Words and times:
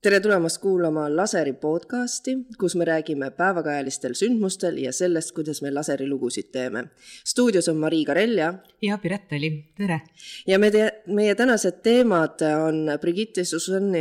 tere 0.00 0.16
tulemast 0.24 0.56
kuulama 0.62 1.02
Laseri 1.12 1.52
podcasti, 1.60 2.32
kus 2.58 2.72
me 2.80 2.86
räägime 2.88 3.26
päevakajalistel 3.36 4.14
sündmustel 4.16 4.78
ja 4.80 4.94
sellest, 4.96 5.34
kuidas 5.36 5.60
me 5.60 5.68
laseri 5.70 6.06
lugusid 6.08 6.48
teeme. 6.52 6.86
stuudios 7.24 7.68
on 7.68 7.76
Marii 7.76 8.04
Karell 8.04 8.38
ja. 8.38 8.98
Piret 9.02 9.32
Oli, 9.36 9.50
tere. 9.76 10.00
ja 10.46 10.58
me 10.58 10.70
te-, 10.70 11.02
meie 11.06 11.34
tänased 11.34 11.82
teemad 11.84 12.40
on 12.48 12.88
Brigitte 13.00 13.44
Susanne 13.44 14.00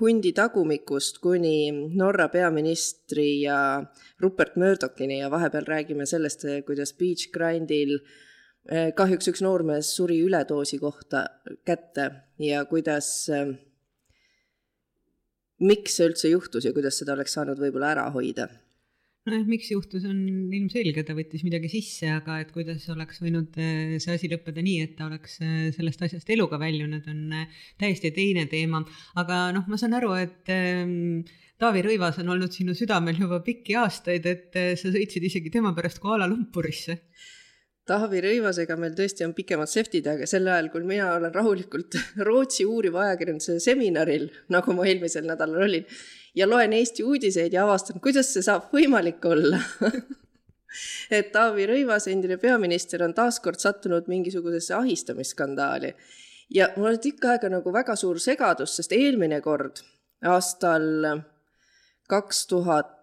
hundi 0.00 0.32
tagumikust 0.32 1.18
kuni 1.24 1.72
Norra 1.96 2.28
peaministri 2.28 3.40
ja 3.40 3.84
Rupert 4.20 4.56
Murdochini 4.56 5.20
ja 5.20 5.30
vahepeal 5.30 5.64
räägime 5.64 6.06
sellest, 6.06 6.44
kuidas 6.66 6.92
Beach 6.92 7.32
Grindil 7.32 7.96
eh, 8.68 8.92
kahjuks 8.92 9.32
üks 9.32 9.40
noormees 9.40 9.96
suri 9.96 10.20
üledoosi 10.20 10.78
kohta 10.78 11.24
kätte 11.64 12.10
ja 12.38 12.66
kuidas 12.68 13.30
miks 15.58 15.98
see 15.98 16.08
üldse 16.08 16.30
juhtus 16.32 16.66
ja 16.68 16.72
kuidas 16.76 16.98
seda 17.00 17.16
oleks 17.16 17.34
saanud 17.38 17.60
võib-olla 17.60 17.94
ära 17.96 18.08
hoida? 18.14 18.48
nojah, 19.28 19.44
miks 19.48 19.68
juhtus, 19.68 20.04
on 20.08 20.20
ilmselge, 20.56 21.02
ta 21.04 21.12
võttis 21.16 21.42
midagi 21.44 21.68
sisse, 21.72 22.08
aga 22.08 22.38
et 22.42 22.52
kuidas 22.54 22.86
oleks 22.92 23.20
võinud 23.20 23.58
äh, 23.60 23.96
see 24.00 24.14
asi 24.16 24.30
lõppeda 24.32 24.62
nii, 24.64 24.86
et 24.86 24.94
ta 24.98 25.08
oleks 25.08 25.38
äh, 25.44 25.68
sellest 25.74 26.04
asjast 26.06 26.30
eluga 26.32 26.56
väljunud, 26.60 27.04
on 27.12 27.34
äh, 27.36 27.64
täiesti 27.80 28.12
teine 28.16 28.46
teema. 28.50 28.80
aga 29.20 29.48
noh, 29.56 29.66
ma 29.68 29.80
saan 29.80 29.98
aru, 29.98 30.14
et 30.16 30.52
ähm, 30.54 31.26
Taavi 31.60 31.82
Rõivas 31.84 32.20
on 32.22 32.30
olnud 32.32 32.54
sinu 32.54 32.76
südamel 32.78 33.18
juba 33.18 33.42
pikki 33.44 33.74
aastaid, 33.80 34.26
et 34.30 34.54
sa 34.78 34.92
sõitsid 34.94 35.26
isegi 35.26 35.50
tema 35.50 35.74
pärast 35.76 35.98
Kuala 36.00 36.28
Lumpurisse 36.30 37.00
Taavi 37.88 38.20
Rõivasega 38.20 38.76
meil 38.76 38.92
tõesti 38.96 39.24
on 39.24 39.32
pikemad 39.36 39.70
seftid, 39.70 40.06
aga 40.10 40.26
sel 40.28 40.48
ajal, 40.48 40.68
kui 40.72 40.84
mina 40.84 41.08
olen 41.14 41.32
rahulikult 41.32 41.96
Rootsi 42.28 42.66
uuriva 42.68 43.06
ajakirjanduse 43.06 43.56
seminaril, 43.64 44.28
nagu 44.52 44.76
ma 44.76 44.84
eelmisel 44.90 45.24
nädalal 45.28 45.64
olin, 45.68 45.86
ja 46.36 46.48
loen 46.48 46.74
Eesti 46.76 47.06
uudiseid 47.08 47.56
ja 47.56 47.64
avastan, 47.64 48.02
kuidas 48.04 48.32
see 48.34 48.44
saab 48.44 48.68
võimalik 48.74 49.24
olla 49.28 49.62
et 51.18 51.32
Taavi 51.32 51.64
Rõivas, 51.70 52.10
endine 52.12 52.36
peaminister, 52.42 53.06
on 53.06 53.16
taaskord 53.16 53.60
sattunud 53.62 54.12
mingisugusesse 54.12 54.76
ahistamisskandaali. 54.76 55.94
ja 56.54 56.68
mul 56.76 56.92
oli 56.92 57.02
tükk 57.08 57.24
aega 57.32 57.48
nagu 57.56 57.72
väga 57.72 57.96
suur 57.96 58.20
segadus, 58.20 58.76
sest 58.76 58.92
eelmine 58.92 59.40
kord, 59.40 59.80
aastal 60.28 61.24
kaks 62.08 62.46
tuhat 62.52 62.94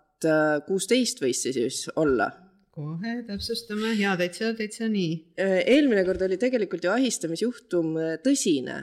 kuusteist 0.66 1.22
võis 1.22 1.42
see 1.42 1.54
siis 1.58 1.86
olla 1.96 2.30
kohe 2.76 3.22
täpsustame 3.28 3.94
ja 3.96 4.16
täitsa, 4.20 4.52
täitsa 4.58 4.90
nii. 4.92 5.12
Äh, 5.40 5.62
eelmine 5.78 6.04
kord 6.08 6.26
oli 6.28 6.38
tegelikult 6.40 6.84
ju 6.84 6.92
ahistamisjuhtum 6.92 7.96
äh, 8.02 8.16
tõsine 8.24 8.82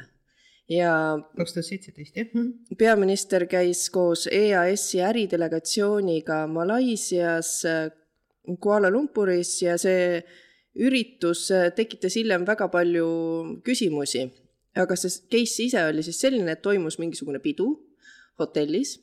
ja. 0.72 0.92
kaks 1.36 1.56
tuhat 1.56 1.68
seitseteist, 1.68 2.16
jah. 2.16 2.30
Mhm. 2.32 2.78
peaminister 2.80 3.44
käis 3.50 3.84
koos 3.92 4.24
EAS-i 4.32 5.02
äridelegatsiooniga 5.04 6.46
Malaisias 6.48 7.58
äh, 7.68 7.90
Kuala 8.60 8.90
Lumpuris 8.90 9.58
ja 9.62 9.76
see 9.78 10.22
üritus 10.82 11.44
tekitas 11.76 12.16
hiljem 12.16 12.46
väga 12.48 12.66
palju 12.72 13.06
küsimusi. 13.62 14.24
aga 14.74 14.96
see 14.96 15.20
case 15.30 15.66
ise 15.68 15.84
oli 15.84 16.02
siis 16.02 16.18
selline, 16.24 16.56
et 16.56 16.62
toimus 16.64 16.96
mingisugune 16.98 17.38
pidu 17.44 17.68
hotellis, 18.40 18.96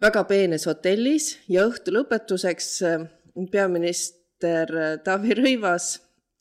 väga 0.00 0.22
peenes 0.30 0.64
hotellis 0.70 1.34
ja 1.50 1.66
õhtu 1.66 1.92
lõpetuseks 1.98 2.70
peaminister 3.52 4.72
Taavi 5.04 5.36
Rõivas 5.38 5.94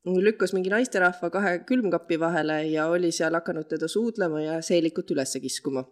lükkas 0.06 0.54
mingi 0.54 0.72
naisterahva 0.74 1.30
kahe 1.30 1.60
külmkapi 1.66 2.20
vahele 2.20 2.64
ja 2.72 2.88
oli 2.90 3.12
seal 3.12 3.36
hakanud 3.38 3.68
teda 3.70 3.88
suudlema 3.88 4.42
ja 4.42 4.62
seelikut 4.62 5.12
üles 5.12 5.38
kiskuma. 5.42 5.86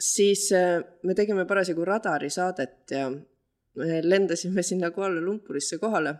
siis 0.00 0.52
äh, 0.52 0.80
me 1.02 1.14
tegime 1.14 1.44
parasjagu 1.44 1.84
radarisaadet 1.84 2.90
ja 2.90 3.10
lendasime 4.02 4.62
sinna 4.62 4.90
Kuala 4.90 5.20
Lumpurisse 5.20 5.78
kohale 5.78 6.14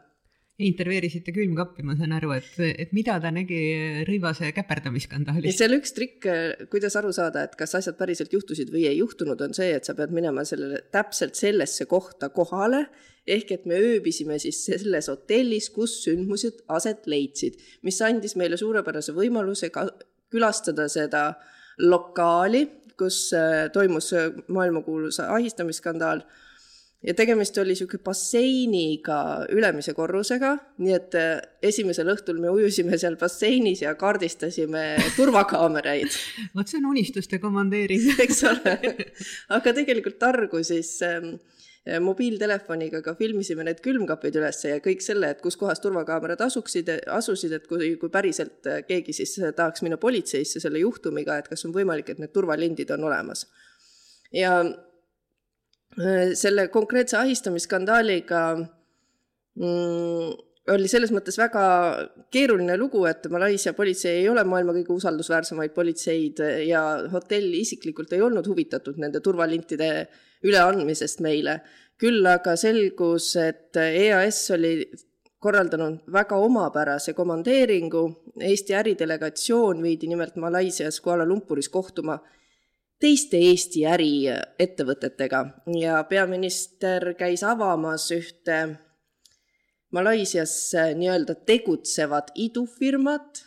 intervjueerisite 0.67 1.33
külmkappi, 1.35 1.85
ma 1.87 1.97
saan 1.99 2.15
aru, 2.17 2.33
et, 2.37 2.51
et 2.85 2.95
mida 2.97 3.17
ta 3.23 3.33
nägi 3.35 3.61
Rõivase 4.09 4.51
käperdamisskandaalis? 4.57 5.57
seal 5.59 5.77
üks 5.77 5.95
trikk, 5.97 6.29
kuidas 6.73 6.97
aru 7.01 7.13
saada, 7.17 7.45
et 7.47 7.57
kas 7.59 7.77
asjad 7.79 7.99
päriselt 7.99 8.35
juhtusid 8.35 8.73
või 8.73 8.87
ei 8.91 8.99
juhtunud, 9.01 9.41
on 9.47 9.57
see, 9.57 9.71
et 9.77 9.89
sa 9.89 9.97
pead 9.99 10.13
minema 10.17 10.45
sellele, 10.49 10.83
täpselt 10.95 11.39
sellesse 11.39 11.87
kohta 11.91 12.31
kohale, 12.35 12.87
ehk 13.31 13.55
et 13.57 13.67
me 13.69 13.79
ööbisime 13.81 14.39
siis 14.43 14.63
selles 14.67 15.11
hotellis, 15.13 15.71
kus 15.75 16.01
sündmused 16.05 16.65
aset 16.73 17.09
leidsid, 17.11 17.59
mis 17.87 18.01
andis 18.05 18.37
meile 18.41 18.59
suurepärase 18.61 19.15
võimaluse 19.17 19.71
ka 19.75 19.87
külastada 20.31 20.87
seda 20.91 21.25
lokaali, 21.81 22.67
kus 23.01 23.31
äh, 23.37 23.69
toimus 23.73 24.13
maailmakuulus 24.53 25.21
ahistamisskandaal 25.25 26.25
ja 27.07 27.15
tegemist 27.17 27.57
oli 27.59 27.73
niisugune 27.75 28.05
basseiniga 28.05 29.21
ülemise 29.55 29.95
korrusega, 29.97 30.53
nii 30.85 30.97
et 30.97 31.17
äh, 31.19 31.31
esimesel 31.71 32.11
õhtul 32.13 32.41
me 32.43 32.51
ujusime 32.53 32.99
seal 33.01 33.17
basseinis 33.21 33.85
ja 33.87 33.95
kaardistasime 34.01 34.85
turvakaameraid. 35.19 36.19
vot 36.57 36.69
see 36.69 36.81
on 36.83 36.91
unistuste 36.93 37.41
komandeering 37.41 38.11
eks 38.27 38.45
ole. 38.51 38.77
aga 39.57 39.75
tegelikult 39.81 40.21
targu 40.21 40.61
siis 40.67 40.99
ähm, 41.07 41.39
mobiiltelefoniga 42.05 43.01
ka 43.01 43.17
filmisime 43.17 43.65
need 43.65 43.81
külmkapid 43.81 44.37
üles 44.37 44.61
ja 44.69 44.77
kõik 44.85 45.01
selle, 45.01 45.33
et 45.33 45.41
kus 45.41 45.57
kohas 45.57 45.81
turvakaamerad 45.81 46.45
asuksid, 46.45 46.93
asusid, 47.09 47.57
et 47.57 47.65
kui, 47.71 47.95
kui 48.03 48.13
päriselt 48.13 48.69
äh, 48.69 48.85
keegi 48.85 49.17
siis 49.17 49.39
tahaks 49.57 49.81
minna 49.87 49.97
politseisse 49.97 50.61
selle 50.61 50.85
juhtumiga, 50.85 51.41
et 51.41 51.49
kas 51.49 51.65
on 51.65 51.73
võimalik, 51.73 52.13
et 52.13 52.21
need 52.21 52.37
turvalindid 52.37 52.93
on 52.93 53.09
olemas. 53.09 53.49
ja 54.37 54.61
Äh, 54.61 54.77
selle 56.39 56.69
konkreetse 56.71 57.17
ahistamisskandaaliga 57.19 58.43
mm, 59.59 60.31
oli 60.71 60.89
selles 60.91 61.11
mõttes 61.15 61.39
väga 61.41 61.65
keeruline 62.33 62.77
lugu, 62.79 63.03
et 63.09 63.27
Malaisia 63.33 63.73
politsei 63.75 64.21
ei 64.21 64.29
ole 64.31 64.45
maailma 64.47 64.75
kõige 64.77 64.95
usaldusväärsemaid 64.95 65.75
politseid 65.75 66.43
ja 66.67 66.83
hotell 67.13 67.55
isiklikult 67.59 68.13
ei 68.15 68.23
olnud 68.23 68.47
huvitatud 68.47 69.01
nende 69.01 69.23
turvalintide 69.25 69.91
üleandmisest 70.47 71.23
meile. 71.25 71.61
küll 72.01 72.25
aga 72.25 72.55
selgus, 72.57 73.35
et 73.37 73.77
EAS 73.77 74.39
oli 74.55 74.87
korraldanud 75.39 75.99
väga 76.13 76.37
omapärase 76.41 77.13
komandeeringu, 77.13 78.05
Eesti 78.41 78.73
äridelegatsioon 78.73 79.83
viidi 79.83 80.09
nimelt 80.09 80.37
Malaisias 80.37 81.01
Kuala 81.01 81.27
Lumpuris 81.29 81.69
kohtuma 81.69 82.19
teiste 83.01 83.41
Eesti 83.41 83.85
äriettevõtetega 83.89 85.43
ja 85.81 86.01
peaminister 86.09 87.15
käis 87.19 87.45
avamas 87.47 88.11
ühte 88.15 88.61
Malaisias 89.91 90.53
nii-öelda 90.95 91.35
tegutsevat 91.49 92.29
idufirmat. 92.39 93.41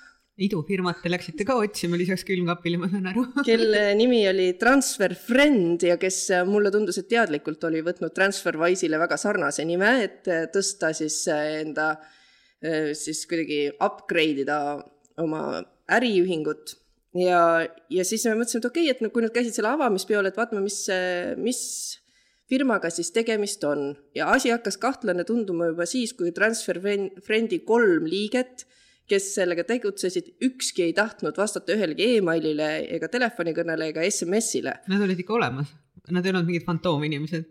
idufirmat 0.43 0.99
te 1.03 1.11
läksite 1.13 1.45
ka 1.47 1.55
otsima 1.55 1.95
lisaks 1.95 2.25
külmkapile, 2.27 2.81
ma 2.81 2.89
saan 2.91 3.07
aru. 3.13 3.23
Kelle 3.47 3.93
nimi 3.95 4.19
oli 4.27 4.49
Transfer 4.59 5.15
Friend 5.15 5.85
ja 5.87 5.95
kes 6.01 6.19
mulle 6.49 6.73
tundus, 6.73 6.99
et 6.99 7.07
teadlikult 7.13 7.63
oli 7.69 7.79
võtnud 7.85 8.11
TransferWise'ile 8.17 8.99
väga 8.99 9.19
sarnase 9.21 9.63
nime, 9.69 9.93
et 10.09 10.27
tõsta 10.51 10.91
siis 10.97 11.21
enda, 11.31 11.93
siis 12.97 13.23
kuidagi 13.29 13.67
upgrade 13.77 14.43
ida 14.43 14.59
oma 15.23 15.61
äriühingut 15.93 16.75
ja, 17.17 17.41
ja 17.93 18.05
siis 18.07 18.25
me 18.27 18.37
mõtlesime, 18.39 18.63
et 18.63 18.69
okei 18.69 18.85
okay,, 18.87 18.95
et 18.95 19.03
no 19.03 19.11
kui 19.13 19.25
nad 19.25 19.33
käisid 19.33 19.57
selle 19.57 19.73
avamispeol, 19.73 20.29
et 20.29 20.39
vaatame, 20.39 20.63
mis, 20.65 20.79
mis 21.41 21.61
firmaga 22.49 22.91
siis 22.93 23.11
tegemist 23.15 23.63
on. 23.67 23.93
Ja 24.15 24.31
asi 24.33 24.53
hakkas 24.53 24.77
kahtlane 24.81 25.25
tunduma 25.27 25.71
juba 25.71 25.87
siis, 25.89 26.13
kui 26.17 26.33
Transfer 26.35 26.79
Friendi 26.81 27.63
kolm 27.67 28.07
liiget, 28.09 28.65
kes 29.09 29.33
sellega 29.35 29.65
tegutsesid, 29.67 30.35
ükski 30.43 30.87
ei 30.87 30.93
tahtnud 30.95 31.37
vastata 31.37 31.75
ühelegi 31.75 32.13
emailile 32.19 32.69
ega 32.97 33.09
telefonikõnele 33.11 33.89
ega 33.91 34.05
SMS-ile. 34.07 34.77
Nad 34.91 35.03
olid 35.03 35.19
ikka 35.19 35.35
olemas, 35.39 35.73
nad 36.09 36.23
ei 36.23 36.33
olnud 36.33 36.47
mingid 36.47 36.65
fantoominimesed. 36.67 37.49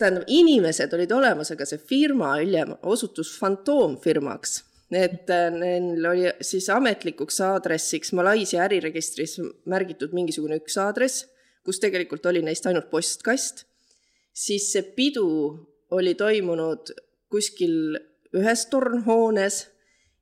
Tähendab, 0.00 0.24
inimesed 0.32 0.94
olid 0.96 1.12
olemas, 1.12 1.52
aga 1.52 1.66
see 1.68 1.78
firma 1.90 2.32
hiljem 2.40 2.72
osutus 2.88 3.34
fantoomfirmaks 3.38 4.62
et 4.90 5.30
äh, 5.30 5.48
neil 5.54 6.06
oli 6.06 6.30
siis 6.44 6.68
ametlikuks 6.74 7.40
aadressiks 7.46 8.12
Malaisia 8.16 8.64
äriregistris 8.66 9.38
märgitud 9.70 10.14
mingisugune 10.16 10.58
üks 10.60 10.78
aadress, 10.82 11.26
kus 11.64 11.78
tegelikult 11.82 12.26
oli 12.26 12.42
neist 12.42 12.66
ainult 12.66 12.90
postkast, 12.90 13.64
siis 14.32 14.70
see 14.72 14.82
pidu 14.96 15.28
oli 15.94 16.14
toimunud 16.18 16.94
kuskil 17.30 17.98
ühes 18.34 18.66
tornhoones 18.70 19.64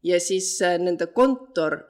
ja 0.05 0.20
siis 0.20 0.56
äh, 0.62 0.76
nende 0.81 1.09
kontor 1.17 1.81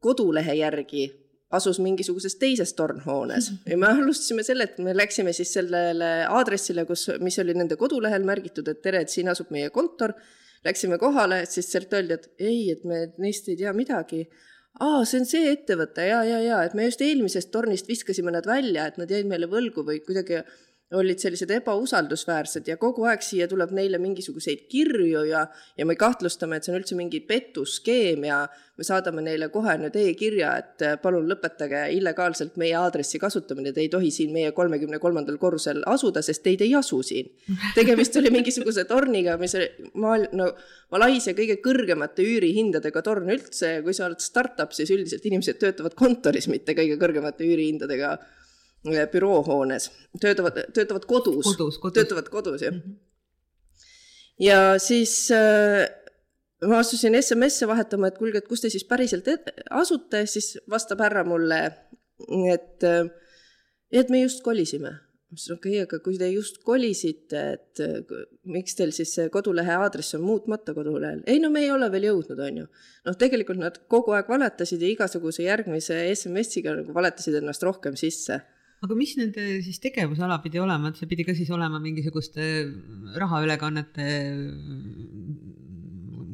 kodulehe 0.00 0.54
järgi 0.60 1.08
asus 1.50 1.80
mingisuguses 1.82 2.36
teises 2.38 2.72
tornhoones. 2.78 3.50
Ja 3.70 3.78
me 3.78 3.90
alustasime 3.90 4.44
selle, 4.46 4.68
et 4.70 4.78
me 4.78 4.94
läksime 4.96 5.34
siis 5.34 5.52
sellele 5.58 6.10
aadressile, 6.28 6.86
kus, 6.86 7.08
mis 7.20 7.38
oli 7.42 7.56
nende 7.58 7.78
kodulehel 7.80 8.22
märgitud, 8.26 8.68
et 8.70 8.82
tere, 8.82 9.02
et 9.02 9.10
siin 9.10 9.30
asub 9.32 9.50
meie 9.54 9.70
kontor 9.74 10.14
Läksime 10.64 10.98
kohale, 11.00 11.44
siis 11.48 11.70
sealt 11.72 11.92
öeldi, 11.96 12.18
et 12.18 12.46
ei, 12.50 12.70
et 12.74 12.82
me 12.84 13.06
neist 13.22 13.48
ei 13.48 13.56
tea 13.56 13.72
midagi. 13.76 14.26
aa, 14.80 15.04
see 15.04 15.18
on 15.20 15.26
see 15.26 15.48
ettevõte 15.50 16.04
ja, 16.06 16.20
ja, 16.24 16.40
ja, 16.44 16.58
et 16.64 16.74
me 16.78 16.84
just 16.86 17.00
eelmisest 17.02 17.50
tornist 17.52 17.88
viskasime 17.90 18.30
nad 18.30 18.46
välja, 18.46 18.86
et 18.86 19.00
nad 19.00 19.10
jäid 19.10 19.26
meile 19.28 19.48
võlgu 19.50 19.82
või 19.86 19.98
kuidagi 20.04 20.44
olid 20.98 21.22
sellised 21.22 21.50
ebausaldusväärsed 21.54 22.66
ja 22.66 22.74
kogu 22.80 23.04
aeg 23.06 23.22
siia 23.22 23.46
tuleb 23.50 23.70
neile 23.76 23.98
mingisuguseid 24.02 24.64
kirju 24.70 25.22
ja, 25.28 25.44
ja 25.78 25.86
me 25.86 25.94
kahtlustame, 25.98 26.58
et 26.58 26.66
see 26.66 26.72
on 26.74 26.80
üldse 26.80 26.96
mingi 26.98 27.20
petuskeem 27.26 28.26
ja 28.26 28.40
me 28.80 28.86
saadame 28.86 29.22
neile 29.22 29.50
kohe 29.54 29.76
nüüd 29.78 29.94
e-kirja, 30.00 30.54
et 30.58 30.84
äh, 30.86 30.96
palun 31.02 31.28
lõpetage 31.30 31.84
illegaalselt 31.94 32.56
meie 32.60 32.74
aadressi 32.80 33.20
kasutamine, 33.22 33.74
te 33.76 33.84
ei 33.84 33.90
tohi 33.92 34.10
siin 34.14 34.32
meie 34.34 34.50
kolmekümne 34.56 34.98
kolmandal 35.02 35.38
korrusel 35.42 35.84
asuda, 35.90 36.24
sest 36.26 36.42
teid 36.46 36.64
ei 36.66 36.74
asu 36.78 37.02
siin. 37.06 37.30
tegemist 37.76 38.16
oli 38.18 38.32
mingisuguse 38.34 38.86
torniga, 38.90 39.36
mis 39.38 39.54
maal-, 39.94 40.30
no 40.32 40.50
Malaisia 40.90 41.36
kõige 41.38 41.60
kõrgemate 41.62 42.26
üürihindadega 42.26 43.04
torn 43.06 43.30
üldse 43.30 43.76
ja 43.76 43.86
kui 43.86 43.94
sa 43.94 44.08
oled 44.08 44.24
startup, 44.24 44.74
siis 44.74 44.90
üldiselt 44.90 45.28
inimesed 45.28 45.60
töötavad 45.62 45.94
kontoris, 45.94 46.50
mitte 46.50 46.74
kõige 46.74 46.98
kõrgemate 46.98 47.46
üürihindadega 47.46 48.16
büroohoones, 48.84 49.90
töötavad, 50.20 50.58
töötavad 50.74 51.06
kodus, 51.08 51.44
kodus, 51.44 51.78
kodus., 51.78 51.94
töötavad 51.94 52.28
kodus, 52.32 52.62
jah 52.62 52.72
mm. 52.72 52.80
-hmm. 52.80 52.94
ja 54.38 54.78
siis 54.78 55.30
äh, 55.30 55.88
ma 56.66 56.78
asusin 56.78 57.22
SMS-e 57.22 57.68
vahetama, 57.68 58.08
et 58.08 58.18
kuulge, 58.18 58.38
et 58.38 58.48
kus 58.48 58.60
te 58.60 58.70
siis 58.72 58.84
päriselt 58.84 59.28
asute, 59.70 60.24
siis 60.26 60.58
vastab 60.70 61.00
härra 61.04 61.24
mulle, 61.24 61.60
et, 62.52 62.84
äh, 62.84 63.06
et 63.92 64.10
me 64.10 64.22
just 64.22 64.42
kolisime. 64.42 64.90
ma 65.30 65.36
ütlesin, 65.36 65.54
okei 65.54 65.72
okay,, 65.72 65.82
aga 65.86 65.98
kui 66.02 66.16
te 66.18 66.28
just 66.32 66.56
kolisite, 66.66 67.40
et 67.52 67.80
äh, 67.80 68.22
miks 68.44 68.74
teil 68.74 68.90
siis 68.90 69.12
see 69.14 69.28
kodulehe 69.28 69.76
aadress 69.76 70.14
on 70.14 70.22
muutmata 70.22 70.74
kodulehel? 70.74 71.20
ei 71.26 71.38
no 71.38 71.50
me 71.50 71.60
ei 71.60 71.70
ole 71.70 71.90
veel 71.92 72.08
jõudnud, 72.08 72.40
on 72.46 72.56
ju. 72.56 72.66
noh, 73.04 73.16
tegelikult 73.16 73.60
nad 73.60 73.78
kogu 73.88 74.16
aeg 74.16 74.28
valetasid 74.28 74.82
ja 74.82 74.88
igasuguse 74.88 75.44
järgmise 75.44 76.00
SMS-iga 76.14 76.74
nagu 76.80 76.94
valetasid 76.94 77.38
ennast 77.42 77.62
rohkem 77.62 77.96
sisse 77.96 78.40
aga 78.80 78.96
mis 78.96 79.12
nende 79.20 79.46
siis 79.64 79.80
tegevusala 79.82 80.40
pidi 80.44 80.60
olema, 80.62 80.90
et 80.90 81.00
see 81.00 81.08
pidi 81.10 81.26
ka 81.28 81.34
siis 81.36 81.50
olema 81.52 81.80
mingisuguste 81.82 82.44
rahaülekannete 83.20 84.08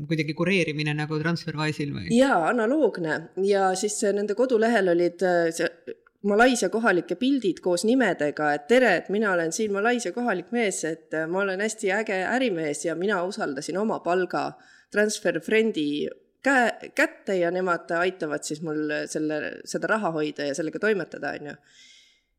kuidagi 0.06 0.34
kureerimine 0.38 0.94
nagu 0.94 1.18
Transferwise'il 1.18 1.94
või? 1.94 2.10
jaa, 2.14 2.44
analoogne. 2.52 3.16
Ja 3.46 3.72
siis 3.78 3.98
nende 4.14 4.36
kodulehel 4.38 4.94
olid 4.94 5.24
see 5.56 5.96
Malaisia 6.26 6.70
kohalike 6.72 7.14
pildid 7.20 7.60
koos 7.62 7.84
nimedega, 7.86 8.48
et 8.56 8.64
tere, 8.70 8.92
et 8.98 9.10
mina 9.14 9.30
olen 9.34 9.52
siin 9.54 9.74
Malaisia 9.74 10.10
kohalik 10.14 10.48
mees, 10.54 10.80
et 10.88 11.14
ma 11.30 11.42
olen 11.44 11.60
hästi 11.62 11.92
äge 11.94 12.16
ärimees 12.26 12.82
ja 12.86 12.96
mina 12.98 13.20
usaldasin 13.26 13.78
oma 13.78 14.00
palga 14.02 14.48
Transfer 14.90 15.38
Friendi 15.44 16.06
käe, 16.46 16.90
kätte 16.98 17.36
ja 17.38 17.50
nemad 17.54 17.90
aitavad 17.98 18.46
siis 18.46 18.62
mul 18.62 18.90
selle, 19.10 19.60
seda 19.68 19.90
raha 19.92 20.10
hoida 20.14 20.48
ja 20.48 20.56
sellega 20.58 20.82
toimetada, 20.82 21.34
onju 21.38 21.54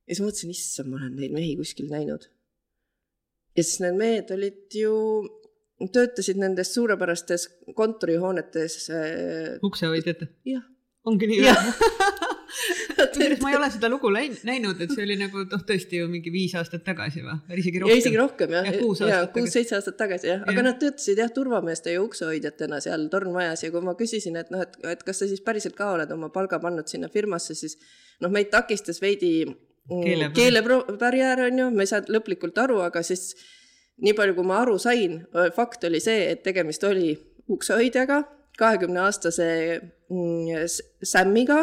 ja 0.08 0.16
siis 0.16 0.24
mõtlesin, 0.24 0.54
issand, 0.56 0.92
ma 0.92 1.02
olen 1.02 1.18
neid 1.20 1.36
mehi 1.36 1.56
kuskil 1.60 1.90
näinud. 1.92 2.30
ja 3.58 3.64
siis 3.64 3.82
need 3.84 4.00
mehed 4.00 4.32
olid 4.36 4.80
ju, 4.80 4.94
töötasid 5.94 6.40
nendes 6.42 6.74
suurepärastes 6.74 7.50
kontorihoonetes 7.76 8.80
äh,. 8.90 9.58
uksehoidjad? 9.64 10.28
jah. 10.48 10.64
ongi 11.06 11.34
nii 11.34 11.44
või? 11.44 12.16
ma 13.42 13.52
ei 13.52 13.58
ole 13.58 13.68
seda 13.72 13.90
lugu 13.92 14.10
näinud, 14.12 14.80
et 14.82 14.94
see 14.94 15.04
oli 15.04 15.18
nagu 15.20 15.44
noh, 15.44 15.64
tõesti 15.68 16.00
ju 16.02 16.08
mingi 16.12 16.32
viis 16.34 16.56
aastat 16.58 16.86
tagasi 16.88 17.22
või, 17.26 17.36
või 17.50 17.60
isegi 17.62 17.82
rohkem. 17.84 17.92
ja 17.92 18.00
isegi 18.02 18.20
rohkem 18.22 18.56
jah, 18.56 18.70
ja 19.12 19.22
kuus-seitse 19.36 19.78
aastat 19.78 20.00
tagasi 20.00 20.32
jah, 20.32 20.44
aga 20.48 20.58
ja. 20.62 20.66
nad 20.70 20.80
töötasid 20.82 21.22
jah 21.22 21.32
turvameeste 21.36 21.94
ja 21.94 22.02
uksehoidjatena 22.06 22.80
seal 22.84 23.08
tornmajas 23.14 23.66
ja 23.68 23.72
kui 23.74 23.84
ma 23.86 23.98
küsisin, 24.00 24.40
et 24.40 24.52
noh, 24.54 24.64
et, 24.64 24.80
et 24.96 25.04
kas 25.08 25.22
sa 25.22 25.30
siis 25.30 25.44
päriselt 25.46 25.78
ka 25.78 25.92
oled 25.98 26.12
oma 26.16 26.32
palga 26.34 26.62
pannud 26.64 26.88
sinna 26.90 27.12
firmasse, 27.14 27.58
siis 27.60 27.78
noh, 28.24 28.32
meid 28.34 28.50
takistas 28.54 29.04
veidi 29.04 29.44
Mm, 29.88 30.34
keelebarjäär 30.36 31.46
on 31.46 31.60
ju, 31.62 31.70
me 31.72 31.86
ei 31.86 31.90
saanud 31.92 32.12
lõplikult 32.12 32.58
aru, 32.60 32.82
aga 32.84 33.04
siis 33.08 33.32
nii 34.04 34.14
palju, 34.18 34.36
kui 34.38 34.48
ma 34.48 34.62
aru 34.62 34.76
sain, 34.82 35.22
fakt 35.56 35.88
oli 35.88 36.02
see, 36.04 36.28
et 36.34 36.44
tegemist 36.46 36.84
oli 36.84 37.14
uksehoidjaga, 37.48 38.22
kahekümne 38.60 39.06
aastase 39.06 39.48
mm, 40.10 40.68
Sämmiga 41.06 41.62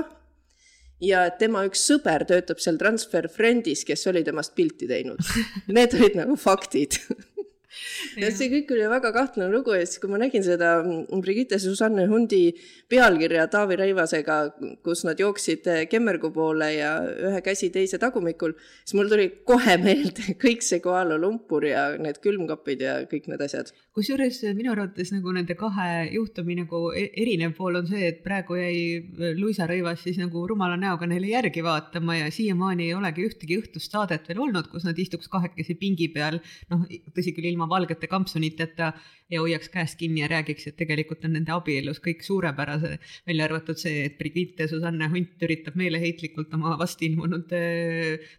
ja 1.05 1.26
tema 1.38 1.65
üks 1.69 1.85
sõber 1.88 2.25
töötab 2.29 2.62
seal 2.62 2.79
Transfer 2.81 3.29
Friendis, 3.32 3.85
kes 3.87 4.06
oli 4.11 4.25
temast 4.26 4.55
pilti 4.56 4.88
teinud. 4.88 5.21
Need 5.76 5.97
olid 5.99 6.19
nagu 6.23 6.38
faktid 6.41 6.99
ja 8.23 8.31
see 8.35 8.50
kõik 8.53 8.73
oli 8.75 8.87
väga 8.91 9.12
kahtlane 9.15 9.50
lugu 9.53 9.75
ja 9.76 9.85
siis, 9.87 10.00
kui 10.03 10.11
ma 10.12 10.21
nägin 10.21 10.44
seda 10.47 10.76
Brigitte 11.25 11.59
Susanne 11.62 12.06
Hundi 12.11 12.43
pealkirja 12.91 13.47
Taavi 13.53 13.79
Rõivasega, 13.81 14.38
kus 14.85 15.05
nad 15.09 15.21
jooksid 15.21 15.67
Kemmergu 15.91 16.31
poole 16.35 16.71
ja 16.75 16.94
ühe 17.05 17.41
käsi 17.44 17.71
teise 17.75 17.99
tagumikul, 18.03 18.55
siis 18.85 18.97
mul 18.99 19.11
tuli 19.12 19.29
kohe 19.49 19.79
meelde 19.85 20.37
kõik 20.41 20.65
see 20.67 20.82
Kuala 20.85 21.19
Lumpur 21.21 21.67
ja 21.69 21.87
need 22.00 22.21
külmkapid 22.25 22.85
ja 22.85 22.97
kõik 23.11 23.29
need 23.31 23.43
asjad. 23.44 23.73
kusjuures 23.94 24.41
minu 24.59 24.73
arvates 24.73 25.12
nagu 25.15 25.32
nende 25.32 25.55
kahe 25.59 26.09
juhtumi 26.15 26.59
nagu 26.59 26.88
e-, 26.93 27.11
erinev 27.23 27.55
pool 27.56 27.79
on 27.79 27.87
see, 27.88 28.09
et 28.11 28.23
praegu 28.25 28.59
jäi 28.59 29.35
Luisa 29.38 29.69
Rõivas 29.71 30.03
siis 30.03 30.19
nagu 30.21 30.44
rumala 30.49 30.76
näoga 30.81 31.06
neile 31.11 31.31
järgi 31.31 31.62
vaatama 31.65 32.19
ja 32.19 32.31
siiamaani 32.35 32.88
ei 32.88 32.94
olegi 32.97 33.26
ühtegi 33.29 33.59
õhtust 33.61 33.94
saadet 33.94 34.29
veel 34.29 34.43
olnud, 34.47 34.69
kus 34.73 34.87
nad 34.87 34.99
istuks 34.99 35.31
kahekesi 35.32 35.76
pingi 35.81 36.09
peal, 36.15 36.41
noh, 36.73 36.85
tõsi 37.15 37.35
küll, 37.37 37.49
ilma 37.53 37.63
valgete 37.70 38.08
kampsuniteta 38.11 38.93
ja 39.31 39.40
hoiaks 39.40 39.69
käest 39.72 39.99
kinni 39.99 40.22
ja 40.22 40.28
räägiks, 40.31 40.66
et 40.69 40.76
tegelikult 40.76 41.25
on 41.25 41.34
nende 41.37 41.52
abielus 41.55 42.00
kõik 42.05 42.22
suurepärase, 42.26 42.99
välja 43.26 43.49
arvatud 43.49 43.81
see, 43.81 44.05
et 44.08 44.19
Brigitte 44.19 44.69
Susanne 44.69 45.08
Hunt 45.12 45.43
üritab 45.43 45.78
meeleheitlikult 45.81 46.55
oma 46.55 46.76
vastilmunud 46.81 47.52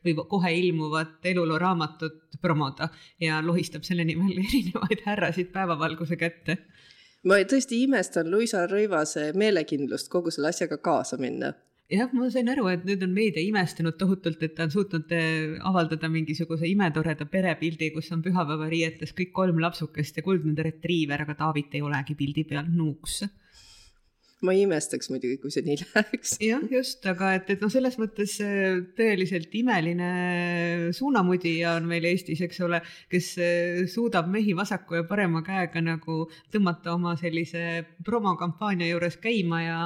või 0.06 0.16
kohe 0.30 0.54
ilmuvat 0.62 1.26
eluloo 1.34 1.60
raamatut 1.62 2.40
promoda 2.42 2.90
ja 3.22 3.42
lohistab 3.42 3.84
selle 3.88 4.06
nimel 4.08 4.40
erinevaid 4.46 5.06
härrasid 5.06 5.52
päevavalguse 5.56 6.20
kätte. 6.20 6.60
Ma 7.26 7.40
tõesti 7.50 7.82
imestan 7.82 8.30
Luisa 8.30 8.68
Rõivase 8.70 9.32
meelekindlust 9.34 10.12
kogu 10.14 10.32
selle 10.32 10.52
asjaga 10.54 10.78
kaasa 10.78 11.18
minna 11.18 11.56
jah, 11.92 12.10
ma 12.14 12.30
sain 12.34 12.50
aru, 12.50 12.66
et 12.72 12.86
nüüd 12.88 13.04
on 13.06 13.14
meedia 13.14 13.44
imestanud 13.46 13.98
tohutult, 14.00 14.42
et 14.46 14.56
ta 14.58 14.66
on 14.66 14.74
suutnud 14.74 15.12
eh, 15.14 15.56
avaldada 15.70 16.10
mingisuguse 16.12 16.68
imetoreda 16.72 17.28
perepildi, 17.30 17.92
kus 17.94 18.12
on 18.16 18.26
pühapäevariietes 18.26 19.14
kõik 19.18 19.34
kolm 19.36 19.62
lapsukest 19.62 20.18
ja 20.18 20.26
kuldne 20.26 20.58
retriiver, 20.66 21.26
aga 21.26 21.38
Taavit 21.46 21.76
ei 21.78 21.86
olegi 21.86 22.18
pildi 22.18 22.48
peal 22.50 22.70
nuuks 22.74 23.26
ma 24.46 24.54
ei 24.54 24.66
imestaks 24.66 25.08
muidugi, 25.10 25.40
kui 25.42 25.50
see 25.50 25.64
nii 25.66 25.78
läheks. 25.96 26.36
jah, 26.44 26.62
just, 26.70 27.06
aga 27.10 27.32
et, 27.38 27.48
et 27.54 27.62
noh, 27.64 27.72
selles 27.72 27.96
mõttes 28.02 28.34
eh, 28.44 28.82
tõeliselt 28.98 29.54
imeline 29.58 30.10
suunamudija 30.94 31.78
on 31.80 31.88
meil 31.90 32.06
Eestis, 32.10 32.44
eks 32.46 32.60
ole, 32.66 32.82
kes 33.10 33.30
suudab 33.94 34.30
mehi 34.34 34.54
vasaku 34.58 35.00
ja 35.00 35.06
parema 35.08 35.42
käega 35.46 35.82
nagu 35.86 36.26
tõmmata 36.54 36.94
oma 36.98 37.16
sellise 37.18 37.86
promokampaania 38.06 38.92
juures 38.92 39.18
käima 39.24 39.64
ja 39.64 39.80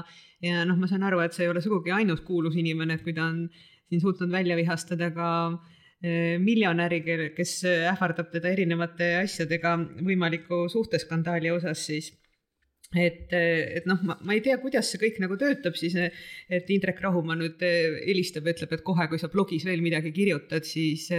ja 0.45 0.63
noh, 0.67 0.77
ma 0.79 0.87
saan 0.89 1.03
aru, 1.07 1.21
et 1.23 1.35
see 1.35 1.45
ei 1.47 1.51
ole 1.51 1.63
sugugi 1.63 1.93
ainus 1.95 2.23
kuulus 2.27 2.55
inimene, 2.59 2.97
et 2.97 3.03
kui 3.05 3.15
ta 3.17 3.27
on 3.29 3.43
siin 3.89 4.01
suutnud 4.03 4.31
välja 4.31 4.57
vihastada 4.59 5.09
ka 5.15 5.29
eh, 6.03 6.37
miljonäri, 6.41 7.01
kes 7.35 7.59
ähvardab 7.93 8.31
teda 8.33 8.53
erinevate 8.53 9.15
asjadega 9.23 9.75
võimaliku 10.05 10.67
suhteskandaali 10.71 11.51
osas, 11.55 11.85
siis 11.89 12.13
et, 12.97 13.27
et 13.33 13.85
noh, 13.89 13.99
ma, 14.05 14.15
ma 14.25 14.33
ei 14.33 14.41
tea, 14.45 14.57
kuidas 14.61 14.89
see 14.89 15.01
kõik 15.01 15.19
nagu 15.21 15.37
töötab 15.37 15.75
siis, 15.77 15.97
et 16.49 16.69
Indrek 16.73 17.01
Rahumaa 17.03 17.37
nüüd 17.37 17.61
eh, 17.65 17.99
helistab 18.07 18.47
ja 18.47 18.55
ütleb, 18.55 18.77
et 18.77 18.85
kohe, 18.85 19.09
kui 19.11 19.21
sa 19.21 19.31
blogis 19.33 19.67
veel 19.67 19.83
midagi 19.85 20.13
kirjutad, 20.15 20.65
siis 20.65 21.09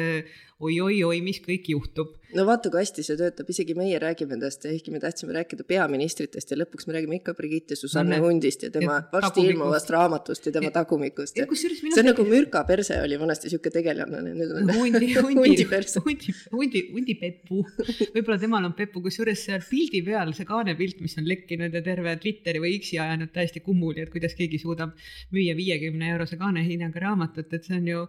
oi-oi-oi, 0.61 1.21
mis 1.25 1.40
kõik 1.45 1.71
juhtub. 1.73 2.17
no 2.37 2.45
vaata, 2.47 2.71
kui 2.71 2.83
hästi 2.83 3.02
see 3.05 3.17
töötab, 3.19 3.49
isegi 3.50 3.75
meie 3.75 3.99
räägime 4.02 4.37
endast, 4.37 4.64
ehkki 4.69 4.93
me 4.95 5.00
tahtsime 5.02 5.33
rääkida 5.35 5.64
peaministritest 5.67 6.52
ja 6.52 6.59
lõpuks 6.61 6.87
me 6.87 6.95
räägime 6.97 7.17
ikka 7.19 7.35
Brigitte 7.38 7.79
Susanne 7.79 8.19
no, 8.19 8.26
Hundist 8.26 8.67
ja 8.67 8.71
tema 8.75 8.99
ja 8.99 9.07
varsti 9.12 9.47
ilmuvast 9.49 9.90
raamatust 9.95 10.47
ja 10.47 10.52
tema 10.55 10.69
ja, 10.69 10.75
tagumikust. 10.76 11.40
see 11.40 12.02
on 12.02 12.11
nagu 12.11 12.26
Mürka 12.29 12.62
perse 12.69 13.00
oli 13.02 13.19
vanasti 13.21 13.50
sihuke 13.52 13.73
tegelane, 13.75 14.21
nüüd 14.26 14.52
on 14.61 14.73
hundi, 14.76 15.12
hundi 15.17 15.67
hundi, 15.67 16.35
hundi, 16.52 16.85
hundi 16.93 17.17
Peppu. 17.21 17.62
võib-olla 18.14 18.38
temal 18.43 18.69
on 18.69 18.76
Peppu, 18.79 19.02
kusjuures 19.07 19.47
seal 19.49 19.64
pildi 19.67 20.02
peal 20.07 20.35
see 20.37 20.49
kaanepilt, 20.49 21.00
mis 21.05 21.17
on 21.21 21.29
lekkinud 21.29 21.75
ja 21.75 21.83
terve 21.87 22.14
Twitteri 22.21 22.61
või 22.62 22.76
X-i 22.83 23.00
ajanud 23.00 23.33
täiesti 23.33 23.64
kummuli, 23.64 24.05
et 24.05 24.12
kuidas 24.12 24.37
keegi 24.38 24.61
suudab 24.61 24.93
müüa 25.33 25.57
viiekümne 25.57 26.12
eurose 26.14 26.37
kaanehinnaga 26.40 27.09
raamatut, 27.09 27.49
et 27.57 27.64
see 27.64 27.81
on 27.81 27.88
ju 27.88 28.05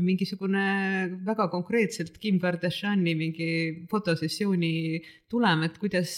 mingisugune 0.00 1.18
väga 1.26 1.48
konkreetselt 1.52 2.16
Kim 2.20 2.38
Kardashini 2.40 3.12
mingi 3.16 3.48
fotosessiooni 3.90 5.02
tulem, 5.32 5.64
et 5.66 5.76
kuidas 5.80 6.14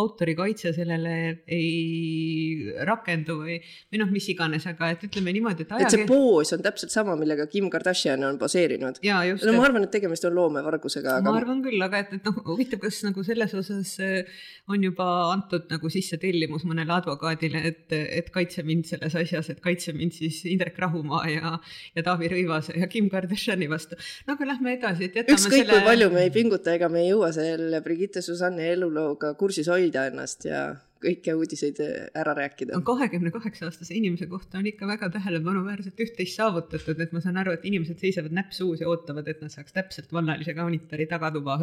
autorikaitse 0.00 0.72
sellele 0.76 1.14
ei 1.52 2.72
rakendu 2.88 3.36
või, 3.42 3.58
või 3.92 4.00
noh, 4.00 4.08
mis 4.12 4.28
iganes, 4.32 4.64
aga 4.68 4.90
et 4.94 5.04
ütleme 5.08 5.34
niimoodi, 5.36 5.66
et 5.66 5.74
ajakeel... 5.76 5.88
et 5.88 5.96
see 5.96 6.08
poos 6.08 6.52
on 6.56 6.64
täpselt 6.64 6.94
sama, 6.94 7.16
millega 7.20 7.44
Kim 7.52 7.68
Kardashian 7.72 8.24
on 8.28 8.38
poseerinud. 8.40 9.02
no 9.48 9.54
ma 9.56 9.66
arvan, 9.68 9.84
et 9.84 9.92
tegemist 9.92 10.24
on 10.28 10.36
loomevargusega 10.36 11.18
aga.... 11.18 11.28
ma 11.28 11.36
arvan 11.40 11.60
küll, 11.64 11.80
aga 11.84 12.00
et, 12.04 12.16
et 12.16 12.28
noh, 12.28 12.40
huvitav, 12.48 12.80
kas 12.84 13.02
nagu 13.04 13.24
selles 13.26 13.56
osas 13.60 13.94
eh, 14.04 14.40
on 14.72 14.88
juba 14.88 15.08
antud 15.34 15.68
nagu 15.72 15.92
sisse 15.92 16.20
tellimus 16.20 16.64
mõnele 16.68 16.96
advokaadile, 16.96 17.64
et, 17.68 17.86
et 17.92 18.32
kaitse 18.32 18.64
mind 18.64 18.88
selles 18.88 19.16
asjas, 19.24 19.52
et 19.52 19.60
kaitse 19.64 19.92
mind 19.96 20.16
siis 20.16 20.40
Indrek 20.48 20.80
Rahumaa 20.80 21.26
ja, 21.28 21.56
ja 21.96 22.06
Taavi 22.06 22.32
Rõivase 22.32 22.76
ja 22.80 22.88
Kim 22.92 23.09
Kardashini 23.12 23.70
vastu. 23.70 23.98
no 24.26 24.36
aga 24.36 24.52
lähme 24.52 24.76
edasi, 24.76 25.10
et 25.10 25.18
jätame 25.20 25.38
ükskõik 25.38 25.56
selle... 25.62 25.72
kui 25.78 25.88
palju 25.88 26.12
me 26.14 26.26
ei 26.26 26.34
pinguta, 26.34 26.76
ega 26.76 26.90
me 26.92 27.04
ei 27.04 27.10
jõua 27.12 27.32
selle 27.36 27.82
Brigitte 27.84 28.22
Susanne 28.24 28.70
elulooga 28.74 29.34
kursis 29.40 29.68
hoida 29.72 30.06
ennast 30.10 30.48
ja 30.48 30.70
kõiki 31.00 31.32
uudiseid 31.34 31.78
ära 32.18 32.34
rääkida. 32.36 32.80
kahekümne 32.84 33.32
kaheksa 33.32 33.66
aastase 33.68 33.94
inimese 33.96 34.26
kohta 34.30 34.58
on 34.60 34.66
ikka 34.68 34.88
väga 34.88 35.08
tähelepanuväärselt 35.16 36.00
üht-teist 36.04 36.36
saavutatud, 36.36 37.00
et 37.00 37.14
ma 37.16 37.22
saan 37.24 37.40
aru, 37.40 37.54
et 37.56 37.64
inimesed 37.64 38.00
seisavad 38.02 38.34
näpp 38.36 38.52
suus 38.56 38.82
ja 38.84 38.88
ootavad, 38.88 39.28
et 39.28 39.40
nad 39.40 39.52
saaks 39.52 39.72
täpselt 39.76 40.12
vannalise 40.12 40.54
kaunitori 40.54 41.08
tagatuba 41.10 41.60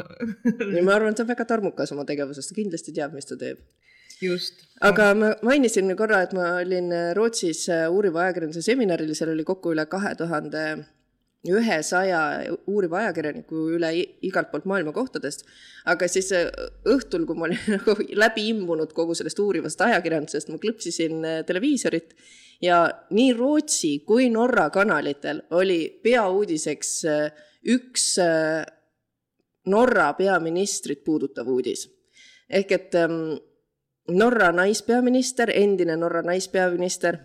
ja 0.78 0.84
ma 0.84 0.98
arvan, 0.98 1.14
et 1.14 1.20
ta 1.20 1.26
on 1.26 1.34
väga 1.34 1.46
tarmukas 1.54 1.94
oma 1.94 2.06
tegevuses, 2.10 2.50
ta 2.50 2.58
kindlasti 2.58 2.96
teab, 2.98 3.14
mis 3.18 3.30
ta 3.30 3.38
teeb 3.38 3.62
just. 4.22 4.66
aga 4.82 5.12
ma 5.14 5.32
mainisin 5.46 5.94
korra, 6.00 6.24
et 6.26 6.34
ma 6.38 6.56
olin 6.64 6.92
Rootsis 7.18 7.68
uuriva 7.92 8.26
ajakirjanduse 8.26 8.66
seminaril, 8.66 9.14
seal 9.18 9.36
oli 9.36 9.46
kokku 9.48 9.76
üle 9.76 9.86
kahe 9.92 10.16
tuhande 10.18 10.64
ühesaja 11.46 12.20
uuriva 12.68 13.04
ajakirjaniku 13.04 13.68
üle 13.78 13.92
igalt 14.26 14.50
poolt 14.52 14.66
maailma 14.66 14.94
kohtadest. 14.96 15.46
aga 15.86 16.08
siis 16.08 16.32
äh, 16.36 16.50
õhtul, 16.86 17.26
kui 17.26 17.38
ma 17.38 17.48
olin 17.48 17.62
nagu 17.78 17.96
läbi 18.18 18.48
imbunud 18.52 18.94
kogu 18.94 19.16
sellest 19.16 19.40
uurivast 19.40 19.82
ajakirjandusest, 19.82 20.50
ma 20.50 20.58
klõpsisin 20.58 21.26
äh, 21.26 21.44
televiisorit 21.48 22.16
ja 22.62 22.88
nii 23.12 23.34
Rootsi 23.38 24.00
kui 24.08 24.30
Norra 24.34 24.70
kanalitel 24.74 25.44
oli 25.52 26.00
peauudiseks 26.04 26.94
äh, 27.06 27.46
üks 27.68 28.16
Norra 29.68 30.14
peaministrit 30.16 31.04
puudutav 31.04 31.48
uudis. 31.52 31.90
ehk 32.50 32.72
et 32.72 32.96
ähm, 32.96 33.38
Norra 34.08 34.52
naispeaminister, 34.52 35.52
endine 35.52 35.98
Norra 35.98 36.22
naispeaminister 36.24 37.18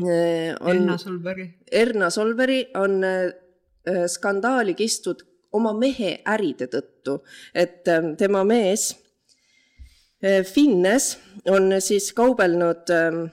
on 0.00 0.76
Erna 0.76 0.98
Solbergi. 0.98 1.46
Erna 1.72 2.10
Solbergi 2.10 2.66
on 2.74 3.04
äh, 3.04 4.04
skandaali 4.06 4.74
kistud 4.74 5.24
oma 5.56 5.72
mehe 5.76 6.18
äride 6.28 6.68
tõttu, 6.72 7.20
et 7.54 7.88
ähm, 7.88 8.14
tema 8.18 8.44
mees 8.44 8.90
äh, 10.24 10.42
Finnes 10.44 11.16
on 11.48 11.72
siis 11.80 12.10
kaubelnud 12.16 12.92
ähm, 12.92 13.26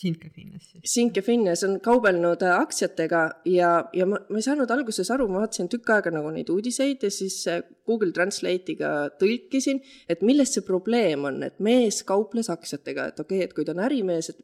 Sinke 0.00 0.30
Finnes. 0.32 0.68
Sinke 0.84 1.22
Finnes 1.22 1.62
on 1.66 1.74
kaubelnud 1.84 2.42
aktsiatega 2.46 3.22
ja, 3.52 3.72
ja 3.92 4.06
ma, 4.08 4.20
ma 4.32 4.40
ei 4.40 4.44
saanud 4.44 4.70
alguses 4.72 5.10
aru, 5.12 5.26
ma 5.28 5.42
vaatasin 5.42 5.68
tükk 5.72 5.92
aega 5.96 6.12
nagu 6.14 6.30
neid 6.32 6.48
uudiseid 6.52 7.04
ja 7.04 7.10
siis 7.12 7.42
Google 7.88 8.14
Translate'iga 8.16 9.10
tõlkisin, 9.20 9.82
et 10.08 10.24
milles 10.24 10.54
see 10.56 10.64
probleem 10.64 11.26
on, 11.28 11.42
et 11.44 11.60
mees 11.60 12.00
kauples 12.08 12.48
aktsiatega, 12.52 13.10
et 13.12 13.20
okei 13.20 13.42
okay,, 13.42 13.48
et 13.50 13.56
kui 13.56 13.68
ta 13.68 13.76
on 13.76 13.84
ärimees, 13.84 14.32
et 14.32 14.40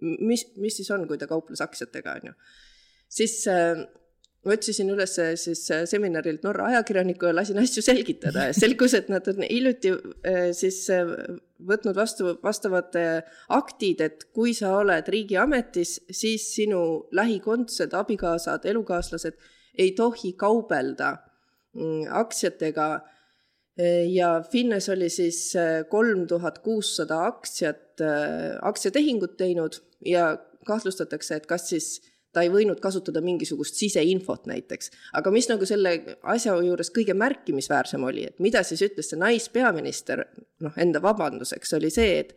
mis, 0.00 0.44
mis 0.60 0.76
siis 0.80 0.90
on, 0.94 1.06
kui 1.08 1.18
ta 1.20 1.28
kauples 1.30 1.62
aktsiatega, 1.64 2.18
on 2.20 2.30
ju. 2.30 2.36
siis 3.20 3.36
äh, 3.50 3.84
ma 4.44 4.56
otsisin 4.56 4.88
üles 4.92 5.14
siis 5.42 5.62
äh, 5.72 5.84
seminarilt 5.88 6.44
Norra 6.46 6.70
ajakirjaniku 6.70 7.28
ja 7.28 7.36
lasin 7.36 7.60
asju 7.60 7.84
selgitada 7.84 8.48
ja 8.48 8.56
selgus, 8.56 8.94
et 8.96 9.10
nad 9.12 9.26
on 9.28 9.44
hiljuti 9.44 9.92
äh, 9.92 10.50
siis 10.56 10.82
äh, 10.94 11.14
võtnud 11.68 11.96
vastu 11.96 12.34
vastavad 12.42 12.96
äh, 12.98 13.20
aktid, 13.52 14.00
et 14.04 14.28
kui 14.34 14.54
sa 14.56 14.74
oled 14.78 15.08
riigiametis, 15.12 15.98
siis 16.10 16.48
sinu 16.54 16.82
lähikondsed, 17.16 17.96
abikaasad, 17.96 18.64
elukaaslased 18.70 19.36
ei 19.80 19.92
tohi 19.96 20.32
kaubelda 20.38 21.14
mm, 21.76 22.08
aktsiatega 22.22 22.90
ja 24.12 24.42
Finnes 24.52 24.88
oli 24.88 25.08
siis 25.08 25.56
äh, 25.56 25.88
kolm 25.88 26.26
tuhat 26.26 26.58
kuussada 26.58 27.24
aktsiat, 27.26 28.00
äh, 28.00 28.58
aktsiatehingut 28.62 29.36
teinud 29.36 29.80
ja 30.04 30.38
kahtlustatakse, 30.66 31.36
et 31.36 31.46
kas 31.46 31.68
siis 31.68 32.00
ta 32.32 32.44
ei 32.44 32.50
võinud 32.52 32.78
kasutada 32.82 33.22
mingisugust 33.24 33.74
siseinfot 33.74 34.46
näiteks. 34.46 34.90
aga 35.12 35.30
mis 35.34 35.48
nagu 35.50 35.66
selle 35.66 35.94
asja 36.22 36.54
juures 36.62 36.92
kõige 36.94 37.14
märkimisväärsem 37.14 38.04
oli, 38.04 38.26
et 38.28 38.38
mida 38.38 38.62
siis 38.66 38.82
ütles 38.86 39.10
see 39.10 39.18
naispeaminister, 39.18 40.24
noh, 40.60 40.76
enda 40.76 41.02
vabanduseks 41.02 41.74
oli 41.78 41.90
see, 41.90 42.18
et 42.20 42.34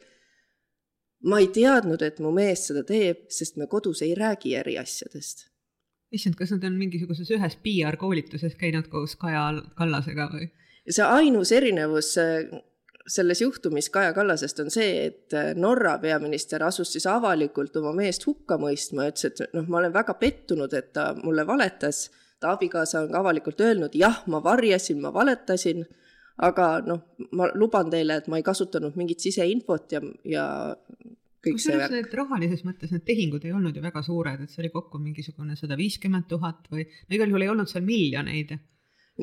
ma 1.29 1.39
ei 1.43 1.49
teadnud, 1.53 2.01
et 2.01 2.19
mu 2.23 2.33
mees 2.35 2.67
seda 2.69 2.83
teeb, 2.87 3.27
sest 3.31 3.59
me 3.61 3.67
kodus 3.71 4.01
ei 4.01 4.15
räägi 4.17 4.55
eriasjadest. 4.59 5.49
issand, 6.13 6.35
kas 6.37 6.51
nad 6.53 6.65
on 6.67 6.75
mingisuguses 6.77 7.29
ühes 7.33 7.55
PR 7.61 7.97
koolituses 7.97 8.55
käinud 8.55 8.89
koos 8.89 9.15
Kaja 9.17 9.47
Kallasega 9.77 10.29
või? 10.33 10.49
Ja 10.87 10.95
see 10.97 11.09
ainus 11.17 11.51
erinevus 11.55 12.13
äh, 12.21 12.61
selles 13.07 13.41
juhtumis 13.41 13.89
Kaja 13.89 14.13
Kallasest 14.13 14.59
on 14.63 14.71
see, 14.71 15.07
et 15.07 15.33
äh, 15.35 15.51
Norra 15.59 15.97
peaminister 15.99 16.63
asus 16.63 16.93
siis 16.93 17.07
avalikult 17.09 17.75
oma 17.81 17.93
meest 17.95 18.25
hukka 18.27 18.57
mõistma, 18.61 19.09
ütles, 19.11 19.41
et 19.43 19.55
noh, 19.55 19.67
ma 19.67 19.81
olen 19.81 19.93
väga 19.95 20.15
pettunud, 20.19 20.73
et 20.73 20.93
ta 20.95 21.11
mulle 21.23 21.47
valetas. 21.47 22.09
ta 22.43 22.51
abikaasa 22.51 23.05
on 23.05 23.11
ka 23.11 23.19
avalikult 23.23 23.61
öelnud, 23.63 23.93
jah, 23.95 24.17
ma 24.27 24.41
varjasin, 24.43 24.99
ma 24.99 25.13
valetasin, 25.15 25.85
aga 26.43 26.81
noh, 26.83 27.03
ma 27.31 27.47
luban 27.55 27.91
teile, 27.91 28.17
et 28.19 28.27
ma 28.27 28.39
ei 28.39 28.43
kasutanud 28.43 28.97
mingit 28.99 29.23
siseinfot 29.23 29.95
ja, 29.95 30.01
ja 30.27 30.45
värk. 31.45 31.95
et 31.99 32.13
rahalises 32.19 32.65
mõttes 32.67 32.91
need 32.91 33.05
tehingud 33.07 33.45
ei 33.45 33.53
olnud 33.55 33.75
ju 33.75 33.83
väga 33.83 34.03
suured, 34.03 34.43
et 34.43 34.51
see 34.51 34.63
oli 34.63 34.73
kokku 34.73 34.99
mingisugune 34.99 35.55
sada 35.59 35.77
viiskümmend 35.79 36.27
tuhat 36.27 36.67
või 36.71 36.83
no 36.83 37.15
igal 37.15 37.31
juhul 37.31 37.47
ei 37.47 37.51
olnud 37.53 37.71
seal 37.71 37.85
miljoneid. 37.87 38.57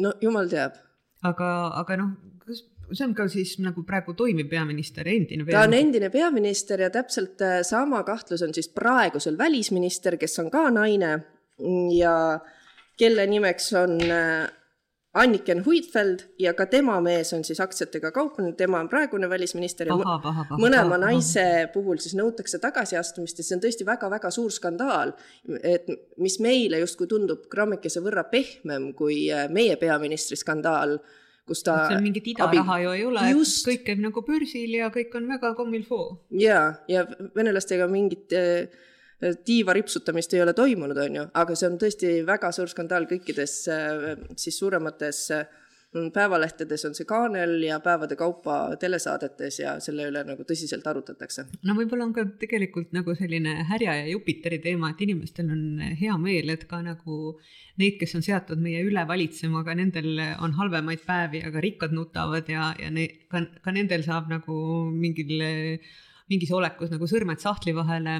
no 0.00 0.14
jumal 0.22 0.48
teab 0.48 0.80
aga, 1.26 1.50
aga 1.80 1.96
noh, 2.00 2.12
kas 2.44 2.64
see 2.92 3.06
on 3.06 3.14
ka 3.14 3.26
siis 3.30 3.56
nagu 3.62 3.84
praegu 3.86 4.14
toimiv 4.18 4.48
peaminister, 4.50 5.06
endine 5.08 5.44
peaminister? 5.44 5.58
ta 5.58 5.66
on 5.68 5.76
endine 5.78 6.10
peaminister 6.10 6.86
ja 6.86 6.90
täpselt 6.94 7.42
äh, 7.44 7.60
sama 7.66 8.02
kahtlus 8.06 8.42
on 8.46 8.54
siis 8.56 8.70
praegusel 8.74 9.38
välisminister, 9.38 10.16
kes 10.20 10.38
on 10.42 10.50
ka 10.50 10.68
naine 10.74 11.12
ja 11.94 12.14
kelle 13.00 13.26
nimeks 13.30 13.72
on 13.80 13.96
äh, 14.04 14.48
Anniken 15.14 15.64
Huitfeld 15.66 16.20
ja 16.38 16.52
ka 16.54 16.68
tema 16.70 17.00
mees 17.02 17.32
on 17.34 17.42
siis 17.42 17.58
aktsiatega 17.60 18.12
kauplenud, 18.14 18.54
tema 18.54 18.78
on 18.78 18.88
praegune 18.88 19.26
välisminister 19.30 19.88
ja 19.90 19.96
paha, 19.98 20.18
paha, 20.22 20.44
paha, 20.46 20.58
mõlema 20.60 20.94
paha, 20.94 20.98
naise 21.02 21.42
paha. 21.42 21.70
puhul 21.74 21.98
siis 21.98 22.14
nõutakse 22.18 22.60
tagasiastumist 22.62 23.40
ja 23.40 23.46
see 23.46 23.56
on 23.56 23.62
tõesti 23.64 23.86
väga-väga 23.88 24.30
suur 24.30 24.54
skandaal, 24.54 25.16
et 25.66 25.90
mis 26.22 26.38
meile 26.38 26.78
justkui 26.84 27.10
tundub 27.10 27.48
grammikese 27.50 28.04
võrra 28.04 28.22
pehmem 28.30 28.92
kui 28.94 29.24
äh, 29.34 29.48
meie 29.50 29.74
peaministri 29.80 30.38
skandaal, 30.38 31.00
kus 31.42 31.64
ta 31.66 31.88
seal 31.88 32.06
mingit 32.06 32.30
idaraha 32.30 32.76
abi... 32.78 32.84
ju 32.84 32.94
ei 32.94 33.04
ole, 33.08 33.26
kõik 33.66 33.82
käib 33.88 34.04
nagu 34.06 34.22
börsil 34.22 34.78
ja 34.78 34.92
kõik 34.94 35.18
on 35.18 35.26
väga 35.32 35.56
comme 35.58 35.74
il 35.74 35.88
faut. 35.90 36.22
ja, 36.30 36.76
ja 36.86 37.02
venelastega 37.34 37.90
mingit 37.90 38.30
äh, 38.38 38.70
tiiva 39.44 39.74
ripsutamist 39.76 40.34
ei 40.34 40.42
ole 40.42 40.54
toimunud, 40.56 40.98
on 40.98 41.18
ju, 41.20 41.24
aga 41.42 41.56
see 41.56 41.68
on 41.68 41.80
tõesti 41.80 42.12
väga 42.26 42.52
suur 42.56 42.70
skandaal 42.72 43.08
kõikides 43.10 43.56
äh, 43.72 44.06
siis 44.40 44.58
suuremates 44.60 45.26
äh, 45.36 45.48
päevalehtedes 45.90 46.84
on 46.86 46.94
see 46.94 47.06
kaanel 47.08 47.56
ja 47.66 47.80
päevade 47.82 48.14
kaupa 48.16 48.76
telesaadetes 48.80 49.58
ja 49.58 49.72
selle 49.82 50.06
üle 50.06 50.22
nagu 50.26 50.44
tõsiselt 50.46 50.86
arutatakse. 50.86 51.46
no 51.66 51.74
võib-olla 51.74 52.06
on 52.06 52.12
ka 52.14 52.24
tegelikult 52.38 52.92
nagu 52.94 53.14
selline 53.18 53.56
härja 53.66 53.96
ja 53.98 54.06
Jupiteri 54.12 54.60
teema, 54.62 54.92
et 54.92 55.02
inimestel 55.02 55.50
on 55.50 55.82
hea 56.00 56.18
meel, 56.22 56.52
et 56.54 56.64
ka 56.70 56.78
nagu 56.86 57.16
neid, 57.82 57.98
kes 57.98 58.14
on 58.14 58.22
seatud 58.22 58.62
meie 58.62 58.84
üle 58.86 59.02
valitsema, 59.08 59.64
ka 59.66 59.74
nendel 59.74 60.22
on 60.38 60.54
halvemaid 60.60 61.02
päevi, 61.06 61.42
aga 61.50 61.64
rikkad 61.64 61.96
nutavad 61.96 62.46
ja, 62.48 62.70
ja 62.78 62.92
ne, 62.94 63.08
ka, 63.32 63.42
ka 63.64 63.74
nendel 63.74 64.06
saab 64.06 64.30
nagu 64.30 64.60
mingil 64.94 65.42
mingis 66.30 66.52
olekus 66.54 66.92
nagu 66.92 67.08
sõrmed 67.10 67.42
sahtli 67.42 67.74
vahele 67.76 68.16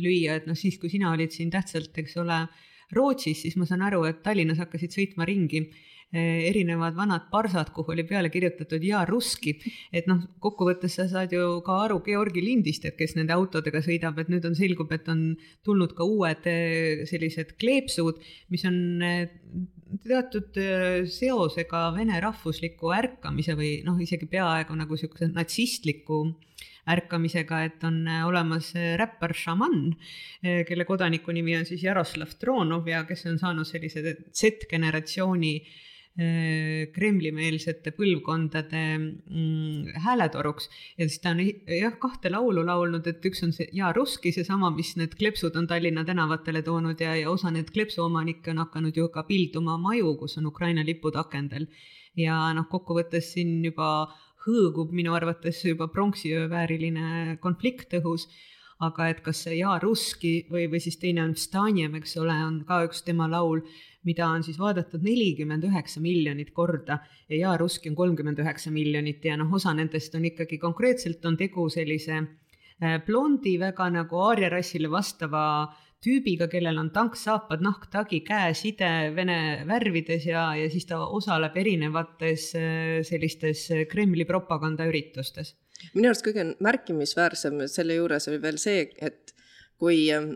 lüüa, 0.00 0.40
et 0.40 0.48
noh, 0.48 0.58
siis 0.58 0.78
kui 0.80 0.92
sina 0.92 1.12
olid 1.12 1.34
siin 1.34 1.52
tähtsalt, 1.52 1.96
eks 2.02 2.20
ole, 2.22 2.44
Rootsis, 2.92 3.46
siis 3.46 3.56
ma 3.56 3.64
saan 3.68 3.84
aru, 3.86 4.04
et 4.04 4.20
Tallinnas 4.24 4.60
hakkasid 4.60 4.92
sõitma 4.92 5.24
ringi 5.24 5.62
eh, 5.62 6.42
erinevad 6.50 6.92
vanad 6.92 7.30
parsad, 7.32 7.70
kuhu 7.72 7.94
oli 7.94 8.04
peale 8.04 8.28
kirjutatud 8.32 8.84
ja 8.84 9.00
russki, 9.08 9.54
et 9.96 10.08
noh, 10.10 10.20
kokkuvõttes 10.44 10.98
sa 10.98 11.06
saad 11.08 11.32
ju 11.32 11.62
ka 11.64 11.78
aru 11.86 12.02
Georgi 12.04 12.44
lindist, 12.44 12.84
et 12.84 12.98
kes 12.98 13.16
nende 13.16 13.32
autodega 13.32 13.80
sõidab, 13.84 14.20
et 14.20 14.32
nüüd 14.32 14.44
on, 14.48 14.56
selgub, 14.58 14.92
et 14.92 15.08
on 15.08 15.30
tulnud 15.64 15.96
ka 15.96 16.04
uued 16.04 16.50
eh, 16.52 17.06
sellised 17.08 17.56
kleepsud, 17.56 18.20
mis 18.52 18.68
on 18.68 18.76
eh, 19.08 19.24
teatud 20.04 20.60
seosega 21.12 21.86
vene 21.96 22.20
rahvusliku 22.20 22.92
ärkamise 22.96 23.56
või 23.56 23.78
noh, 23.84 23.96
isegi 24.00 24.28
peaaegu 24.28 24.76
nagu 24.76 24.96
niisuguse 24.96 25.32
natsistliku 25.32 26.26
ärkamisega, 26.90 27.60
et 27.68 27.84
on 27.86 28.00
olemas 28.26 28.72
räppar 28.98 29.34
Šaman, 29.38 29.92
kelle 30.42 30.84
kodaniku 30.88 31.30
nimi 31.32 31.54
on 31.56 31.68
siis 31.68 31.84
Jaroslav 31.84 32.34
Tronov 32.40 32.88
ja 32.90 33.04
kes 33.06 33.26
on 33.30 33.38
saanud 33.38 33.68
sellise 33.68 34.16
Z-generatsiooni 34.34 35.54
äh, 35.60 35.72
Äh, 36.12 36.90
Kremli-meelsete 36.92 37.94
põlvkondade 37.96 38.80
mm, 39.00 39.94
hääletoruks 40.04 40.66
ja 40.98 41.06
siis 41.06 41.22
ta 41.24 41.30
on 41.32 41.38
jah, 41.40 41.94
kahte 42.02 42.28
laulu 42.28 42.60
laulnud, 42.68 43.06
et 43.08 43.24
üks 43.24 43.40
on 43.46 43.54
see 43.56 43.70
Ja 43.72 43.94
Ruski, 43.96 44.28
seesama, 44.36 44.68
mis 44.76 44.90
need 45.00 45.16
kleepsud 45.16 45.56
on 45.56 45.70
Tallinna 45.70 46.04
tänavatele 46.04 46.60
toonud 46.66 47.00
ja, 47.00 47.14
ja 47.16 47.30
osa 47.32 47.48
neid 47.48 47.72
kleepsuomanikke 47.72 48.52
on 48.52 48.60
hakanud 48.60 49.00
ju 49.00 49.08
ka 49.08 49.24
pilduma 49.24 49.78
maju, 49.80 50.12
kus 50.20 50.36
on 50.36 50.50
Ukraina 50.52 50.84
lipud 50.84 51.16
akendel. 51.16 51.64
ja 52.12 52.36
noh, 52.52 52.68
kokkuvõttes 52.68 53.32
siin 53.32 53.64
juba 53.64 54.12
hõõgub 54.46 54.92
minu 54.92 55.14
arvates 55.14 55.64
juba 55.64 55.88
pronksiöö 55.88 56.48
vääriline 56.50 57.36
konflikt 57.40 57.94
õhus 58.00 58.28
aga 58.82 59.08
et 59.12 59.20
kas 59.22 59.44
see 59.44 59.60
Ja 59.60 59.76
Ruski 59.78 60.46
või, 60.50 60.66
või 60.70 60.80
siis 60.82 60.98
teine 60.98 61.22
on 61.22 61.36
Vstanjem, 61.38 61.94
eks 62.00 62.16
ole, 62.18 62.34
on 62.34 62.62
ka 62.66 62.80
üks 62.88 63.04
tema 63.06 63.28
laul 63.30 63.62
mida 64.06 64.26
on 64.26 64.42
siis 64.42 64.58
vaadatud 64.58 65.02
nelikümmend 65.06 65.64
üheksa 65.68 66.02
miljonit 66.02 66.50
korda 66.54 66.98
ja 67.28 67.36
Ja 67.42 67.56
Ruski 67.56 67.90
on 67.90 67.96
kolmkümmend 67.96 68.38
üheksa 68.42 68.70
miljonit 68.70 69.24
ja 69.24 69.36
noh, 69.38 69.52
osa 69.54 69.72
nendest 69.74 70.14
on 70.14 70.24
ikkagi 70.26 70.58
konkreetselt 70.58 71.24
on 71.26 71.36
tegu 71.36 71.68
sellise 71.70 72.18
äh, 72.18 72.98
blondi 73.06 73.58
väga 73.60 73.88
nagu 73.90 74.20
aariarassile 74.26 74.90
vastava 74.90 75.44
tüübiga, 76.02 76.48
kellel 76.50 76.78
on 76.80 76.90
tanksaapad, 76.94 77.62
nahktagi, 77.64 78.22
käeside 78.26 79.12
vene 79.16 79.38
värvides 79.68 80.26
ja, 80.26 80.48
ja 80.58 80.70
siis 80.72 80.86
ta 80.88 81.00
osaleb 81.06 81.56
erinevates 81.62 82.48
äh, 82.58 83.00
sellistes 83.06 83.68
Kremli 83.90 84.26
propagandaüritustes. 84.28 85.54
minu 85.94 86.10
arust 86.10 86.26
kõige 86.26 86.48
märkimisväärsem 86.62 87.66
selle 87.70 87.98
juures 87.98 88.28
oli 88.30 88.42
veel 88.42 88.58
see, 88.62 88.88
et 89.02 89.34
kui 89.82 90.06
ähm, 90.14 90.34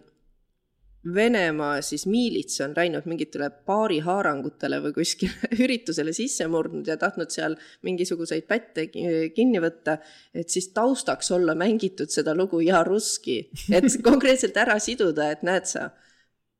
Venemaa 1.14 1.82
siis 1.86 2.06
miilits 2.10 2.60
on 2.64 2.72
läinud 2.76 3.04
mingitele 3.06 3.46
baarihaarangutele 3.68 4.80
või 4.82 4.94
kuskile 4.96 5.50
üritusele 5.64 6.14
sisse 6.16 6.48
murdnud 6.50 6.88
ja 6.90 6.96
tahtnud 6.98 7.30
seal 7.30 7.54
mingisuguseid 7.86 8.46
pätte 8.48 8.88
kinni 8.90 9.62
võtta, 9.62 9.98
et 10.34 10.50
siis 10.50 10.72
taustaks 10.75 11.30
olla 11.36 11.54
mängitud 11.54 12.10
seda 12.10 12.34
lugu 12.34 12.60
Ja 12.64 12.82
Ruski, 12.86 13.38
et 13.70 13.86
konkreetselt 14.08 14.58
ära 14.58 14.78
siduda, 14.82 15.30
et 15.30 15.46
näed 15.46 15.70
sa, 15.70 15.90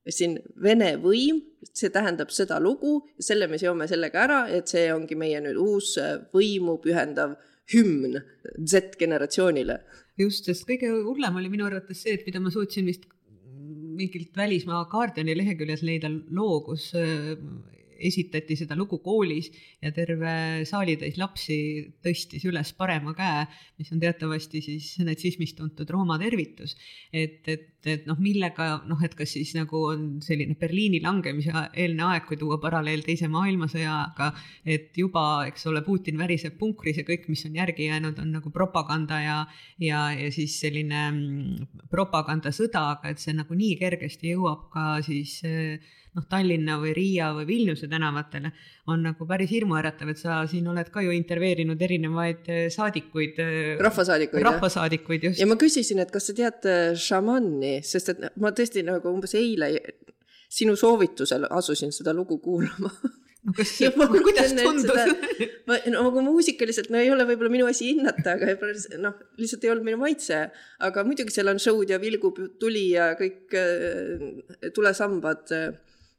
siin 0.07 0.39
Vene 0.63 0.95
võim, 1.03 1.43
see 1.73 1.91
tähendab 1.91 2.31
seda 2.31 2.61
lugu, 2.63 3.01
selle 3.19 3.51
me 3.51 3.59
seome 3.59 3.89
sellega 3.91 4.23
ära, 4.29 4.41
et 4.53 4.71
see 4.71 4.87
ongi 4.95 5.19
meie 5.19 5.43
nüüd 5.43 5.59
uus 5.59 5.97
võimu 6.35 6.79
pühendav 6.85 7.35
hümn 7.75 8.21
Z-generatsioonile 8.63 9.81
just, 10.21 10.47
sest 10.47 10.67
kõige 10.69 10.93
hullem 11.05 11.43
oli 11.43 11.51
minu 11.53 11.67
arvates 11.67 12.05
see, 12.05 12.15
et 12.17 12.27
mida 12.29 12.41
ma 12.41 12.53
suutsin 12.55 12.87
vist 12.87 13.09
mingilt 13.97 14.37
välismaa 14.37 14.85
Guardiani 14.91 15.37
leheküljelt 15.39 15.85
leida 15.87 16.11
loo, 16.31 16.61
kus 16.69 16.91
äh, 16.99 17.35
esitati 17.99 18.57
seda 18.59 18.77
lugu 18.79 18.99
koolis 19.05 19.51
ja 19.83 19.93
terve 19.95 20.65
saalitäis 20.69 21.19
lapsi 21.21 21.59
tõstis 22.05 22.45
üles 22.49 22.73
parema 22.77 23.15
käe, 23.17 23.47
mis 23.81 23.93
on 23.95 24.01
teatavasti 24.03 24.63
siis 24.65 24.93
natsismist 25.05 25.57
tuntud 25.59 25.91
Rooma 25.91 26.19
tervitus. 26.21 26.77
et, 27.13 27.43
et, 27.49 27.69
et 27.87 28.07
noh, 28.09 28.19
millega 28.21 28.83
noh, 28.89 29.03
et 29.05 29.15
kas 29.17 29.33
siis 29.37 29.55
nagu 29.57 29.83
on 29.93 30.07
selline 30.25 30.57
Berliini 30.59 31.01
langemise 31.05 31.53
eelne 31.75 32.07
aeg, 32.11 32.27
kui 32.29 32.39
tuua 32.41 32.59
paralleel 32.63 33.05
Teise 33.07 33.29
maailmasõjaga, 33.33 34.33
et 34.67 34.97
juba, 34.99 35.47
eks 35.51 35.67
ole, 35.71 35.83
Putin 35.87 36.19
väriseb 36.19 36.57
punkris 36.59 37.01
ja 37.01 37.07
kõik, 37.07 37.29
mis 37.31 37.45
on 37.49 37.57
järgi 37.57 37.91
jäänud, 37.91 38.19
on 38.23 38.33
nagu 38.39 38.51
propaganda 38.55 39.21
ja, 39.23 39.37
ja, 39.83 40.09
ja 40.17 40.33
siis 40.35 40.59
selline 40.61 41.03
mm, 41.11 41.69
propagandasõda, 41.93 42.87
aga 42.97 43.13
et 43.13 43.23
see 43.23 43.37
nagu 43.37 43.55
nii 43.57 43.77
kergesti 43.81 44.35
jõuab 44.35 44.67
ka 44.73 44.89
siis 45.07 45.39
äh, 45.47 45.95
noh, 46.17 46.25
Tallinna 46.31 46.79
või 46.81 46.95
Riia 46.97 47.31
või 47.37 47.47
Vilniuse 47.49 47.89
tänavatele, 47.91 48.53
on 48.93 49.05
nagu 49.05 49.29
päris 49.29 49.51
hirmuäratav, 49.53 50.11
et 50.13 50.21
sa 50.21 50.39
siin 50.51 50.69
oled 50.73 50.89
ka 50.93 51.05
ju 51.05 51.13
intervjueerinud 51.15 51.83
erinevaid 51.89 52.49
äh, 52.53 52.63
saadikuid. 52.73 53.43
Äh, 53.43 53.61
rahvasaadikuid. 53.85 54.47
rahvasaadikuid, 54.47 55.29
just. 55.31 55.43
ja 55.43 55.49
ma 55.51 55.59
küsisin, 55.61 56.01
et 56.03 56.15
kas 56.15 56.31
sa 56.31 56.37
tead 56.39 56.71
äh, 56.71 56.89
šamanni, 57.01 57.79
sest 57.87 58.15
et 58.15 58.27
ma 58.41 58.55
tõesti 58.57 58.87
nagu 58.87 59.13
umbes 59.13 59.37
eile 59.39 59.75
sinu 60.47 60.77
soovitusel 60.79 61.49
asusin 61.51 61.93
seda 61.93 62.15
lugu 62.17 62.39
kuulama 62.41 62.93
no 63.47 63.55
kas, 63.57 63.73
kuidas 64.27 64.55
tundus? 64.57 64.93
ma, 65.69 65.79
no 65.93 66.05
aga 66.09 66.23
muusikaliselt, 66.25 66.89
no 66.95 67.03
ei 67.03 67.11
ole 67.13 67.27
võib-olla 67.29 67.53
minu 67.53 67.67
asi 67.69 67.91
hinnata, 67.91 68.37
aga 68.39 68.71
noh, 69.03 69.19
lihtsalt 69.41 69.67
ei 69.67 69.73
olnud 69.75 69.87
minu 69.87 70.01
maitse. 70.01 70.47
aga 70.87 71.05
muidugi 71.07 71.35
seal 71.35 71.51
on 71.53 71.61
show'd 71.63 71.93
ja 71.93 72.01
vilgub 72.03 72.39
tuli 72.63 72.89
ja 72.95 73.11
kõik 73.19 73.59
tulesambad 74.75 75.53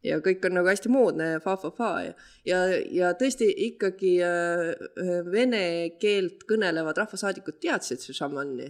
ja 0.05 0.19
kõik 0.23 0.45
on 0.45 0.57
nagu 0.59 0.69
hästi 0.69 0.91
moodne 0.93 1.31
ja 1.33 1.39
fa-fa-fa 1.43 1.89
ja, 2.05 2.13
ja, 2.45 2.59
ja 2.93 3.13
tõesti 3.17 3.47
ikkagi 3.69 4.13
äh, 4.25 4.69
äh, 4.75 5.17
vene 5.25 5.63
keelt 6.01 6.45
kõnelevad 6.49 6.99
rahvasaadikud 7.01 7.59
teadsid 7.63 8.05
šamanni. 8.13 8.69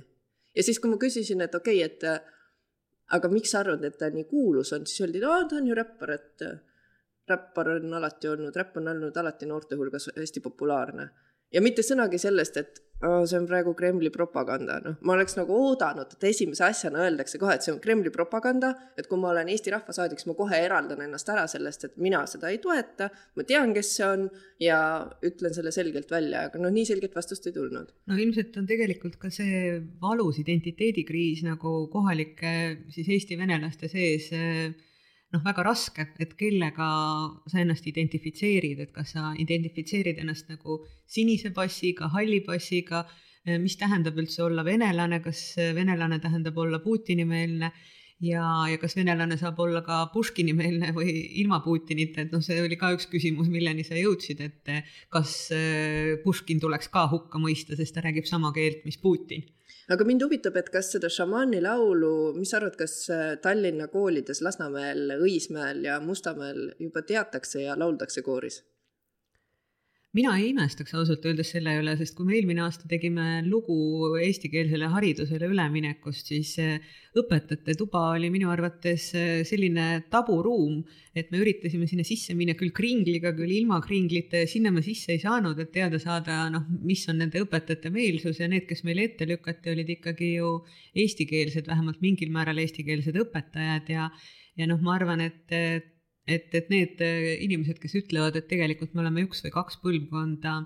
ja 0.56 0.64
siis, 0.64 0.80
kui 0.80 0.92
ma 0.92 1.00
küsisin, 1.02 1.44
et 1.44 1.56
okei 1.56 1.84
okay,, 1.84 1.92
et 1.92 2.08
äh, 2.08 2.34
aga 3.18 3.30
miks 3.32 3.52
sa 3.54 3.62
arvad, 3.64 3.84
et 3.88 3.98
ta 4.00 4.10
nii 4.12 4.28
kuulus 4.30 4.74
on, 4.76 4.88
siis 4.88 5.06
öeldi, 5.06 5.22
no 5.24 5.36
ta 5.50 5.60
on 5.60 5.68
ju 5.68 5.76
räppar, 5.78 6.16
et 6.16 6.48
äh, 6.48 6.60
räppar 7.30 7.74
on 7.76 7.94
alati 8.00 8.32
olnud, 8.32 8.56
räpp 8.56 8.80
on 8.82 8.92
olnud 8.94 9.18
alati 9.18 9.48
noorte 9.50 9.80
hulgas 9.80 10.10
hästi 10.16 10.44
populaarne. 10.44 11.10
ja 11.54 11.62
mitte 11.62 11.84
sõnagi 11.84 12.20
sellest, 12.20 12.58
et 12.58 12.84
see 13.02 13.38
on 13.38 13.46
praegu 13.50 13.74
Kremli 13.78 14.10
propaganda, 14.14 14.80
noh, 14.84 14.98
ma 15.06 15.14
oleks 15.14 15.38
nagu 15.38 15.54
oodanud, 15.54 16.16
et 16.16 16.28
esimese 16.32 16.66
asjana 16.66 17.04
öeldakse 17.06 17.40
kohe, 17.42 17.58
et 17.58 17.66
see 17.66 17.74
on 17.74 17.82
Kremli 17.84 18.10
propaganda, 18.14 18.74
et 18.98 19.10
kui 19.10 19.20
ma 19.22 19.30
olen 19.34 19.52
Eesti 19.54 19.74
rahvasaadik, 19.74 20.22
siis 20.22 20.30
ma 20.32 20.38
kohe 20.40 20.62
eraldan 20.66 21.04
ennast 21.06 21.30
ära 21.34 21.46
sellest, 21.52 21.86
et 21.86 22.00
mina 22.02 22.24
seda 22.30 22.50
ei 22.54 22.58
toeta, 22.64 23.12
ma 23.38 23.46
tean, 23.48 23.76
kes 23.78 23.94
see 24.00 24.08
on 24.08 24.26
ja 24.64 24.80
ütlen 25.26 25.54
selle 25.54 25.74
selgelt 25.76 26.12
välja, 26.12 26.48
aga 26.50 26.62
noh, 26.62 26.74
nii 26.74 26.88
selget 26.90 27.14
vastust 27.18 27.46
ei 27.50 27.56
tulnud. 27.56 27.94
no 28.10 28.18
ilmselt 28.18 28.58
on 28.58 28.70
tegelikult 28.70 29.20
ka 29.22 29.32
see 29.34 29.78
valus 30.02 30.42
identiteedikriis 30.42 31.46
nagu 31.46 31.80
kohalike 31.94 32.54
siis 32.94 33.14
Eesti 33.14 33.38
venelaste 33.38 33.90
sees 33.92 34.32
noh, 35.34 35.44
väga 35.44 35.66
raske, 35.68 36.08
et 36.24 36.34
kellega 36.40 36.88
sa 37.50 37.60
ennast 37.62 37.88
identifitseerid, 37.90 38.82
et 38.86 38.94
kas 38.96 39.14
sa 39.16 39.34
identifitseerid 39.40 40.22
ennast 40.24 40.52
nagu 40.52 40.82
sinise 41.10 41.52
passiga, 41.56 42.12
halli 42.14 42.40
passiga, 42.46 43.04
mis 43.62 43.78
tähendab 43.80 44.18
üldse 44.20 44.44
olla 44.44 44.64
venelane, 44.68 45.22
kas 45.24 45.54
venelane 45.76 46.20
tähendab 46.24 46.58
olla 46.60 46.82
Putini-meelne 46.84 47.72
ja, 48.24 48.44
ja 48.68 48.80
kas 48.82 48.98
venelane 48.98 49.38
saab 49.40 49.60
olla 49.64 49.84
ka 49.86 50.02
Puškini-meelne 50.14 50.92
või 50.96 51.14
ilma 51.44 51.62
Putinita, 51.64 52.26
et 52.26 52.34
noh, 52.36 52.44
see 52.44 52.60
oli 52.64 52.80
ka 52.80 52.92
üks 52.96 53.08
küsimus, 53.12 53.52
milleni 53.52 53.88
sa 53.88 54.00
jõudsid, 54.00 54.44
et 54.44 54.74
kas 55.14 55.38
Puškin 56.24 56.64
tuleks 56.64 56.92
ka 56.92 57.08
hukka 57.12 57.40
mõista, 57.40 57.80
sest 57.80 57.96
ta 57.96 58.04
räägib 58.04 58.28
sama 58.28 58.52
keelt, 58.56 58.84
mis 58.88 59.00
Putin 59.00 59.46
aga 59.94 60.08
mind 60.08 60.24
huvitab, 60.26 60.58
et 60.60 60.72
kas 60.74 60.92
seda 60.96 61.10
šamaani 61.12 61.62
laulu, 61.64 62.34
mis 62.38 62.52
sa 62.52 62.60
arvad, 62.60 62.76
kas 62.80 62.96
äh, 63.14 63.28
Tallinna 63.44 63.88
koolides 63.92 64.42
Lasnamäel, 64.46 65.18
Õismäel 65.20 65.86
ja 65.88 66.00
Mustamäel 66.04 66.74
juba 66.80 67.06
teatakse 67.08 67.64
ja 67.64 67.78
lauldakse 67.80 68.24
kooris? 68.26 68.62
Mina 70.18 70.34
ei 70.40 70.48
imestaks 70.50 70.96
ausalt 70.98 71.26
öeldes 71.30 71.52
selle 71.54 71.76
üle, 71.78 71.94
sest 72.00 72.16
kui 72.18 72.26
me 72.26 72.34
eelmine 72.38 72.64
aasta 72.64 72.88
tegime 72.90 73.44
lugu 73.46 74.16
eestikeelsele 74.24 74.90
haridusele 74.90 75.50
üleminekust, 75.52 76.32
siis 76.32 76.54
eh, 76.64 76.80
õpetajate 77.18 77.76
tuba 77.78 78.02
oli 78.16 78.32
minu 78.34 78.50
arvates 78.54 79.10
eh, 79.18 79.42
selline 79.48 80.08
taburuum, 80.14 80.80
et 81.18 81.30
me 81.34 81.42
üritasime 81.44 81.90
sinna 81.90 82.06
sisse 82.08 82.34
minna 82.38 82.56
küll 82.58 82.74
kringliga, 82.78 83.34
küll 83.38 83.54
ilma 83.60 83.78
kringlita 83.84 84.42
ja 84.42 84.50
sinna 84.50 84.72
me 84.74 84.82
sisse 84.86 85.14
ei 85.14 85.22
saanud, 85.22 85.60
et 85.62 85.74
teada 85.76 86.02
saada, 86.02 86.40
noh, 86.54 86.66
mis 86.88 87.06
on 87.12 87.22
nende 87.22 87.44
õpetajate 87.44 87.92
meelsus 87.94 88.42
ja 88.42 88.50
need, 88.50 88.66
kes 88.70 88.82
meile 88.88 89.06
ette 89.12 89.28
lükati, 89.30 89.74
olid 89.76 89.94
ikkagi 89.98 90.34
ju 90.40 90.56
eestikeelsed, 90.98 91.70
vähemalt 91.70 92.02
mingil 92.06 92.34
määral 92.34 92.64
eestikeelsed 92.64 93.22
õpetajad 93.28 93.94
ja 93.94 94.10
ja 94.58 94.66
noh, 94.66 94.82
ma 94.82 94.96
arvan, 94.98 95.22
et 95.22 95.54
et, 96.28 96.50
et 96.56 96.72
need 96.74 97.02
äh, 97.04 97.36
inimesed, 97.44 97.80
kes 97.82 97.96
ütlevad, 98.02 98.36
et 98.38 98.50
tegelikult 98.52 98.94
me 98.94 99.04
oleme 99.06 99.24
üks 99.28 99.44
või 99.46 99.54
kaks 99.56 99.80
põlvkonda 99.84 100.60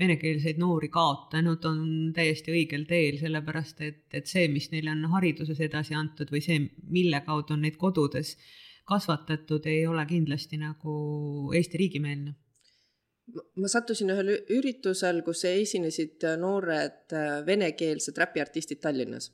venekeelseid 0.00 0.58
noori 0.58 0.88
kaotanud, 0.90 1.64
on 1.68 1.82
täiesti 2.16 2.50
õigel 2.54 2.86
teel, 2.88 3.18
sellepärast 3.20 3.82
et, 3.86 4.06
et 4.16 4.26
see, 4.26 4.48
mis 4.50 4.66
neile 4.72 4.90
on 4.94 5.04
hariduses 5.12 5.60
edasi 5.62 5.94
antud 5.94 6.32
või 6.34 6.42
see, 6.42 6.64
mille 6.90 7.20
kaudu 7.26 7.54
on 7.54 7.62
neid 7.62 7.78
kodudes 7.78 8.34
kasvatatud, 8.88 9.68
ei 9.70 9.86
ole 9.86 10.02
kindlasti 10.08 10.58
nagu 10.60 10.96
Eesti 11.54 11.80
riigimeelne. 11.80 12.34
Ma 13.56 13.70
sattusin 13.72 14.10
ühel 14.12 14.34
üritusel, 14.52 15.22
kus 15.24 15.46
esinesid 15.48 16.26
noored 16.42 17.14
äh, 17.14 17.38
venekeelsed 17.46 18.18
räpiartistid 18.20 18.82
Tallinnas. 18.82 19.30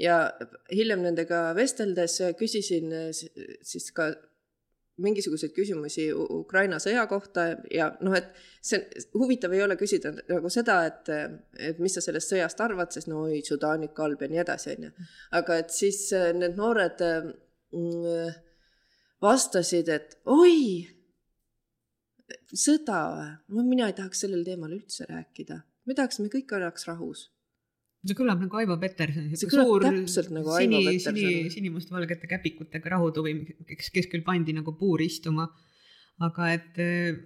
Ja 0.00 0.18
hiljem 0.72 1.00
nendega 1.04 1.52
vesteldes 1.56 2.18
küsisin 2.36 2.92
äh, 2.92 3.08
siis 3.14 3.88
ka 3.96 4.10
mingisuguseid 5.02 5.52
küsimusi 5.56 6.08
Ukraina 6.12 6.78
sõja 6.82 7.04
kohta 7.10 7.48
ja 7.72 7.90
noh, 8.04 8.14
et 8.16 8.30
see 8.64 8.80
huvitav 9.18 9.54
ei 9.54 9.64
ole 9.64 9.76
küsida 9.80 10.14
nagu 10.16 10.50
seda, 10.52 10.78
et, 10.88 11.10
et 11.70 11.82
mis 11.82 11.94
sa 11.94 12.04
sellest 12.04 12.32
sõjast 12.32 12.62
arvad, 12.64 12.92
sest 12.94 13.10
no 13.10 13.24
oi, 13.26 13.42
Sudaan 13.46 13.86
ikka 13.88 14.06
halb 14.06 14.22
ja 14.22 14.30
nii 14.32 14.42
edasi, 14.44 14.76
onju. 14.76 14.92
aga 15.38 15.58
et 15.64 15.74
siis 15.74 16.04
äh, 16.16 16.30
need 16.36 16.56
noored 16.58 17.02
mm, 17.02 18.40
vastasid, 19.22 19.92
et 19.92 20.18
oi, 20.30 20.56
sõda 22.52 23.02
või? 23.12 23.28
no 23.58 23.68
mina 23.68 23.90
ei 23.90 23.98
tahaks 23.98 24.24
sellel 24.24 24.44
teemal 24.46 24.72
üldse 24.78 25.08
rääkida. 25.10 25.62
me 25.86 25.98
tahaksime, 25.98 26.30
kõik 26.32 26.56
oleks 26.56 26.86
rahus 26.90 27.31
see 28.02 28.18
kõlab 28.18 28.40
nagu 28.42 28.58
Aivo 28.58 28.76
Peterson, 28.82 29.28
see 29.38 29.50
kõlab 29.50 29.84
täpselt 29.86 30.32
nagu 30.34 30.54
sini, 30.58 30.80
sini, 31.02 31.26
sinimustvalgete 31.54 32.30
käpikutega 32.30 32.96
rahutuvi, 32.96 33.36
kes, 33.68 33.92
kes 33.94 34.10
küll 34.10 34.24
pandi 34.26 34.54
nagu 34.56 34.74
puur 34.78 35.04
istuma. 35.04 35.50
aga 36.22 36.48
et 36.52 36.76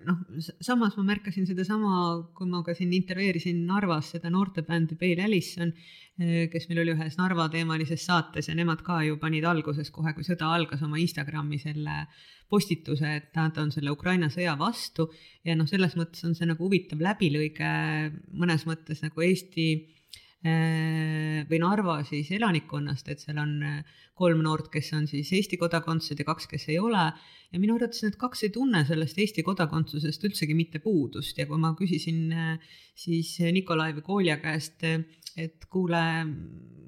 noh, 0.07 0.21
samas 0.65 0.95
ma 0.97 1.03
märkasin 1.09 1.45
sedasama, 1.45 1.97
kui 2.37 2.47
ma 2.49 2.63
ka 2.65 2.73
siin 2.73 2.95
intervjueerisin 2.97 3.59
Narvas 3.67 4.13
seda 4.15 4.31
noortebändi 4.33 4.97
Pale 4.97 5.25
Allison, 5.27 5.73
kes 6.17 6.69
meil 6.71 6.81
oli 6.81 6.95
ühes 6.95 7.19
Narva 7.19 7.49
teemalises 7.53 8.07
saates 8.07 8.49
ja 8.49 8.55
nemad 8.57 8.85
ka 8.87 9.03
ju 9.05 9.19
panid 9.21 9.45
alguses 9.45 9.91
kohe, 9.93 10.15
kui 10.17 10.25
sõda 10.25 10.49
algas, 10.55 10.85
oma 10.87 11.01
Instagrami 11.03 11.59
selle 11.61 12.07
postituse, 12.49 13.11
et 13.19 13.37
nad 13.37 13.59
on 13.59 13.73
selle 13.75 13.91
Ukraina 13.93 14.31
sõja 14.33 14.55
vastu 14.57 15.11
ja 15.45 15.57
noh, 15.59 15.69
selles 15.69 15.97
mõttes 15.99 16.25
on 16.25 16.37
see 16.39 16.49
nagu 16.49 16.63
huvitav 16.63 17.03
läbilõige 17.03 17.75
mõnes 18.39 18.65
mõttes 18.71 19.03
nagu 19.03 19.25
Eesti 19.27 19.96
või 21.49 21.61
Narva 21.63 21.97
siis 22.07 22.31
elanikkonnast, 22.37 23.09
et 23.13 23.23
seal 23.23 23.39
on 23.43 23.55
äh, 23.67 23.99
kolm 24.17 24.43
noort, 24.45 24.69
kes 24.73 24.93
on 24.97 25.07
siis 25.11 25.33
Eesti 25.37 25.59
kodakondsed 25.61 26.21
ja 26.21 26.27
kaks, 26.29 26.49
kes 26.51 26.69
ei 26.73 26.79
ole. 26.79 27.11
ja 27.53 27.61
minu 27.63 27.77
arvates 27.77 28.03
need 28.03 28.17
kaks 28.21 28.43
ei 28.47 28.51
tunne 28.55 28.85
sellest 28.89 29.19
Eesti 29.19 29.45
kodakondsusest 29.47 30.25
üldsegi 30.29 30.55
mitte 30.55 30.81
puudust 30.83 31.39
ja 31.39 31.47
kui 31.47 31.59
ma 31.63 31.75
küsisin 31.79 32.33
äh, 32.33 32.75
siis 32.95 33.37
Nikolai 33.53 33.95
Vigolja 33.97 34.39
käest, 34.43 34.85
et 35.37 35.67
kuule, 35.71 36.03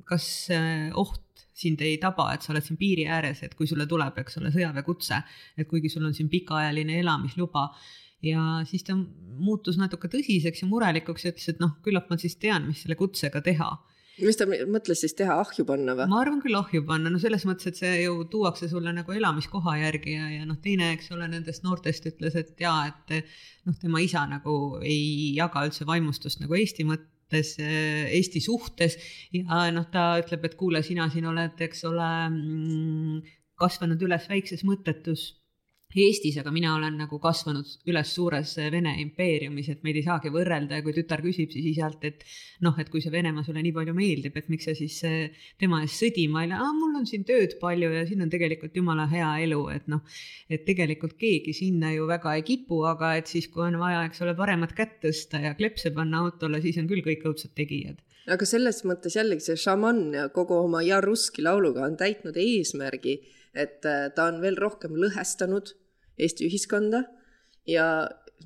kas 0.09 0.49
oht 0.97 1.25
sind 1.59 1.81
ei 1.83 1.97
taba, 1.99 2.31
et 2.33 2.45
sa 2.45 2.53
oled 2.55 2.65
siin 2.65 2.79
piiri 2.79 3.07
ääres, 3.11 3.43
et 3.43 3.55
kui 3.59 3.67
sulle 3.67 3.87
tuleb, 3.91 4.21
eks 4.23 4.39
ole, 4.41 4.53
sõjaväekutse, 4.55 5.19
et 5.59 5.69
kuigi 5.69 5.91
sul 5.91 6.07
on 6.07 6.15
siin 6.15 6.31
pikaajaline 6.31 7.01
elamisluba 7.03 7.67
ja 8.25 8.63
siis 8.69 8.85
ta 8.87 8.97
muutus 9.39 9.79
natuke 9.79 10.11
tõsiseks 10.11 10.65
ja 10.65 10.69
murelikuks 10.71 11.25
ja 11.25 11.33
ütles, 11.33 11.53
et 11.53 11.63
noh, 11.63 11.77
küllap 11.85 12.11
ma 12.11 12.19
siis 12.21 12.37
tean, 12.43 12.67
mis 12.71 12.83
selle 12.85 12.99
kutsega 12.99 13.43
teha. 13.45 13.71
Mis 14.19 14.35
ta 14.35 14.49
mõtles 14.49 14.99
siis 14.99 15.15
teha, 15.15 15.37
ahju 15.45 15.63
panna 15.67 15.95
või? 15.95 16.09
ma 16.11 16.19
arvan 16.25 16.41
küll 16.43 16.59
ahju 16.59 16.83
panna, 16.87 17.11
no 17.13 17.21
selles 17.23 17.45
mõttes, 17.47 17.71
et 17.71 17.79
see 17.79 17.93
ju 18.01 18.25
tuuakse 18.31 18.67
sulle 18.71 18.91
nagu 18.97 19.15
elamiskoha 19.15 19.77
järgi 19.79 20.17
ja, 20.17 20.27
ja 20.41 20.49
noh, 20.49 20.59
teine, 20.63 20.91
eks 20.97 21.13
ole, 21.15 21.29
nendest 21.31 21.63
noortest 21.63 22.09
ütles, 22.11 22.35
et 22.41 22.59
jaa, 22.59 22.89
et 22.91 23.15
noh, 23.69 23.79
tema 23.79 24.03
isa 24.03 24.25
nagu 24.27 24.81
ei 24.83 25.37
jaga 25.37 25.63
üldse 25.69 25.87
vaimustust 25.87 26.43
nagu 26.43 26.59
Eesti 26.59 26.89
mõttes, 26.89 27.55
Eesti 27.63 28.43
suhtes. 28.43 28.99
Ja 29.39 29.69
noh, 29.71 29.87
ta 29.93 30.11
ütleb, 30.19 30.51
et 30.51 30.59
kuule, 30.59 30.83
sina 30.83 31.07
siin 31.15 31.31
oled, 31.31 31.55
eks 31.69 31.87
ole, 31.87 32.11
mm, 32.33 33.37
kasvanud 33.59 34.03
üles 34.03 34.27
väikses 34.31 34.67
mõttetus 34.67 35.29
Eestis, 35.97 36.35
aga 36.37 36.51
mina 36.53 36.75
olen 36.77 36.99
nagu 37.01 37.17
kasvanud 37.17 37.87
üles 37.89 38.11
suures 38.13 38.51
Vene 38.75 38.91
impeeriumis, 39.01 39.71
et 39.73 39.87
meid 39.87 39.97
ei 39.97 40.05
saagi 40.05 40.29
võrrelda 40.29 40.77
ja 40.77 40.85
kui 40.85 40.93
tütar 40.93 41.23
küsib 41.25 41.49
siis 41.55 41.65
isalt, 41.71 42.03
et 42.05 42.27
noh, 42.61 42.75
et 42.77 42.91
kui 42.93 43.01
see 43.01 43.13
Venemaa 43.15 43.47
sulle 43.47 43.63
nii 43.65 43.73
palju 43.73 43.95
meeldib, 43.97 44.37
et 44.37 44.51
miks 44.53 44.69
sa 44.69 44.75
siis 44.77 44.99
eh, 45.09 45.47
tema 45.57 45.81
eest 45.87 46.03
sõdima 46.03 46.43
ei 46.45 46.51
lähe, 46.51 46.67
mul 46.77 46.99
on 47.01 47.09
siin 47.09 47.25
tööd 47.25 47.57
palju 47.63 47.89
ja 47.95 48.03
siin 48.05 48.21
on 48.21 48.29
tegelikult 48.35 48.77
jumala 48.77 49.07
hea 49.09 49.31
elu, 49.47 49.63
et 49.73 49.89
noh, 49.89 50.05
et 50.53 50.67
tegelikult 50.69 51.17
keegi 51.17 51.57
sinna 51.57 51.95
ju 51.95 52.05
väga 52.13 52.37
ei 52.37 52.45
kipu, 52.51 52.83
aga 52.91 53.15
et 53.23 53.33
siis, 53.33 53.49
kui 53.49 53.65
on 53.71 53.81
vaja, 53.81 54.05
eks 54.11 54.21
ole, 54.27 54.37
paremat 54.37 54.77
kätt 54.77 55.01
tõsta 55.07 55.41
ja 55.41 55.55
klepse 55.57 55.95
panna 55.97 56.21
autole, 56.27 56.61
siis 56.61 56.77
on 56.77 56.93
küll 56.93 57.01
kõik 57.09 57.25
õudsad 57.33 57.57
tegijad. 57.57 57.97
Aga 58.29 58.45
selles 58.45 58.85
mõttes 58.85 59.17
jällegi 59.17 59.41
see 59.41 59.57
šamann 59.57 60.13
kogu 60.37 60.61
oma 60.67 60.85
Ja 60.85 61.01
Ruski 61.01 61.41
lauluga 61.41 61.89
on 61.89 61.97
täitnud 61.97 62.37
eesmärgi 62.37 63.23
et 63.59 63.87
äh, 63.89 64.09
ta 64.15 64.29
on 64.31 64.41
veel 64.45 64.59
rohkem 64.61 64.97
lõhestanud 64.99 65.75
Eesti 66.19 66.49
ühiskonda 66.49 67.05
ja 67.69 67.85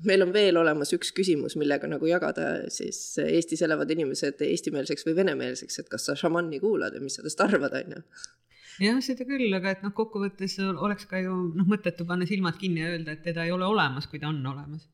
meil 0.05 0.25
on 0.25 0.33
veel 0.33 0.57
olemas 0.57 0.93
üks 0.95 1.11
küsimus, 1.15 1.55
millega 1.59 1.87
nagu 1.89 2.05
jagada 2.09 2.69
siis 2.73 2.99
Eestis 3.21 3.61
elavad 3.65 3.89
inimesed 3.93 4.41
eestimeelseks 4.45 5.05
või 5.07 5.17
venemeelseks, 5.21 5.79
et 5.81 5.91
kas 5.91 6.07
sa 6.09 6.17
šamanni 6.17 6.61
kuulad 6.61 6.95
ja 6.97 7.01
mis 7.01 7.17
sa 7.17 7.25
tast 7.25 7.41
arvad, 7.45 7.75
on 7.77 7.97
ju 7.97 8.01
jah, 8.81 9.01
seda 9.05 9.27
küll, 9.27 9.49
aga 9.53 9.73
et 9.73 9.83
noh, 9.85 9.93
kokkuvõttes 9.95 10.57
oleks 10.73 11.05
ka 11.09 11.21
ju 11.21 11.35
noh, 11.53 11.67
mõttetu 11.69 12.07
panna 12.09 12.27
silmad 12.29 12.57
kinni 12.61 12.81
ja 12.83 12.93
öelda, 12.95 13.13
et 13.13 13.23
teda 13.25 13.45
ei 13.45 13.53
ole 13.53 13.67
olemas, 13.69 14.09
kui 14.09 14.21
ta 14.21 14.31
on 14.31 14.41
olemas. 14.53 14.87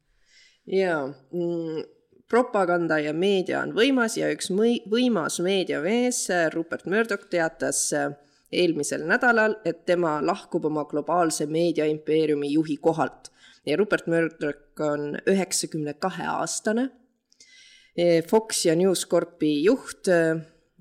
jaa 0.70 1.08
mm,, 1.08 1.86
propaganda 2.30 3.00
ja 3.02 3.14
meedia 3.14 3.64
on 3.64 3.74
võimas 3.78 4.18
ja 4.20 4.30
üks 4.34 4.52
mõi-, 4.54 4.84
võimas 4.90 5.40
meediamees, 5.42 6.28
Rupert 6.54 6.86
Murdoch 6.92 7.30
teatas 7.32 7.88
äh, 7.98 8.12
eelmisel 8.52 9.04
nädalal, 9.08 9.56
et 9.66 9.86
tema 9.86 10.20
lahkub 10.26 10.66
oma 10.66 10.86
globaalse 10.90 11.46
meediaimpeeriumi 11.46 12.52
juhi 12.54 12.78
kohalt. 12.78 13.30
Ja 13.66 13.78
Rupert 13.78 14.08
Murdoch 14.08 14.82
on 14.82 15.18
üheksakümne 15.28 15.94
kahe 16.00 16.26
aastane. 16.28 16.90
Fox 18.28 18.66
ja 18.66 18.76
News 18.76 19.06
Corpi 19.08 19.64
juht, 19.64 20.08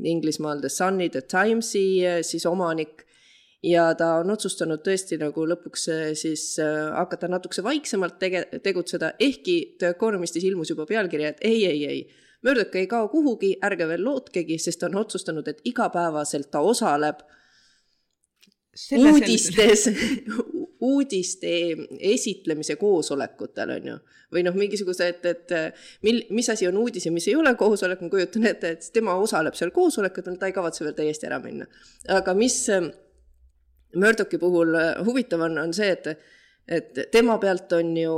Inglismaal 0.04 0.60
The 0.60 0.68
Sunni, 0.68 1.08
The 1.10 1.22
Timesi 1.26 2.00
siis 2.22 2.46
omanik. 2.46 3.04
Ja 3.62 3.88
ta 3.98 4.12
on 4.20 4.30
otsustanud 4.30 4.84
tõesti 4.86 5.16
nagu 5.18 5.42
lõpuks 5.50 5.88
siis 6.20 6.44
hakata 6.94 7.26
natukese 7.28 7.64
vaiksemalt 7.66 8.14
tege-, 8.22 8.60
tegutseda, 8.62 9.16
ehkki 9.18 9.56
The 9.80 9.96
Economistis 9.96 10.46
ilmus 10.46 10.70
juba 10.70 10.86
pealkiri, 10.86 11.26
et 11.26 11.42
ei, 11.42 11.64
ei, 11.66 11.80
ei, 11.88 12.04
Murdoch 12.46 12.76
ei 12.78 12.86
kao 12.86 13.08
kuhugi, 13.10 13.56
ärge 13.66 13.88
veel 13.90 14.04
lootkegi, 14.06 14.60
sest 14.62 14.78
ta 14.78 14.86
on 14.86 15.00
otsustanud, 15.00 15.48
et 15.50 15.58
igapäevaselt 15.66 16.52
ta 16.54 16.62
osaleb 16.62 17.24
uudistes 18.98 19.88
uudiste 20.80 21.50
esitlemise 22.00 22.76
koosolekutel, 22.76 23.72
on 23.74 23.86
ju. 23.90 23.96
või 24.34 24.44
noh, 24.46 24.54
mingisuguse, 24.54 25.08
et, 25.10 25.24
et 25.26 25.54
mil-, 26.06 26.24
mis 26.34 26.48
asi 26.52 26.68
on 26.68 26.76
uudis 26.78 27.08
ja 27.08 27.12
mis 27.12 27.26
ei 27.30 27.36
ole 27.36 27.54
koosolek, 27.58 28.02
ma 28.04 28.10
kujutan 28.12 28.46
ette, 28.50 28.74
et 28.76 28.90
tema 28.94 29.16
osaleb 29.18 29.56
seal 29.58 29.72
koosolekutel, 29.74 30.36
ta 30.38 30.50
ei 30.50 30.56
kavatse 30.56 30.84
veel 30.84 30.96
täiesti 30.98 31.26
ära 31.30 31.40
minna. 31.42 31.66
aga 32.14 32.34
mis 32.38 32.60
ähm, 32.74 32.92
Murdochi 33.96 34.38
puhul 34.38 34.76
äh, 34.76 34.92
huvitav 35.06 35.46
on, 35.48 35.58
on 35.58 35.74
see, 35.74 35.88
et, 35.90 36.28
et 36.68 37.02
tema 37.12 37.38
pealt 37.42 37.72
on 37.72 37.96
ju 37.96 38.14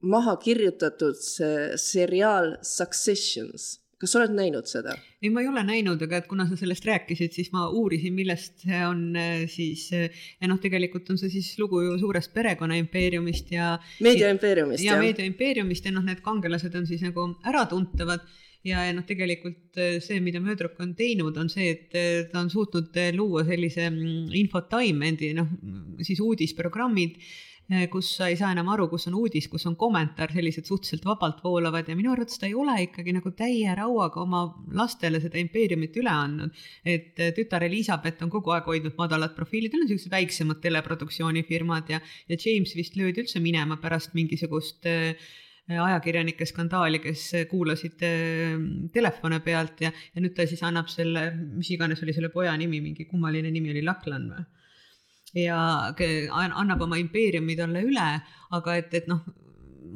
maha 0.00 0.36
kirjutatud 0.40 1.18
see 1.18 1.76
seriaal 1.82 2.54
Successions 2.62 3.74
kas 3.98 4.12
sa 4.12 4.20
oled 4.20 4.34
näinud 4.36 4.68
seda? 4.70 4.94
ei, 5.18 5.30
ma 5.34 5.42
ei 5.42 5.50
ole 5.50 5.62
näinud, 5.66 6.02
aga 6.06 6.20
et 6.20 6.28
kuna 6.30 6.46
sa 6.48 6.58
sellest 6.58 6.86
rääkisid, 6.86 7.34
siis 7.34 7.50
ma 7.54 7.66
uurisin, 7.74 8.14
millest 8.14 8.62
see 8.64 8.82
on 8.86 9.04
äh, 9.18 9.44
siis 9.50 9.88
äh, 9.96 10.20
ja 10.38 10.50
noh, 10.50 10.60
tegelikult 10.62 11.10
on 11.12 11.20
see 11.20 11.32
siis 11.32 11.52
lugu 11.58 11.82
ju 11.84 11.96
suurest 12.02 12.32
perekonnaimpeeriumist 12.36 13.50
ja. 13.54 13.72
meediaimpeeriumist 14.04 14.84
ja. 14.84 14.94
ja 14.94 15.00
meediaimpeeriumist 15.02 15.88
ja 15.88 15.94
noh, 15.94 16.06
need 16.06 16.22
kangelased 16.24 16.76
on 16.78 16.86
siis 16.90 17.02
nagu 17.06 17.26
äratuntavad 17.48 18.22
ja, 18.66 18.84
ja 18.86 18.94
noh, 18.94 19.06
tegelikult 19.08 19.80
äh, 19.82 19.98
see, 20.04 20.22
mida 20.22 20.42
Möödrok 20.44 20.78
on 20.84 20.94
teinud, 20.98 21.36
on 21.40 21.50
see, 21.50 21.72
et 21.74 22.30
ta 22.32 22.42
on 22.44 22.52
suutnud 22.54 22.94
luua 23.18 23.42
sellise 23.48 23.90
mm, 23.90 24.30
infotainment'i, 24.44 25.34
noh 25.38 25.50
siis 26.06 26.22
uudisprogrammid 26.22 27.18
kus 27.92 28.14
sa 28.16 28.30
ei 28.32 28.36
saa 28.40 28.54
enam 28.54 28.70
aru, 28.72 28.86
kus 28.88 29.06
on 29.10 29.16
uudis, 29.18 29.48
kus 29.52 29.66
on 29.68 29.74
kommentaar, 29.76 30.32
sellised 30.32 30.64
suhteliselt 30.68 31.04
vabalt 31.04 31.42
voolavad 31.44 31.88
ja 31.88 31.96
minu 31.98 32.14
arvates 32.14 32.40
ta 32.40 32.48
ei 32.48 32.54
ole 32.56 32.78
ikkagi 32.86 33.12
nagu 33.12 33.32
täie 33.36 33.74
rauaga 33.76 34.22
oma 34.22 34.40
lastele 34.78 35.20
seda 35.20 35.36
impeeriumit 35.40 35.98
üle 36.00 36.12
andnud. 36.12 36.62
et 36.84 37.20
eh, 37.20 37.34
tütar 37.36 37.66
Elizabeth 37.66 38.24
on 38.24 38.32
kogu 38.32 38.54
aeg 38.56 38.64
hoidnud 38.72 38.96
madalat 38.96 39.36
profiili, 39.36 39.68
tal 39.68 39.84
on 39.84 39.90
siuksed 39.92 40.14
väiksemad 40.14 40.62
teleproduktsioonifirmad 40.64 41.92
ja, 41.92 42.00
ja 42.28 42.40
James 42.40 42.72
vist 42.76 42.96
löödi 42.96 43.20
üldse 43.26 43.42
minema 43.44 43.76
pärast 43.82 44.16
mingisugust 44.16 44.88
äh, 44.88 45.12
ajakirjanike 45.68 46.46
skandaali, 46.48 47.02
kes 47.04 47.30
kuulasid 47.50 48.00
telefone 48.94 49.42
pealt 49.44 49.82
ja, 49.84 49.92
ja 50.14 50.24
nüüd 50.24 50.32
ta 50.32 50.48
siis 50.48 50.62
annab 50.64 50.88
selle, 50.88 51.28
mis 51.36 51.68
iganes 51.74 52.00
oli 52.00 52.16
selle 52.16 52.32
poja 52.32 52.56
nimi, 52.56 52.80
mingi 52.80 53.04
kummaline 53.10 53.52
nimi 53.52 53.76
oli 53.76 53.84
Laklan 53.84 54.30
või? 54.32 54.46
Ja 55.36 55.58
annab 55.92 56.84
oma 56.86 56.98
impeeriumi 57.00 57.56
talle 57.58 57.82
üle, 57.86 58.06
aga 58.56 58.78
et, 58.80 58.94
et 58.94 59.10
noh, 59.10 59.24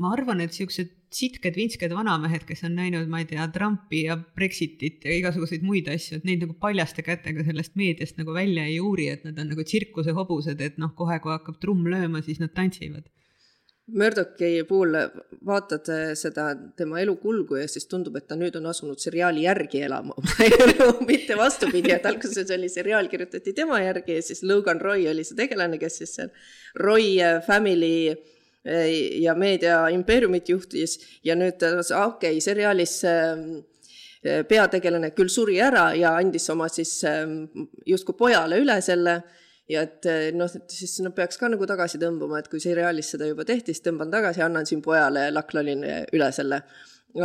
ma 0.00 0.12
arvan, 0.16 0.42
et 0.44 0.52
siuksed 0.56 0.98
sitked-vintsked 1.12 1.92
vanamehed, 1.92 2.46
kes 2.48 2.64
on 2.64 2.76
näinud, 2.78 3.08
ma 3.12 3.20
ei 3.20 3.26
tea, 3.28 3.44
Trumpi 3.52 4.06
ja 4.06 4.16
Brexitit 4.16 5.04
ja 5.04 5.12
igasuguseid 5.18 5.64
muid 5.66 5.90
asju, 5.92 6.18
et 6.18 6.28
neid 6.28 6.44
nagu 6.46 6.56
paljaste 6.60 7.04
kätega 7.04 7.44
sellest 7.44 7.76
meediast 7.76 8.16
nagu 8.20 8.32
välja 8.32 8.64
ei 8.68 8.78
uuri, 8.80 9.10
et 9.12 9.26
nad 9.28 9.36
on 9.42 9.52
nagu 9.52 9.66
tsirkusehobused, 9.68 10.62
et 10.64 10.78
noh, 10.80 10.94
kohe 10.96 11.18
kui 11.20 11.34
hakkab 11.34 11.60
trumm 11.60 11.84
lööma, 11.92 12.24
siis 12.24 12.40
nad 12.40 12.54
tantsivad 12.56 13.04
Murdochi 13.90 14.62
puhul 14.68 14.94
vaatad 15.46 15.88
äh, 15.90 16.12
seda 16.14 16.52
tema 16.78 17.00
elu 17.02 17.16
kulgu 17.18 17.58
ja 17.58 17.66
siis 17.68 17.88
tundub, 17.90 18.14
et 18.16 18.28
ta 18.30 18.36
nüüd 18.38 18.54
on 18.60 18.68
asunud 18.70 19.00
seriaali 19.02 19.42
järgi 19.42 19.82
elama 19.82 20.14
mitte 21.10 21.34
vastupidi, 21.36 21.90
et 21.90 22.06
alguses 22.06 22.50
oli 22.54 22.70
seriaal, 22.70 23.10
kirjutati 23.10 23.52
tema 23.56 23.80
järgi 23.82 24.20
ja 24.20 24.22
siis 24.22 24.44
Logan 24.46 24.80
Roy 24.80 25.08
oli 25.10 25.26
see 25.26 25.40
tegelane, 25.40 25.80
kes 25.82 25.98
siis 25.98 26.14
seal 26.20 26.30
Roy 26.78 27.16
äh, 27.18 27.40
Family 27.42 28.12
äh, 28.12 28.86
ja 29.24 29.34
meedia 29.34 29.82
impeeriumit 29.90 30.54
juhtis 30.54 31.00
ja 31.26 31.34
nüüd 31.34 31.66
okei 31.66 31.98
okay,, 32.06 32.40
seriaalis 32.40 33.00
peategelane 34.22 35.10
küll 35.10 35.30
suri 35.34 35.56
ära 35.58 35.88
ja 35.98 36.14
andis 36.14 36.46
oma 36.54 36.68
siis 36.70 37.00
justkui 37.90 38.14
pojale 38.14 38.60
üle 38.62 38.76
selle 38.86 39.16
ja 39.72 39.82
et 39.86 40.06
eh, 40.10 40.28
noh, 40.36 40.50
siis 40.70 40.98
nad 41.04 41.14
peaks 41.16 41.40
ka 41.40 41.50
nagu 41.52 41.66
tagasi 41.68 42.00
tõmbama, 42.02 42.40
et 42.42 42.50
kui 42.52 42.60
seriaalis 42.62 43.14
seda 43.14 43.28
juba 43.30 43.46
tehti, 43.48 43.72
siis 43.72 43.84
tõmban 43.86 44.12
tagasi, 44.12 44.42
annan 44.44 44.68
siin 44.68 44.82
pojale 44.84 45.28
Laklanile 45.32 46.02
üle 46.12 46.30
selle. 46.34 46.62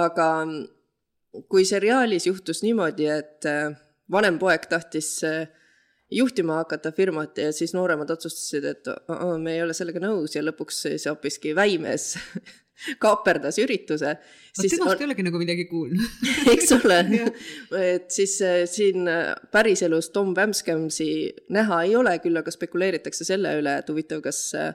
aga 0.08 0.28
kui 1.52 1.66
seriaalis 1.68 2.28
juhtus 2.28 2.64
niimoodi, 2.66 3.08
et 3.12 3.48
eh, 3.50 3.70
vanem 4.12 4.40
poeg 4.40 4.68
tahtis 4.72 5.12
eh, 5.28 5.48
juhtima 6.12 6.62
hakata 6.62 6.91
firmat 6.91 7.38
ja 7.38 7.52
siis 7.52 7.74
nooremad 7.76 8.10
otsustasid, 8.10 8.65
et 8.65 8.88
me 9.43 9.56
ei 9.56 9.62
ole 9.63 9.76
sellega 9.76 10.02
nõus. 10.04 10.36
Ja 10.38 10.43
lõpuks 10.46 10.86
siis 10.86 11.08
hoopiski 11.10 11.56
väimees 11.56 12.15
kaaperdas 13.04 13.58
ürituse. 13.62 14.13
vot 14.58 14.70
temast 14.70 14.93
on... 14.93 15.02
ei 15.02 15.08
olegi 15.10 15.26
nagu 15.28 15.41
midagi 15.41 15.65
kuulnud. 15.70 16.20
Eks 16.54 16.72
ole. 16.78 17.00
Et 17.96 18.08
siis 18.13 18.38
äh, 18.46 18.62
siin 18.70 19.10
äh, 19.12 19.34
päriselus 19.52 20.12
Tom 20.15 20.36
Wamskamsi 20.38 21.10
näha 21.54 21.82
ei 21.88 21.98
ole, 22.00 22.17
küll 22.24 22.39
aga 22.39 22.54
spekuleeritakse 22.54 23.28
selle 23.28 23.58
üle, 23.60 23.80
et 23.82 23.91
huvitav, 23.91 24.24
kas 24.26 24.41
äh, 24.58 24.72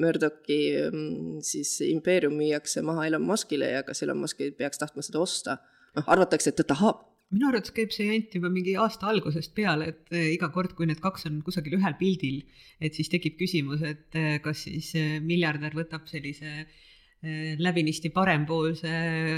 Murdochi 0.00 0.62
mm, 0.88 1.42
siis 1.44 1.74
impeerium 1.84 2.38
müüakse 2.38 2.80
maha 2.86 3.10
Elon 3.10 3.26
Muskile 3.28 3.74
ja 3.74 3.82
kas 3.84 4.00
Elon 4.06 4.22
Musk 4.22 4.40
peaks 4.56 4.80
tahtma 4.80 5.04
seda 5.04 5.20
osta. 5.20 5.58
noh, 5.92 6.06
arvatakse, 6.08 6.48
et 6.48 6.56
ta 6.56 6.64
tahab 6.64 7.11
minu 7.32 7.48
arvates 7.48 7.72
käib 7.74 7.92
see 7.94 8.08
jant 8.10 8.34
juba 8.36 8.50
mingi 8.52 8.76
aasta 8.76 9.08
algusest 9.08 9.54
peale, 9.56 9.88
et 9.92 10.16
iga 10.34 10.50
kord, 10.54 10.76
kui 10.76 10.86
need 10.86 11.00
kaks 11.00 11.26
on 11.30 11.40
kusagil 11.46 11.78
ühel 11.78 11.96
pildil, 11.98 12.42
et 12.80 12.94
siis 12.94 13.08
tekib 13.12 13.38
küsimus, 13.40 13.82
et 13.88 14.20
kas 14.44 14.66
siis 14.68 14.92
miljardär 15.24 15.74
võtab 15.76 16.08
sellise 16.10 16.52
Äh, 16.52 16.91
läbinisti 17.22 18.10
parempoolse 18.10 18.90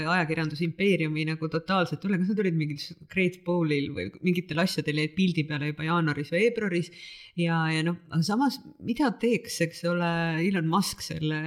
ajakirjandusimpeeriumi 0.09 1.27
nagu 1.29 1.49
totaalselt 1.53 2.05
üle, 2.07 2.17
kas 2.17 2.31
nad 2.31 2.39
olid 2.41 2.55
mingil 2.57 2.79
Great 3.11 3.43
Bowlil 3.45 3.91
või 3.93 4.07
mingitel 4.25 4.63
asjadel 4.63 5.03
jäid 5.03 5.13
pildi 5.13 5.43
peale 5.45 5.69
juba 5.69 5.85
jaanuaris-veebruaris 5.85 6.89
ja, 7.37 7.59
ja 7.69 7.83
noh, 7.85 7.99
aga 8.09 8.23
samas, 8.25 8.57
mida 8.81 9.11
teeks, 9.21 9.59
eks 9.67 9.83
ole, 9.91 10.09
Elon 10.47 10.71
Musk 10.71 11.03
selle 11.05 11.41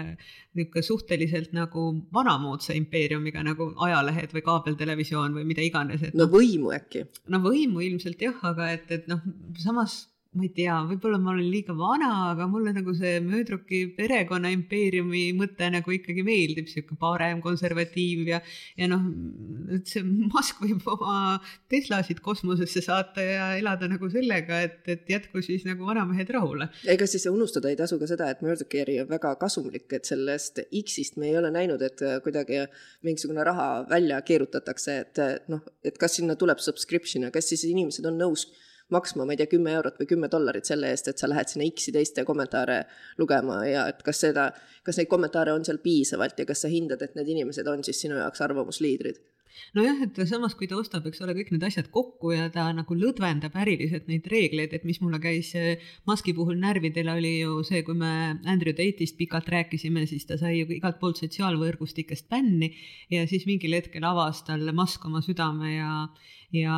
niisugune 0.58 0.84
suhteliselt 0.86 1.50
nagu 1.54 1.88
vanamoodsa 2.14 2.76
impeeriumiga 2.78 3.42
nagu 3.46 3.72
ajalehed 3.88 4.36
või 4.36 4.44
kaabeltelevisioon 4.46 5.34
või 5.40 5.48
mida 5.48 5.66
iganes, 5.66 6.06
et 6.06 6.14
no 6.18 6.28
võimu 6.30 6.70
äkki? 6.76 7.02
no 7.34 7.42
võimu 7.42 7.82
ilmselt 7.82 8.22
jah, 8.22 8.38
aga 8.46 8.70
et, 8.76 8.86
et 8.94 9.10
noh, 9.10 9.26
samas 9.58 10.04
ma 10.36 10.44
ei 10.44 10.50
tea, 10.52 10.74
võib-olla 10.84 11.16
ma 11.22 11.32
olen 11.32 11.46
liiga 11.48 11.72
vana, 11.76 12.08
aga 12.34 12.44
mulle 12.50 12.74
nagu 12.76 12.92
see 12.96 13.14
Möödruki 13.24 13.80
perekonna 13.96 14.50
impeeriumi 14.52 15.22
mõte 15.38 15.70
nagu 15.72 15.94
ikkagi 15.94 16.24
meeldib, 16.26 16.68
sihuke 16.68 16.98
parem 17.00 17.40
konservatiiv 17.44 18.28
ja, 18.28 18.40
ja 18.76 18.90
noh, 18.92 19.06
see 19.88 20.04
Musk 20.04 20.60
võib 20.60 20.84
oma 20.92 21.38
Teslasid 21.72 22.20
kosmosesse 22.24 22.84
saata 22.84 23.24
ja 23.24 23.48
elada 23.56 23.88
nagu 23.88 24.10
sellega, 24.12 24.60
et, 24.68 24.82
et 24.92 25.08
jätku 25.08 25.40
siis 25.44 25.64
nagu 25.68 25.88
vanamehed 25.88 26.34
rahule. 26.36 26.68
ega 26.84 27.08
siis 27.08 27.24
unustada 27.32 27.72
ei 27.72 27.80
tasu 27.80 27.96
ka 27.98 28.10
seda, 28.10 28.28
et 28.28 28.44
Murdochi 28.44 28.84
äri 28.84 29.00
on 29.06 29.08
väga 29.08 29.32
kasumlik, 29.40 29.88
et 29.96 30.04
sellest 30.12 30.60
X-ist 30.68 31.16
me 31.16 31.32
ei 31.32 31.40
ole 31.40 31.54
näinud, 31.56 31.82
et 31.88 32.04
kuidagi 32.24 32.66
mingisugune 33.06 33.48
raha 33.48 33.70
välja 33.88 34.20
keerutatakse, 34.28 35.00
et 35.06 35.24
noh, 35.48 35.64
et 35.80 35.96
kas 35.96 36.20
sinna 36.20 36.36
tuleb 36.36 36.60
subscription 36.60 37.24
ja 37.24 37.32
kas 37.32 37.48
siis 37.48 37.64
inimesed 37.72 38.04
on 38.12 38.20
nõus 38.20 38.50
maksma, 38.94 39.24
ma 39.24 39.34
ei 39.34 39.40
tea, 39.40 39.50
kümme 39.52 39.72
eurot 39.76 39.98
või 40.00 40.08
kümme 40.10 40.30
dollarit 40.32 40.68
selle 40.68 40.90
eest, 40.92 41.10
et 41.12 41.20
sa 41.20 41.28
lähed 41.28 41.50
sinna 41.50 41.68
X-i 41.68 41.92
teiste 41.94 42.24
kommentaare 42.28 42.82
lugema 43.18 43.60
ja 43.68 43.86
et 43.92 44.02
kas 44.06 44.22
seda, 44.24 44.50
kas 44.84 45.00
neid 45.00 45.10
kommentaare 45.12 45.52
on 45.52 45.66
seal 45.66 45.80
piisavalt 45.84 46.38
ja 46.38 46.48
kas 46.48 46.64
sa 46.64 46.72
hindad, 46.72 47.02
et 47.04 47.18
need 47.18 47.28
inimesed 47.36 47.68
on 47.68 47.84
siis 47.84 48.00
sinu 48.06 48.20
jaoks 48.20 48.44
arvamusliidrid 48.48 49.20
nojah, 49.78 50.02
et 50.06 50.20
samas, 50.28 50.54
kui 50.58 50.68
ta 50.70 50.78
ostab, 50.78 51.06
eks 51.08 51.22
ole, 51.24 51.34
kõik 51.38 51.52
need 51.54 51.66
asjad 51.68 51.90
kokku 51.94 52.32
ja 52.34 52.48
ta 52.54 52.68
nagu 52.76 52.96
lõdvendab 52.98 53.56
äriliselt 53.62 54.08
neid 54.10 54.26
reegleid, 54.30 54.74
et 54.76 54.86
mis 54.88 55.00
mulle 55.02 55.20
käis 55.22 55.52
Musk'i 56.08 56.34
puhul 56.36 56.58
närvidele, 56.60 57.14
oli 57.18 57.34
ju 57.40 57.60
see, 57.66 57.82
kui 57.86 57.96
me 57.98 58.12
Andrew 58.48 58.76
Tate'ist 58.76 59.18
pikalt 59.18 59.50
rääkisime, 59.52 60.06
siis 60.10 60.26
ta 60.28 60.38
sai 60.40 60.60
ju 60.60 60.70
igalt 60.78 61.00
poolt 61.02 61.20
sotsiaalvõrgustikest 61.22 62.28
bänni 62.30 62.72
ja 63.12 63.26
siis 63.30 63.46
mingil 63.48 63.76
hetkel 63.78 64.04
avas 64.08 64.44
tal 64.46 64.66
Musk 64.76 65.06
oma 65.08 65.22
südame 65.24 65.76
ja 65.76 65.92
ja 66.52 66.76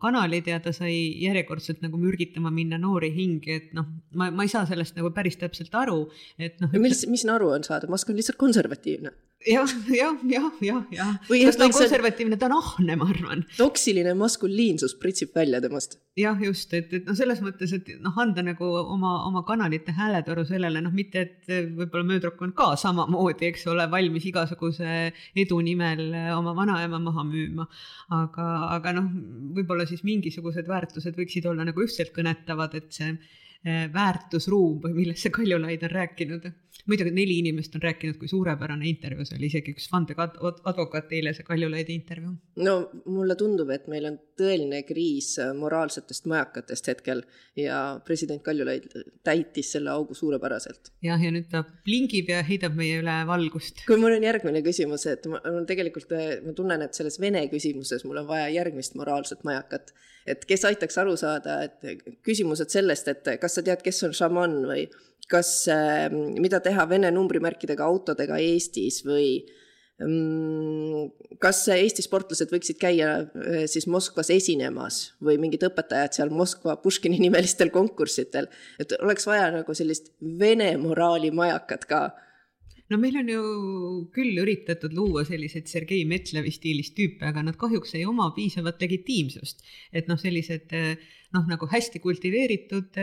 kanalid 0.00 0.46
ja 0.46 0.60
ta 0.62 0.72
sai 0.74 0.94
järjekordselt 1.18 1.80
nagu 1.82 1.98
mürgitama 1.98 2.52
minna 2.54 2.78
noori 2.78 3.10
hingi, 3.14 3.56
et 3.56 3.72
noh, 3.74 3.88
ma, 4.14 4.30
ma 4.30 4.46
ei 4.46 4.52
saa 4.52 4.62
sellest 4.68 4.94
nagu 4.98 5.10
päris 5.14 5.38
täpselt 5.40 5.74
aru, 5.74 6.04
et 6.38 6.60
noh. 6.62 6.70
mis, 6.78 7.02
mis 7.10 7.26
naru 7.26 7.50
on 7.56 7.66
saada, 7.66 7.90
Musk 7.90 8.12
on 8.12 8.20
lihtsalt 8.20 8.38
konservatiivne 8.38 9.10
jah, 9.46 9.68
jah, 9.88 10.16
jah, 10.28 10.50
jah, 10.60 10.84
jah. 10.92 11.14
kas 11.28 11.56
ta 11.56 11.64
on 11.64 11.72
konservatiivne, 11.72 12.36
ta 12.36 12.48
on 12.50 12.56
ahne, 12.58 12.96
ma 13.00 13.06
arvan. 13.08 13.44
toksiline 13.56 14.12
maskuliinsus 14.18 14.96
pritsib 15.00 15.32
välja 15.36 15.60
temast. 15.64 15.96
jah, 16.18 16.36
just, 16.44 16.74
et, 16.76 16.92
et 16.92 17.08
noh, 17.08 17.16
selles 17.16 17.40
mõttes, 17.44 17.72
et 17.72 17.88
noh, 18.04 18.16
anda 18.20 18.44
nagu 18.44 18.68
oma, 18.80 19.14
oma 19.28 19.42
kanalite 19.48 19.94
hääletoru 19.96 20.44
sellele, 20.48 20.82
noh, 20.84 20.92
mitte 20.92 21.24
et 21.24 21.48
võib-olla 21.48 22.04
Möödrok 22.10 22.42
on 22.44 22.54
ka 22.56 22.74
samamoodi, 22.80 23.48
eks 23.48 23.64
ole, 23.72 23.86
valmis 23.90 24.26
igasuguse 24.28 25.10
edu 25.38 25.60
nimel 25.64 26.06
oma 26.36 26.54
vanaema 26.56 27.00
maha 27.00 27.24
müüma. 27.24 27.68
aga, 28.20 28.48
aga 28.76 28.96
noh, 28.98 29.12
võib-olla 29.56 29.88
siis 29.88 30.04
mingisugused 30.04 30.68
väärtused 30.68 31.16
võiksid 31.16 31.48
olla 31.48 31.64
nagu 31.68 31.86
ühtselt 31.86 32.12
kõnetavad, 32.16 32.76
et 32.76 32.92
see 32.92 33.14
väärtusruum 33.66 34.78
või 34.84 34.94
millest 35.02 35.26
see 35.26 35.34
Kaljulaid 35.34 35.82
on 35.84 35.92
rääkinud 35.92 36.46
muidugi 36.88 37.12
neli 37.14 37.38
inimest 37.40 37.74
on 37.74 37.82
rääkinud, 37.82 38.16
kui 38.20 38.28
suurepärane 38.28 38.88
intervjuu 38.88 39.26
see 39.26 39.38
oli, 39.38 39.48
isegi 39.50 39.74
üks 39.74 39.88
vandeadvokaat 39.92 41.12
eile 41.16 41.32
see 41.36 41.46
Kaljulaidi 41.46 41.96
intervjuu. 41.98 42.32
no 42.64 42.74
mulle 43.06 43.36
tundub, 43.38 43.70
et 43.74 43.86
meil 43.90 44.06
on 44.10 44.18
tõeline 44.40 44.82
kriis 44.88 45.34
moraalsetest 45.58 46.28
majakatest 46.30 46.90
hetkel 46.92 47.22
ja 47.58 47.80
president 48.06 48.42
Kaljulaid 48.46 48.88
täitis 49.26 49.72
selle 49.76 49.92
augu 49.94 50.16
suurepäraselt. 50.18 50.92
jah, 51.04 51.20
ja 51.22 51.32
nüüd 51.34 51.50
ta 51.52 51.64
plingib 51.84 52.30
ja 52.32 52.42
heidab 52.46 52.78
meie 52.78 53.00
üle 53.02 53.18
valgust. 53.28 53.84
kui 53.88 54.00
mul 54.00 54.16
on 54.16 54.28
järgmine 54.28 54.64
küsimus, 54.66 55.06
et 55.10 55.26
ma, 55.30 55.42
tegelikult, 55.68 56.14
ma 56.46 56.56
tunnen, 56.56 56.86
et 56.86 56.96
selles 56.96 57.20
Vene 57.20 57.44
küsimuses 57.52 58.06
mul 58.08 58.22
on 58.22 58.30
vaja 58.30 58.48
järgmist 58.54 58.96
moraalset 58.98 59.44
majakat, 59.44 59.92
et 60.32 60.44
kes 60.48 60.66
aitaks 60.68 60.98
aru 61.02 61.16
saada, 61.20 61.60
et 61.66 62.18
küsimused 62.26 62.72
sellest, 62.72 63.08
et 63.10 63.32
kas 63.40 63.58
sa 63.58 63.64
tead, 63.66 63.82
kes 63.84 64.02
on 64.08 64.16
šaman 64.16 64.60
või 64.68 64.86
kas, 65.30 65.50
ähm, 65.70 66.34
mida 66.42 66.60
teha 66.64 66.86
Vene 66.90 67.10
numbrimärkidega 67.14 67.86
autodega 67.86 68.38
Eestis 68.42 69.00
või 69.06 69.44
mm, 70.02 71.36
kas 71.42 71.62
Eesti 71.74 72.04
sportlased 72.04 72.50
võiksid 72.52 72.80
käia 72.80 73.12
äh, 73.20 73.66
siis 73.70 73.86
Moskvas 73.90 74.32
esinemas 74.34 75.02
või 75.22 75.38
mingid 75.42 75.64
õpetajad 75.70 76.18
seal 76.18 76.34
Moskva 76.34 76.76
Puškini 76.82 77.20
nimelistel 77.22 77.70
konkurssidel, 77.74 78.50
et 78.82 78.96
oleks 79.00 79.28
vaja 79.30 79.52
nagu 79.60 79.76
sellist 79.76 80.12
vene 80.20 80.72
moraali 80.82 81.30
majakat 81.34 81.86
ka 81.90 82.02
no 82.90 82.98
meil 82.98 83.16
on 83.20 83.30
ju 83.30 83.42
küll 84.14 84.40
üritatud 84.42 84.94
luua 84.96 85.24
selliseid 85.28 85.70
Sergei 85.70 86.04
Metlevi 86.08 86.52
stiilis 86.54 86.92
tüüpe, 86.96 87.28
aga 87.30 87.44
nad 87.46 87.58
kahjuks 87.60 87.94
ei 87.98 88.04
oma 88.08 88.30
piisavat 88.36 88.82
legitiimsust. 88.82 89.64
et 89.92 90.10
noh, 90.10 90.18
sellised 90.20 90.74
noh, 90.74 91.46
nagu 91.46 91.68
hästi 91.70 92.02
kultiveeritud, 92.02 92.98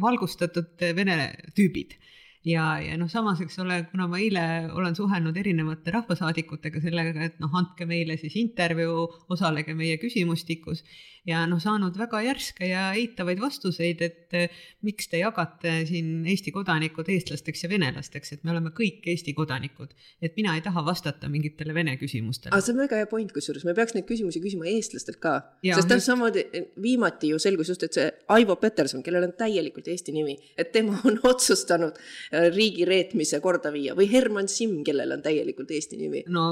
valgustatud 0.00 0.88
vene 0.96 1.18
tüübid 1.56 1.98
ja, 2.44 2.66
ja 2.82 2.98
noh, 3.00 3.10
samas, 3.10 3.40
eks 3.44 3.58
ole, 3.64 3.80
kuna 3.90 4.08
ma 4.10 4.20
eile 4.20 4.44
olen 4.72 4.96
suhelnud 4.96 5.36
erinevate 5.40 5.94
rahvasaadikutega 5.94 6.82
sellega, 6.84 7.30
et 7.30 7.40
noh, 7.42 7.52
andke 7.56 7.88
meile 7.88 8.18
siis 8.20 8.36
intervjuu, 8.40 9.08
osalege 9.34 9.76
meie 9.78 9.98
küsimustikus 10.02 10.84
ja 11.28 11.44
noh, 11.48 11.60
saanud 11.62 11.96
väga 11.98 12.20
järske 12.26 12.68
ja 12.68 12.84
eitavaid 12.98 13.40
vastuseid, 13.40 14.02
et 14.04 14.36
eh, 14.36 14.64
miks 14.84 15.08
te 15.08 15.20
jagate 15.22 15.72
siin 15.88 16.26
Eesti 16.28 16.52
kodanikud 16.54 17.08
eestlasteks 17.12 17.64
ja 17.64 17.70
venelasteks, 17.72 18.34
et 18.36 18.44
me 18.44 18.52
oleme 18.52 18.74
kõik 18.76 19.06
Eesti 19.12 19.32
kodanikud. 19.36 19.94
et 20.20 20.36
mina 20.36 20.54
ei 20.56 20.62
taha 20.64 20.84
vastata 20.84 21.28
mingitele 21.28 21.74
vene 21.74 21.96
küsimustele. 22.00 22.52
aga 22.52 22.60
see 22.64 22.74
on 22.74 22.82
väga 22.84 23.00
hea 23.00 23.08
point, 23.08 23.32
kusjuures 23.32 23.64
me 23.64 23.74
peaks 23.74 23.96
neid 23.96 24.06
küsimusi 24.08 24.42
küsima 24.44 24.68
eestlastelt 24.68 25.20
ka, 25.20 25.34
sest 25.64 25.88
täpselt 25.88 26.08
samamoodi 26.08 26.44
viimati 26.82 27.32
ju 27.32 27.40
selgus 27.40 27.72
just, 27.72 27.82
et 27.82 27.96
see 27.96 28.10
Aivo 28.36 28.56
Peterson, 28.60 29.02
kellel 29.02 29.28
on 29.28 29.34
täielikult 29.38 29.88
Eesti 29.88 30.12
nimi, 30.12 30.36
et 30.58 30.72
tema 30.76 31.00
on 31.08 31.18
otsustanud 31.32 31.96
eh, 31.96 32.33
riigi 32.54 32.84
reetmise 32.88 33.40
korda 33.44 33.70
viia 33.74 33.94
või 33.96 34.06
Herman 34.10 34.48
Simm, 34.50 34.82
kellel 34.86 35.12
on 35.16 35.22
täielikult 35.24 35.70
Eesti 35.74 35.98
nimi. 36.00 36.24
no 36.32 36.46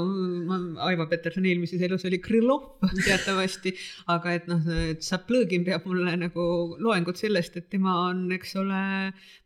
ma, 0.47 0.59
Aivo 0.87 1.07
Peterson 1.11 1.45
eelmises 1.49 1.81
elus 1.83 2.05
oli 2.09 2.19
Krõlov 2.23 2.83
teatavasti, 3.07 3.73
aga 4.13 4.37
et 4.37 4.47
noh, 4.51 4.63
et 4.89 5.03
Saplõgin 5.05 5.65
peab 5.67 5.87
mulle 5.89 6.15
nagu 6.19 6.45
loengut 6.83 7.19
sellest, 7.19 7.57
et 7.59 7.69
tema 7.73 7.97
on, 8.09 8.25
eks 8.35 8.55
ole, 8.61 8.81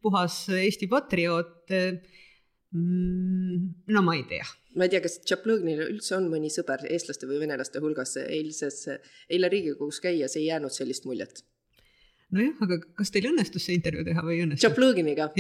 puhas 0.03 0.43
Eesti 0.57 0.89
patrioot 0.91 1.73
mm,? 1.73 3.67
no 3.93 4.05
ma 4.05 4.15
ei 4.17 4.25
tea. 4.29 4.45
ma 4.77 4.87
ei 4.87 4.93
tea, 4.93 5.01
kas 5.05 5.19
Tšaplõgnil 5.23 5.85
üldse 5.87 6.17
on 6.19 6.29
mõni 6.31 6.51
sõber 6.53 6.85
eestlaste 6.89 7.29
või 7.29 7.41
venelaste 7.45 7.81
hulgas 7.83 8.17
eilses, 8.25 8.83
eile 9.29 9.49
Riigikogus 9.53 10.01
käies 10.03 10.37
ei 10.37 10.49
jäänud 10.49 10.75
sellist 10.75 11.07
muljet. 11.09 11.41
nojah, 12.35 12.61
aga 12.67 12.81
kas 12.99 13.13
teil 13.13 13.31
õnnestus 13.31 13.67
see 13.67 13.79
intervjuu 13.79 14.05
teha 14.11 14.25
või 14.25 14.37
ei 14.37 14.45
õnnestunud? 14.45 14.67
Tšaplõginiga? 14.67 15.31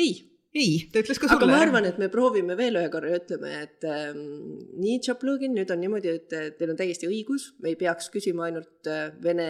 ei 0.00 0.12
ei, 0.56 0.88
ta 0.90 1.02
ütles 1.02 1.20
ka 1.20 1.28
sulle. 1.28 1.38
aga 1.38 1.48
ma 1.50 1.60
arvan, 1.62 1.86
et 1.86 2.00
me 2.02 2.08
proovime 2.12 2.56
veel 2.58 2.78
ühe 2.80 2.90
korra 2.92 3.12
ja 3.12 3.20
ütleme, 3.20 3.52
et 3.66 3.86
ähm, 3.88 4.20
nii 4.80 4.98
Tšaplõgin, 5.04 5.54
nüüd 5.56 5.70
on 5.70 5.82
niimoodi, 5.82 6.16
et 6.18 6.58
teil 6.58 6.72
on 6.72 6.78
täiesti 6.78 7.08
õigus, 7.10 7.52
me 7.62 7.72
ei 7.72 7.78
peaks 7.80 8.10
küsima 8.14 8.48
ainult 8.48 8.90
äh, 8.90 9.10
vene 9.22 9.48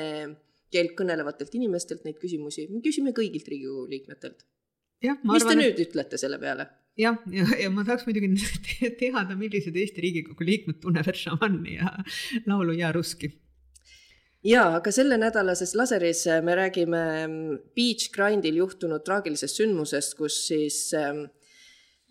keelt 0.70 0.94
kõnelevatelt 0.98 1.54
inimestelt 1.58 2.04
neid 2.06 2.20
küsimusi, 2.20 2.68
me 2.70 2.82
küsime 2.84 3.14
kõigilt 3.16 3.48
Riigikogu 3.50 3.88
liikmetelt. 3.90 4.44
mis 5.02 5.48
te 5.48 5.56
nüüd 5.56 5.74
et... 5.74 5.88
ütlete 5.88 6.20
selle 6.20 6.38
peale? 6.42 6.68
jah, 7.00 7.16
ja, 7.32 7.46
ja, 7.46 7.60
ja 7.64 7.70
ma 7.72 7.84
tahaks 7.86 8.04
muidugi 8.06 8.34
teada, 9.02 9.36
millised 9.38 9.76
Eesti 9.76 10.04
Riigikogu 10.04 10.46
liikmed 10.46 10.82
tunnevad 10.82 11.16
šamani 11.16 11.78
ja 11.78 11.94
laulu 12.46 12.76
Ja 12.76 12.92
Ruski 12.92 13.32
jaa, 14.44 14.76
aga 14.79 14.92
sellenädalases 14.92 15.74
laseris 15.74 16.26
äh, 16.26 16.40
me 16.42 16.55
räägime 16.57 17.03
mm, 17.26 17.59
Beach 17.76 18.11
Grindil 18.14 18.62
juhtunud 18.62 19.05
traagilisest 19.05 19.61
sündmusest, 19.61 20.16
kus 20.18 20.40
siis 20.48 20.81
ähm, 20.94 21.26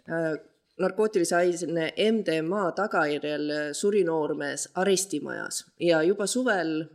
äh, 0.09 0.35
narkootilise 0.79 1.35
aine 1.35 1.89
MDMA 2.11 2.69
tagajärjel 2.77 3.49
äh, 3.51 3.65
suri 3.73 4.03
noormees 4.07 4.69
arestimajas. 4.79 5.65
Ja 5.79 6.01
juba 6.03 6.27
suvel 6.27 6.85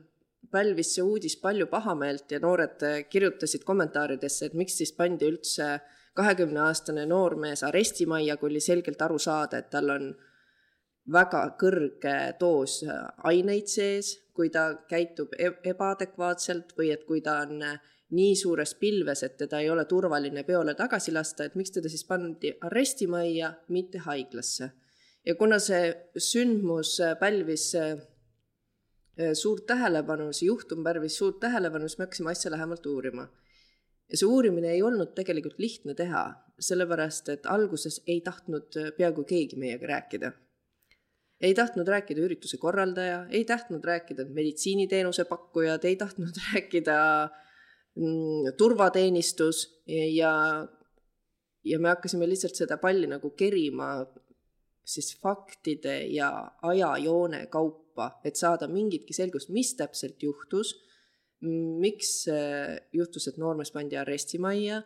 pälvis 0.55 0.95
see 0.95 1.05
uudis 1.05 1.37
palju 1.43 1.67
pahameelt 1.71 2.31
ja 2.33 2.41
noored 2.41 2.83
äh, 2.87 3.03
kirjutasid 3.11 3.67
kommentaaridesse, 3.67 4.47
et 4.47 4.57
miks 4.59 4.79
siis 4.81 4.95
pandi 4.97 5.29
üldse 5.33 5.79
kahekümneaastane 6.15 7.07
noormees 7.11 7.65
arestimajja, 7.67 8.37
kui 8.39 8.53
oli 8.53 8.63
selgelt 8.63 9.03
aru 9.03 9.19
saada, 9.19 9.59
et 9.59 9.71
tal 9.71 9.91
on 9.91 10.13
väga 11.13 11.47
kõrge 11.61 12.15
doos 12.41 12.81
aineid 13.25 13.69
sees 13.69 14.15
kui 14.35 14.51
ta 14.51 14.69
käitub 14.91 15.35
e-, 15.39 15.59
ebaadekvaatselt 15.71 16.75
või 16.79 16.91
et 16.95 17.05
kui 17.09 17.23
ta 17.25 17.39
on 17.45 17.63
äh, 17.63 17.77
nii 18.15 18.35
suures 18.39 18.75
pilves, 18.79 19.23
et 19.27 19.37
teda 19.41 19.61
ei 19.63 19.71
ole 19.71 19.87
turvaline 19.91 20.45
peole 20.47 20.75
tagasi 20.79 21.15
lasta, 21.15 21.47
et 21.47 21.55
miks 21.59 21.75
teda 21.75 21.91
siis 21.91 22.05
pandi 22.09 22.53
arestimajja, 22.69 23.53
mitte 23.75 24.03
haiglasse. 24.07 24.71
ja 25.25 25.35
kuna 25.35 25.59
see 25.59 25.95
sündmus 26.19 26.99
äh, 27.01 27.15
pälvis 27.21 27.71
äh, 27.79 27.95
suurt 29.33 29.67
tähelepanu, 29.67 30.33
see 30.33 30.51
juhtum 30.51 30.83
pälvis 30.85 31.17
suurt 31.19 31.41
tähelepanu, 31.41 31.89
siis 31.89 31.99
me 31.99 32.09
hakkasime 32.09 32.31
asja 32.31 32.51
lähemalt 32.51 32.87
uurima. 32.87 33.29
ja 34.11 34.19
see 34.19 34.27
uurimine 34.27 34.75
ei 34.75 34.83
olnud 34.83 35.15
tegelikult 35.15 35.59
lihtne 35.59 35.95
teha, 35.95 36.27
sellepärast 36.59 37.29
et 37.29 37.47
alguses 37.47 38.03
ei 38.07 38.21
tahtnud 38.21 38.97
peaaegu 38.99 39.25
keegi 39.25 39.57
meiega 39.57 39.87
rääkida 39.87 40.33
ei 41.41 41.55
tahtnud 41.55 41.89
rääkida 41.89 42.23
ürituse 42.25 42.59
korraldaja, 42.63 43.25
ei 43.31 43.45
tahtnud 43.45 43.85
rääkida 43.85 44.27
meditsiiniteenuse 44.31 45.25
pakkujad, 45.25 45.85
ei 45.85 45.97
tahtnud 45.97 46.39
rääkida 46.53 46.99
mm, 47.97 48.55
turvateenistus 48.59 49.67
ja, 49.87 50.35
ja 51.65 51.79
me 51.79 51.89
hakkasime 51.89 52.29
lihtsalt 52.29 52.55
seda 52.55 52.79
palli 52.79 53.11
nagu 53.11 53.31
kerima 53.31 54.07
siis 54.85 55.15
faktide 55.21 56.03
ja 56.13 56.31
ajajoone 56.63 57.47
kaupa, 57.47 58.21
et 58.25 58.37
saada 58.37 58.69
mingitki 58.69 59.17
selgust, 59.17 59.49
mis 59.49 59.73
täpselt 59.79 60.23
juhtus, 60.23 60.75
miks 61.81 62.27
juhtus, 62.93 63.29
et 63.29 63.39
noormees 63.41 63.73
pandi 63.73 63.97
arestimajja, 63.97 64.83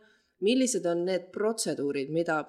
millised 0.47 0.87
on 0.87 1.05
need 1.09 1.31
protseduurid, 1.35 2.13
mida 2.15 2.45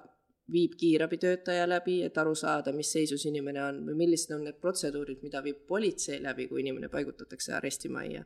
viib 0.52 0.74
kiirabitöötaja 0.78 1.68
läbi, 1.68 2.00
et 2.06 2.18
aru 2.18 2.34
saada, 2.34 2.72
mis 2.72 2.92
seisus 2.92 3.24
inimene 3.26 3.62
on 3.64 3.80
või 3.86 3.96
millised 4.04 4.34
on 4.34 4.44
need 4.46 4.58
protseduurid, 4.62 5.22
mida 5.22 5.42
viib 5.44 5.64
politsei 5.68 6.20
läbi, 6.22 6.48
kui 6.48 6.64
inimene 6.64 6.88
paigutatakse 6.88 7.54
arestimajja. 7.58 8.24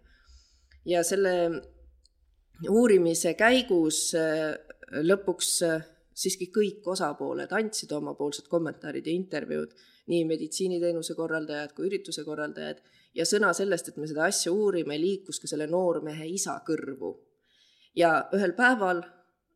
ja 0.84 1.02
selle 1.04 1.34
uurimise 2.70 3.34
käigus 3.34 4.14
äh, 4.14 4.54
lõpuks 5.02 5.50
äh, 5.66 5.86
siiski 6.14 6.50
kõik 6.54 6.86
osapooled 6.86 7.52
andsid 7.52 7.92
omapoolsed 7.92 8.48
kommentaarid 8.48 9.06
ja 9.06 9.12
intervjuud, 9.12 9.74
nii 10.06 10.24
meditsiiniteenuse 10.28 11.14
korraldajad 11.14 11.72
kui 11.74 11.88
ürituse 11.88 12.24
korraldajad, 12.24 12.82
ja 13.14 13.24
sõna 13.24 13.52
sellest, 13.56 13.88
et 13.88 13.96
me 13.96 14.08
seda 14.10 14.28
asja 14.28 14.52
uurime, 14.52 14.98
liikus 15.00 15.40
ka 15.40 15.50
selle 15.50 15.66
noormehe 15.66 16.26
isa 16.26 16.60
kõrvu. 16.66 17.14
ja 17.96 18.28
ühel 18.34 18.52
päeval 18.52 19.02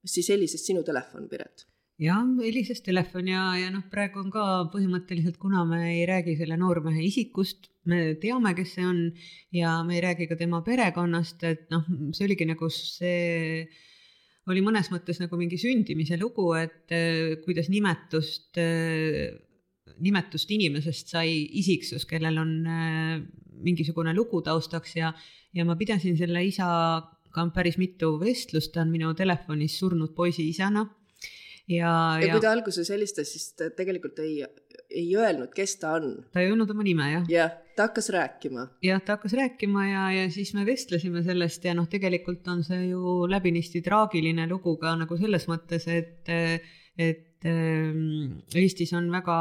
siis 0.05 0.29
helises 0.31 0.67
sinu 0.67 0.83
telefon, 0.83 1.29
Piret 1.29 1.67
jah, 1.99 2.23
helises 2.39 2.81
telefon 2.87 3.27
ja, 3.31 3.43
ja 3.59 3.73
noh, 3.75 3.83
praegu 3.91 4.23
on 4.23 4.31
ka 4.31 4.45
põhimõtteliselt, 4.73 5.39
kuna 5.43 5.65
me 5.67 5.81
ei 5.97 6.07
räägi 6.09 6.37
selle 6.39 6.59
noormehe 6.61 7.03
isikust, 7.09 7.73
me 7.91 8.15
teame, 8.23 8.55
kes 8.59 8.77
see 8.77 8.87
on 8.87 9.01
ja 9.55 9.81
me 9.87 9.99
ei 9.99 10.05
räägi 10.05 10.29
ka 10.31 10.39
tema 10.39 10.63
perekonnast, 10.67 11.43
et 11.49 11.67
noh, 11.75 11.87
see 12.15 12.29
oligi 12.29 12.47
nagu 12.49 12.71
see 12.75 13.67
oli 14.49 14.63
mõnes 14.65 14.89
mõttes 14.93 15.19
nagu 15.21 15.37
mingi 15.37 15.59
sündimise 15.61 16.17
lugu, 16.21 16.53
et 16.57 16.95
äh, 16.95 17.35
kuidas 17.45 17.69
nimetust 17.73 18.61
äh, 18.63 19.35
nimetust 19.99 20.51
inimesest 20.55 21.11
sai 21.11 21.43
isiksus, 21.59 22.07
kellel 22.09 22.39
on 22.39 22.53
äh, 22.71 23.19
mingisugune 23.59 24.15
lugu 24.15 24.39
taustaks 24.47 24.95
ja, 25.01 25.11
ja 25.51 25.67
ma 25.67 25.75
pidasin 25.77 26.15
selle 26.17 26.45
isaga 26.47 27.49
päris 27.55 27.77
mitu 27.79 28.15
vestlust, 28.23 28.71
ta 28.75 28.85
on 28.87 28.95
minu 28.95 29.11
telefonis 29.19 29.75
surnud 29.83 30.15
poisi 30.15 30.47
isana 30.49 30.87
ja, 31.69 31.93
ja, 32.19 32.27
ja 32.27 32.35
kui 32.35 32.43
ta 32.45 32.53
alguses 32.55 32.91
helistas, 32.93 33.31
siis 33.35 33.53
ta 33.59 33.71
tegelikult 33.77 34.21
ei, 34.25 34.43
ei 34.89 35.07
öelnud, 35.17 35.53
kes 35.55 35.77
ta 35.83 35.95
on. 35.99 36.11
ta 36.33 36.43
ei 36.43 36.51
öelnud 36.51 36.71
oma 36.75 36.87
nime, 36.87 37.09
jah. 37.13 37.31
jah, 37.33 37.57
ta 37.77 37.89
hakkas 37.89 38.11
rääkima. 38.15 38.67
jah, 38.85 39.03
ta 39.05 39.19
hakkas 39.19 39.37
rääkima 39.39 39.87
ja, 39.89 40.05
ja 40.17 40.27
siis 40.35 40.55
me 40.57 40.67
vestlesime 40.69 41.23
sellest 41.27 41.65
ja 41.69 41.77
noh, 41.79 41.89
tegelikult 41.91 42.47
on 42.53 42.65
see 42.67 42.91
ju 42.91 43.23
läbinisti 43.31 43.83
traagiline 43.85 44.49
lugu 44.51 44.77
ka 44.81 44.97
nagu 44.99 45.21
selles 45.21 45.49
mõttes, 45.51 45.89
et, 45.93 46.33
et 46.99 47.49
ähm, 47.49 48.41
Eestis 48.57 48.95
on 48.97 49.11
väga 49.13 49.39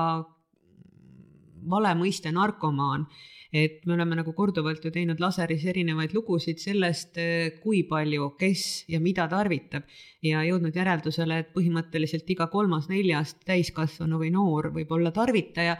vale 1.70 1.94
mõiste 1.98 2.32
narkomaan. 2.34 3.08
Et 3.56 3.86
me 3.88 3.94
oleme 3.96 4.18
nagu 4.20 4.34
korduvalt 4.36 4.84
ju 4.84 4.90
teinud 4.92 5.22
laseris 5.24 5.62
erinevaid 5.72 6.12
lugusid 6.12 6.60
sellest, 6.60 7.16
eh, 7.18 7.60
kui 7.64 7.86
palju, 7.88 8.34
kes 8.40 8.84
ja 8.92 9.00
mida 9.00 9.24
tarvitab 9.32 9.88
ja 10.22 10.42
jõudnud 10.44 10.76
järeldusele, 10.76 11.38
et 11.40 11.54
põhimõtteliselt 11.56 12.28
iga 12.28 12.50
kolmas-neljas 12.52 13.38
täiskasvanu 13.48 14.20
või 14.20 14.34
noor 14.36 14.74
võib 14.76 14.92
olla 14.92 15.14
tarvitaja. 15.16 15.78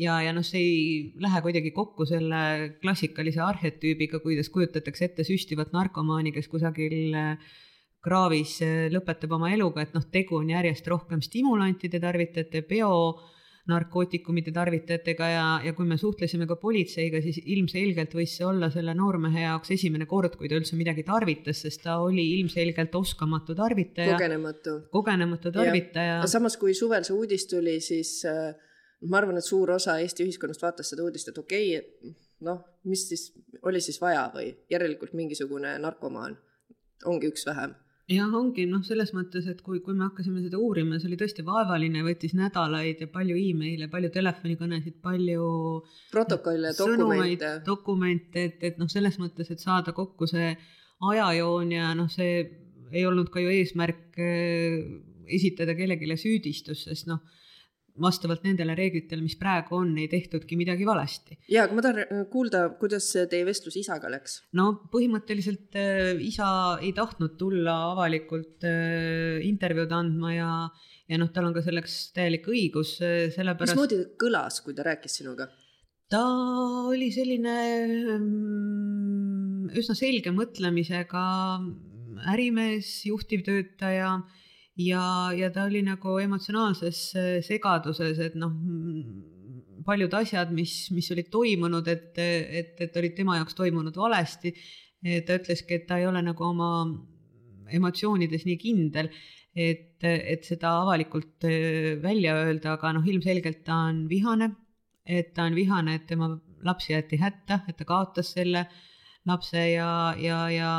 Ja, 0.00 0.16
ja 0.24 0.32
noh, 0.32 0.46
see 0.46 0.62
ei 0.62 1.12
lähe 1.20 1.42
kuidagi 1.44 1.74
kokku 1.76 2.06
selle 2.08 2.78
klassikalise 2.80 3.42
arhetüübiga, 3.44 4.22
kuidas 4.24 4.48
kujutatakse 4.48 5.04
ette 5.04 5.28
süstivat 5.28 5.76
narkomaani, 5.76 6.32
kes 6.32 6.48
kusagil 6.48 7.12
eh, 7.20 7.54
kraavis 8.04 8.58
eh, 8.64 8.88
lõpetab 8.92 9.36
oma 9.36 9.52
eluga, 9.52 9.84
et 9.84 9.92
noh, 9.96 10.04
tegu 10.12 10.40
on 10.40 10.50
järjest 10.52 10.88
rohkem 10.88 11.20
stimulantide 11.24 12.00
tarvitajate, 12.00 12.64
bio 12.68 12.90
narkootikumide 13.70 14.52
tarvitajatega 14.52 15.28
ja, 15.28 15.44
ja 15.64 15.72
kui 15.76 15.86
me 15.88 15.96
suhtlesime 16.00 16.44
ka 16.48 16.56
politseiga, 16.60 17.20
siis 17.24 17.38
ilmselgelt 17.40 18.12
võis 18.16 18.34
see 18.36 18.44
olla 18.44 18.68
selle 18.72 18.92
noormehe 18.96 19.46
jaoks 19.46 19.72
esimene 19.78 20.04
kord, 20.10 20.36
kui 20.36 20.50
ta 20.52 20.58
üldse 20.58 20.76
midagi 20.76 21.04
tarvitas, 21.06 21.62
sest 21.64 21.80
ta 21.86 21.96
oli 22.04 22.26
ilmselgelt 22.38 22.94
oskamatu 23.00 23.56
tarvitaja. 23.56 24.18
kogenematu. 24.18 24.76
kogenematu 24.92 25.52
tarvitaja. 25.54 26.20
samas, 26.28 26.58
kui 26.60 26.76
suvel 26.76 27.08
see 27.08 27.16
uudis 27.16 27.48
tuli, 27.48 27.78
siis 27.84 28.18
äh, 28.28 28.52
ma 29.08 29.22
arvan, 29.22 29.40
et 29.40 29.48
suur 29.48 29.72
osa 29.78 29.96
Eesti 30.02 30.28
ühiskonnast 30.28 30.64
vaatas 30.64 30.92
seda 30.92 31.06
uudist, 31.06 31.32
et 31.32 31.40
okei 31.40 31.70
okay,, 31.78 32.12
noh, 32.44 32.60
mis 32.84 33.06
siis 33.08 33.30
oli 33.64 33.80
siis 33.80 33.96
vaja 34.02 34.26
või 34.34 34.50
järelikult 34.72 35.16
mingisugune 35.16 35.78
narkomaan 35.80 36.36
ongi 37.08 37.32
üks 37.32 37.46
vähem 37.48 37.72
jah, 38.10 38.32
ongi 38.36 38.66
noh, 38.68 38.82
selles 38.84 39.12
mõttes, 39.16 39.46
et 39.50 39.60
kui, 39.64 39.80
kui 39.84 39.96
me 39.96 40.04
hakkasime 40.08 40.42
seda 40.44 40.58
uurima, 40.60 40.98
see 41.00 41.08
oli 41.08 41.18
tõesti 41.20 41.44
vaevaline, 41.46 42.02
võttis 42.04 42.34
nädalaid 42.36 43.00
ja 43.00 43.08
palju 43.12 43.36
email'e, 43.40 43.88
palju 43.92 44.10
telefonikõnesid, 44.14 44.98
palju 45.04 45.46
protokolle, 46.12 46.74
dokumente. 46.78 47.54
dokumente, 47.66 48.48
et, 48.50 48.66
et 48.70 48.82
noh, 48.82 48.90
selles 48.92 49.16
mõttes, 49.22 49.50
et 49.50 49.62
saada 49.62 49.96
kokku 49.96 50.28
see 50.30 50.52
ajajoon 51.04 51.72
ja 51.72 51.94
noh, 51.96 52.10
see 52.12 52.44
ei 52.94 53.06
olnud 53.08 53.32
ka 53.32 53.42
ju 53.42 53.50
eesmärk 53.50 54.20
äh, 54.20 54.82
esitada 55.34 55.74
kellelegi 55.74 56.18
süüdistus, 56.20 56.84
sest 56.88 57.08
noh 57.08 57.24
vastavalt 58.00 58.42
nendele 58.42 58.74
reeglitele, 58.74 59.22
mis 59.22 59.36
praegu 59.38 59.76
on, 59.78 59.92
ei 60.02 60.08
tehtudki 60.10 60.56
midagi 60.58 60.86
valesti. 60.86 61.38
ja, 61.52 61.66
aga 61.66 61.76
ma 61.76 61.84
tahan 61.84 62.00
äh, 62.02 62.24
kuulda, 62.30 62.64
kuidas 62.80 63.06
teie 63.30 63.46
vestlus 63.46 63.76
isaga 63.78 64.10
läks? 64.10 64.40
no 64.58 64.70
põhimõtteliselt 64.92 65.78
äh, 65.78 66.14
isa 66.26 66.48
ei 66.82 66.92
tahtnud 66.96 67.36
tulla 67.38 67.76
avalikult 67.92 68.66
äh, 68.66 69.38
intervjuud 69.46 69.94
andma 69.94 70.34
ja, 70.34 70.50
ja 71.10 71.20
noh, 71.22 71.30
tal 71.34 71.50
on 71.50 71.54
ka 71.54 71.62
selleks 71.62 71.98
täielik 72.16 72.48
õigus, 72.50 72.96
sellepärast. 72.98 73.76
mismoodi 73.76 74.02
ta 74.02 74.10
kõlas, 74.26 74.58
kui 74.64 74.74
ta 74.74 74.86
rääkis 74.90 75.20
sinuga? 75.22 75.50
ta 76.10 76.24
oli 76.90 77.12
selline 77.14 77.58
ähm, 78.18 79.70
üsna 79.70 79.94
selge 79.98 80.34
mõtlemisega 80.34 81.26
ärimees, 82.34 83.04
juhtivtöötaja 83.06 84.16
ja, 84.80 85.04
ja 85.36 85.50
ta 85.54 85.68
oli 85.68 85.82
nagu 85.86 86.18
emotsionaalses 86.22 87.00
segaduses, 87.46 88.18
et 88.18 88.34
noh, 88.38 88.52
paljud 89.84 90.14
asjad, 90.16 90.52
mis, 90.54 90.88
mis 90.96 91.10
olid 91.12 91.28
toimunud, 91.32 91.88
et, 91.92 92.12
et, 92.18 92.74
et 92.80 92.96
olid 92.96 93.14
tema 93.16 93.38
jaoks 93.40 93.56
toimunud 93.58 93.96
valesti. 93.96 94.54
ta 95.26 95.36
ütleski, 95.36 95.76
et 95.76 95.86
ta 95.86 95.98
ei 96.00 96.06
ole 96.08 96.22
nagu 96.24 96.44
oma 96.46 96.70
emotsioonides 97.72 98.46
nii 98.48 98.56
kindel, 98.60 99.10
et, 99.54 100.02
et 100.04 100.46
seda 100.46 100.74
avalikult 100.82 101.46
äh, 101.48 101.94
välja 102.02 102.34
öelda, 102.42 102.74
aga 102.74 102.94
noh, 102.96 103.06
ilmselgelt 103.06 103.62
ta 103.66 103.84
on 103.90 104.04
vihane, 104.10 104.50
et 105.06 105.32
ta 105.36 105.46
on 105.48 105.56
vihane, 105.56 105.98
et 105.98 106.08
tema 106.08 106.32
laps 106.64 106.88
jäeti 106.90 107.20
hätta, 107.20 107.62
et 107.68 107.78
ta 107.78 107.86
kaotas 107.88 108.32
selle 108.34 108.66
lapse 109.28 109.60
ja, 109.70 110.14
ja, 110.20 110.40
ja, 110.52 110.72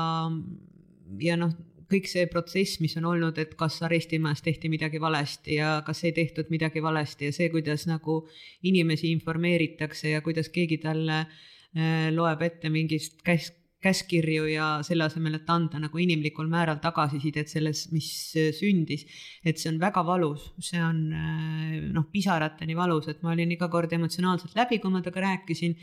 ja 1.21 1.37
noh 1.39 1.55
kõik 1.91 2.07
see 2.09 2.27
protsess, 2.31 2.79
mis 2.83 2.95
on 2.99 3.09
olnud, 3.11 3.37
et 3.41 3.53
kas 3.59 3.81
arestimajas 3.85 4.43
tehti 4.45 4.71
midagi 4.71 5.01
valesti 5.01 5.59
ja 5.59 5.75
kas 5.85 6.03
ei 6.07 6.15
tehtud 6.15 6.49
midagi 6.53 6.83
valesti 6.83 7.29
ja 7.29 7.35
see, 7.35 7.49
kuidas 7.53 7.85
nagu 7.89 8.23
inimesi 8.63 9.11
informeeritakse 9.15 10.15
ja 10.15 10.23
kuidas 10.25 10.49
keegi 10.53 10.79
talle 10.83 11.21
äh, 11.25 12.09
loeb 12.15 12.41
ette 12.45 12.71
mingist 12.73 13.21
käs-, 13.25 13.53
käskkirju 13.85 14.47
ja 14.49 14.69
selle 14.85 15.05
asemel, 15.05 15.37
et 15.37 15.49
anda 15.51 15.79
nagu 15.81 16.01
inimlikul 16.01 16.49
määral 16.49 16.79
tagasisidet 16.83 17.51
selles, 17.51 17.85
mis 17.93 18.09
äh, 18.39 18.49
sündis. 18.55 19.05
et 19.45 19.61
see 19.61 19.69
on 19.73 19.79
väga 19.81 20.05
valus, 20.05 20.49
see 20.59 20.81
on 20.81 21.05
äh, 21.13 21.77
noh, 21.93 22.09
pisarateni 22.11 22.77
valus, 22.77 23.11
et 23.11 23.21
ma 23.21 23.35
olin 23.35 23.53
iga 23.53 23.69
kord 23.69 23.93
emotsionaalselt 23.93 24.57
läbi, 24.57 24.81
kui 24.81 24.93
ma 24.93 25.03
temaga 25.05 25.27
rääkisin 25.29 25.77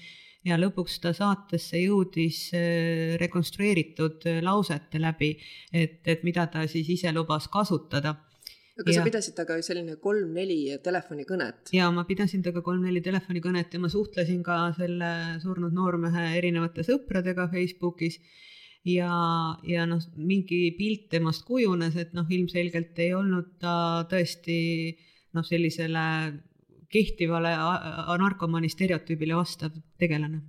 ja 0.46 0.58
lõpuks 0.58 0.98
ta 1.02 1.12
saatesse 1.16 1.80
jõudis 1.82 2.44
äh, 2.56 3.14
rekonstrueeritud 3.22 4.26
äh, 4.30 4.42
lausete 4.44 5.00
läbi, 5.02 5.34
et, 5.72 6.00
et 6.04 6.26
mida 6.26 6.46
ta 6.50 6.66
siis 6.70 6.90
ise 6.96 7.12
lubas 7.14 7.48
kasutada 7.52 8.16
aga 8.80 8.88
ja. 8.88 9.00
sa 9.00 9.04
pidasid 9.06 9.34
temaga 9.36 9.58
selline 9.64 9.96
kolm-neli 10.02 10.78
telefonikõnet? 10.84 11.72
ja 11.76 11.90
ma 11.94 12.06
pidasin 12.08 12.42
temaga 12.44 12.64
kolm-neli 12.66 13.02
telefonikõnet 13.04 13.74
ja 13.74 13.82
ma 13.82 13.90
suhtlesin 13.92 14.40
ka 14.46 14.58
selle 14.78 15.12
surnud 15.42 15.74
noormehe 15.76 16.30
erinevate 16.38 16.84
sõpradega 16.86 17.48
Facebookis 17.52 18.18
ja, 18.88 19.12
ja 19.68 19.86
noh, 19.88 20.02
mingi 20.16 20.64
pilt 20.78 21.08
temast 21.12 21.44
kujunes, 21.46 21.96
et 22.00 22.16
noh, 22.16 22.26
ilmselgelt 22.28 22.98
ei 23.04 23.12
olnud 23.14 23.54
ta 23.62 23.74
tõesti 24.10 24.56
noh, 25.36 25.44
sellisele 25.46 26.06
kehtivale 26.92 27.52
narkomaani 28.22 28.70
stereotüübile 28.72 29.36
vastav 29.38 29.76
tegelane? 29.98 30.42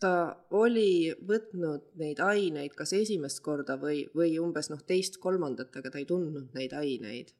ta 0.00 0.12
oli 0.56 1.12
võtnud 1.28 1.90
neid 2.00 2.22
aineid 2.24 2.72
kas 2.76 2.94
esimest 2.96 3.42
korda 3.44 3.76
või, 3.80 4.06
või 4.16 4.38
umbes 4.40 4.70
noh, 4.72 4.80
teist-kolmandat, 4.88 5.76
aga 5.76 5.92
ta 5.92 6.00
ei 6.00 6.08
tundnud 6.08 6.54
neid 6.56 6.72
aineid 6.76 7.34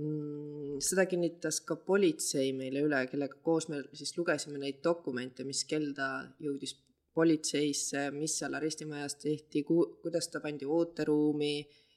mm,. 0.00 0.80
seda 0.82 1.06
kinnitas 1.06 1.60
ka 1.68 1.78
politsei 1.86 2.52
meile 2.56 2.82
üle, 2.86 3.04
kellega 3.10 3.38
koos 3.42 3.68
me 3.70 3.84
siis 3.92 4.16
lugesime 4.18 4.58
neid 4.62 4.82
dokumente, 4.84 5.46
mis 5.46 5.62
kell 5.70 5.92
ta 5.96 6.10
jõudis 6.42 6.74
politseisse, 7.16 8.10
mis 8.12 8.34
seal 8.40 8.58
arestimajas 8.58 9.16
tehti, 9.22 9.62
kuidas 9.64 10.28
ta 10.28 10.42
pandi 10.44 10.66
ooteruumi 10.68 11.54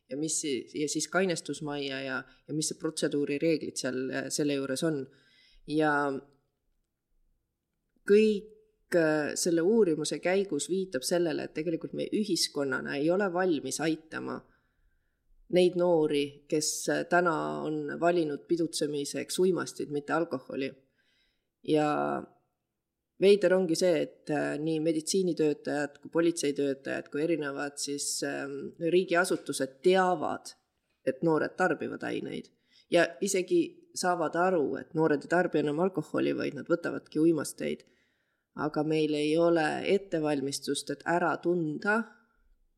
ja 0.10 0.18
mis 0.18 0.38
ja 0.46 0.88
siis 0.90 1.10
kainestusmajja 1.12 2.04
ja, 2.06 2.22
ja 2.48 2.56
mis 2.56 2.70
see 2.72 2.80
protseduurireeglid 2.80 3.82
seal 3.82 4.00
selle 4.34 4.56
juures 4.58 4.86
on 4.88 5.02
ja 5.70 5.94
kõik 8.10 8.96
äh, 8.98 9.34
selle 9.38 9.62
uurimuse 9.62 10.20
käigus 10.20 10.70
viitab 10.70 11.06
sellele, 11.06 11.46
et 11.46 11.54
tegelikult 11.54 11.94
me 11.94 12.08
ühiskonnana 12.16 12.98
ei 12.98 13.10
ole 13.14 13.30
valmis 13.34 13.80
aitama 13.86 14.40
neid 15.54 15.78
noori, 15.78 16.26
kes 16.50 16.72
äh, 16.90 17.06
täna 17.10 17.36
on 17.66 17.96
valinud 18.02 18.48
pidutsemiseks 18.50 19.40
uimastid, 19.40 19.94
mitte 19.94 20.14
alkoholi. 20.14 20.72
ja 21.68 21.88
veider 23.22 23.54
ongi 23.54 23.76
see, 23.76 24.02
et 24.02 24.30
äh, 24.32 24.54
nii 24.60 24.80
meditsiinitöötajad 24.80 26.00
kui 26.02 26.10
politseitöötajad 26.10 27.10
kui 27.12 27.22
erinevad 27.24 27.76
siis 27.78 28.24
ähm, 28.24 28.72
riigiasutused 28.80 29.82
teavad, 29.84 30.56
et 31.06 31.22
noored 31.24 31.58
tarbivad 31.58 32.04
aineid 32.04 32.48
ja 32.90 33.06
isegi 33.22 33.79
saavad 33.96 34.36
aru, 34.36 34.76
et 34.80 34.94
noored 34.94 35.24
ei 35.26 35.32
tarbi 35.32 35.62
enam 35.64 35.80
alkoholi, 35.84 36.36
vaid 36.38 36.58
nad 36.58 36.70
võtavadki 36.70 37.22
uimasteid. 37.22 37.86
aga 38.60 38.82
meil 38.84 39.14
ei 39.14 39.38
ole 39.38 39.66
ettevalmistust, 39.88 40.90
et 40.90 41.04
ära 41.08 41.30
tunda, 41.38 42.02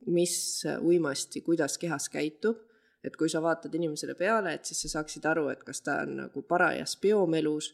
mis 0.06 0.64
uimasti, 0.82 1.42
kuidas 1.42 1.78
kehas 1.82 2.10
käitub, 2.10 2.60
et 3.04 3.16
kui 3.18 3.30
sa 3.30 3.42
vaatad 3.42 3.74
inimesele 3.74 4.14
peale, 4.16 4.54
et 4.54 4.66
siis 4.66 4.84
sa 4.84 4.92
saaksid 4.98 5.26
aru, 5.26 5.48
et 5.50 5.64
kas 5.64 5.82
ta 5.82 6.02
on 6.04 6.18
nagu 6.20 6.44
parajas 6.46 6.98
biomelus, 7.02 7.72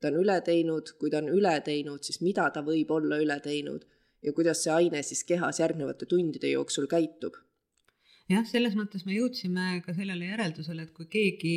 ta 0.00 0.10
on 0.10 0.18
üle 0.24 0.40
teinud, 0.42 0.96
kui 0.98 1.12
ta 1.12 1.20
on 1.22 1.30
üle 1.30 1.54
teinud, 1.64 2.02
siis 2.02 2.20
mida 2.24 2.48
ta 2.50 2.64
võib 2.66 2.90
olla 2.90 3.20
üle 3.22 3.38
teinud 3.44 3.86
ja 4.24 4.32
kuidas 4.32 4.62
see 4.64 4.72
aine 4.72 5.02
siis 5.04 5.22
kehas 5.28 5.60
järgnevate 5.60 6.08
tundide 6.10 6.50
jooksul 6.50 6.88
käitub. 6.90 7.36
Jah, 8.32 8.44
selles 8.48 8.76
mõttes 8.78 9.04
me 9.04 9.18
jõudsime 9.18 9.82
ka 9.84 9.92
sellele 9.96 10.30
järeldusele, 10.30 10.86
et 10.86 10.94
kui 10.96 11.06
keegi 11.12 11.56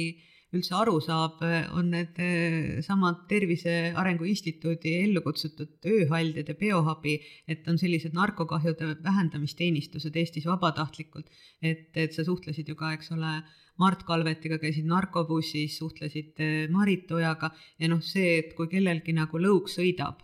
üldse 0.55 0.75
aru 0.79 0.99
saab, 1.03 1.41
on 1.75 1.89
need 1.91 2.19
eh, 2.23 2.79
samad 2.85 3.25
Tervise 3.27 3.73
Arengu 3.99 4.27
Instituudi 4.29 4.93
ellu 5.01 5.21
kutsutud 5.25 5.87
ööhaldjad 5.91 6.51
ja 6.53 6.55
biohabi, 6.59 7.17
et 7.47 7.67
on 7.67 7.79
sellised 7.81 8.15
narkokahjude 8.15 8.93
vähendamisteenistused 9.03 10.15
Eestis 10.15 10.47
vabatahtlikult. 10.47 11.27
et, 11.61 11.89
et 11.97 12.13
sa 12.13 12.23
suhtlesid 12.23 12.69
ju 12.69 12.75
ka, 12.79 12.93
eks 12.95 13.11
ole, 13.11 13.41
Mart 13.77 14.03
Kalvetiga 14.07 14.57
käisid 14.57 14.87
narkobussis, 14.89 15.77
suhtlesid 15.77 16.39
eh, 16.39 16.69
Marit 16.71 17.11
Ojaga 17.11 17.51
ja 17.77 17.91
noh, 17.91 18.01
see, 18.01 18.39
et 18.39 18.55
kui 18.57 18.71
kellelgi 18.71 19.13
nagu 19.13 19.41
lõug 19.41 19.67
sõidab 19.69 20.23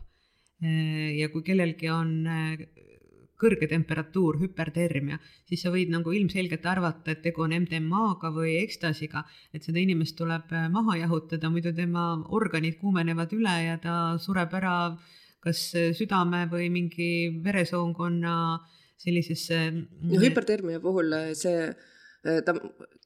eh, 0.64 1.20
ja 1.20 1.30
kui 1.34 1.44
kellelgi 1.44 1.92
on 1.92 2.16
kõrge 3.44 3.68
temperatuur, 3.70 4.40
hüpertermia, 4.42 5.20
siis 5.50 5.64
sa 5.64 5.72
võid 5.74 5.92
nagu 5.94 6.14
ilmselgelt 6.16 6.66
arvata, 6.70 7.14
et 7.14 7.24
tegu 7.26 7.44
on 7.46 7.56
MDMA-ga 7.58 8.32
või 8.36 8.56
ekstasiga, 8.62 9.26
et 9.54 9.66
seda 9.66 9.82
inimest 9.82 10.18
tuleb 10.20 10.54
äh, 10.56 10.70
maha 10.74 10.98
jahutada, 11.04 11.52
muidu 11.54 11.74
tema 11.76 12.08
organid 12.36 12.80
kuumenevad 12.82 13.34
üle 13.36 13.56
ja 13.68 13.80
ta 13.84 13.98
sureb 14.22 14.54
ära 14.60 14.76
kas 15.44 15.66
äh, 15.80 15.92
südame 15.98 16.46
või 16.52 16.70
mingi 16.74 17.10
veresoonkonna 17.44 18.36
sellisesse 19.04 19.64
no 19.74 20.22
hüpertermia 20.22 20.80
puhul 20.84 21.12
äh, 21.18 21.34
see 21.36 21.74
ta, 22.24 22.54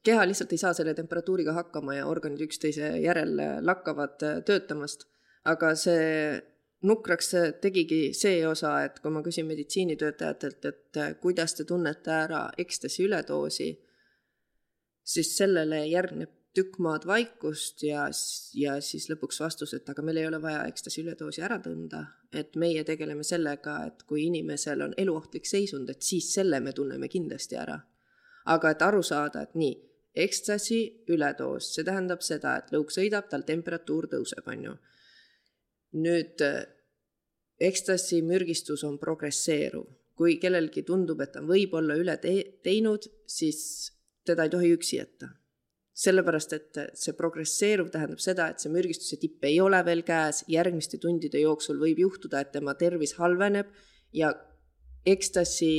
keha 0.06 0.26
lihtsalt 0.30 0.52
ei 0.54 0.60
saa 0.62 0.76
selle 0.78 0.94
temperatuuriga 0.94 1.56
hakkama 1.56 1.96
ja 1.96 2.06
organid 2.06 2.44
üksteise 2.44 2.92
järel 3.02 3.34
lakkavad 3.66 4.22
töötamast, 4.46 5.08
aga 5.50 5.72
see 5.74 6.38
nukraks 6.82 7.32
tegigi 7.60 8.12
see 8.14 8.46
osa, 8.46 8.76
et 8.86 9.00
kui 9.02 9.10
ma 9.10 9.22
küsin 9.26 9.46
meditsiinitöötajatelt, 9.48 10.64
et 10.64 11.00
äh, 11.00 11.14
kuidas 11.20 11.56
te 11.58 11.66
tunnete 11.66 12.12
ära 12.14 12.48
ekstasi 12.58 13.06
üledoosi, 13.08 13.72
siis 15.02 15.36
sellele 15.36 15.84
järgneb 15.86 16.34
tükk 16.54 16.78
maad 16.82 17.04
vaikust 17.06 17.82
ja, 17.86 18.06
ja 18.54 18.78
siis 18.82 19.08
lõpuks 19.10 19.40
vastus, 19.42 19.74
et 19.76 19.88
aga 19.90 20.02
meil 20.02 20.22
ei 20.22 20.26
ole 20.26 20.40
vaja 20.42 20.64
ekstasi 20.70 21.02
üledoosi 21.04 21.42
ära 21.44 21.58
tunda, 21.62 22.02
et 22.32 22.56
meie 22.56 22.84
tegeleme 22.86 23.26
sellega, 23.26 23.80
et 23.86 24.02
kui 24.08 24.24
inimesel 24.26 24.82
on 24.86 24.94
eluohtlik 24.98 25.46
seisund, 25.46 25.90
et 25.90 26.02
siis 26.02 26.32
selle 26.34 26.60
me 26.60 26.72
tunneme 26.72 27.08
kindlasti 27.08 27.58
ära. 27.58 27.78
aga 28.48 28.70
et 28.70 28.82
aru 28.82 29.02
saada, 29.04 29.42
et 29.42 29.54
nii, 29.60 29.74
ekstasi 30.16 30.78
üledoos, 31.12 31.66
see 31.74 31.84
tähendab 31.84 32.22
seda, 32.24 32.54
et 32.56 32.70
lõug 32.72 32.88
sõidab, 32.90 33.26
tal 33.28 33.44
temperatuur 33.44 34.08
tõuseb, 34.08 34.46
on 34.48 34.64
ju 34.64 34.76
nüüd 35.96 36.42
ekstasi 37.60 38.22
mürgistus 38.22 38.84
on 38.86 38.98
progresseeruv, 39.00 39.86
kui 40.18 40.38
kellelgi 40.42 40.84
tundub, 40.86 41.20
et 41.22 41.32
ta 41.34 41.42
on 41.42 41.50
võib-olla 41.50 41.96
üle 41.98 42.16
te 42.22 42.34
teinud, 42.64 43.06
siis 43.26 43.90
teda 44.26 44.46
ei 44.46 44.54
tohi 44.54 44.72
üksi 44.76 44.98
jätta. 45.00 45.34
sellepärast, 45.98 46.52
et 46.54 46.76
see 46.94 47.12
progresseeruv 47.18 47.88
tähendab 47.90 48.20
seda, 48.22 48.44
et 48.52 48.62
see 48.62 48.70
mürgistuse 48.70 49.16
tipp 49.18 49.42
ei 49.42 49.56
ole 49.58 49.80
veel 49.82 50.04
käes, 50.06 50.44
järgmiste 50.46 51.00
tundide 51.02 51.40
jooksul 51.42 51.80
võib 51.80 51.98
juhtuda, 51.98 52.44
et 52.44 52.52
tema 52.54 52.76
tervis 52.78 53.16
halveneb 53.18 53.72
ja 54.14 54.30
ekstasi 55.02 55.72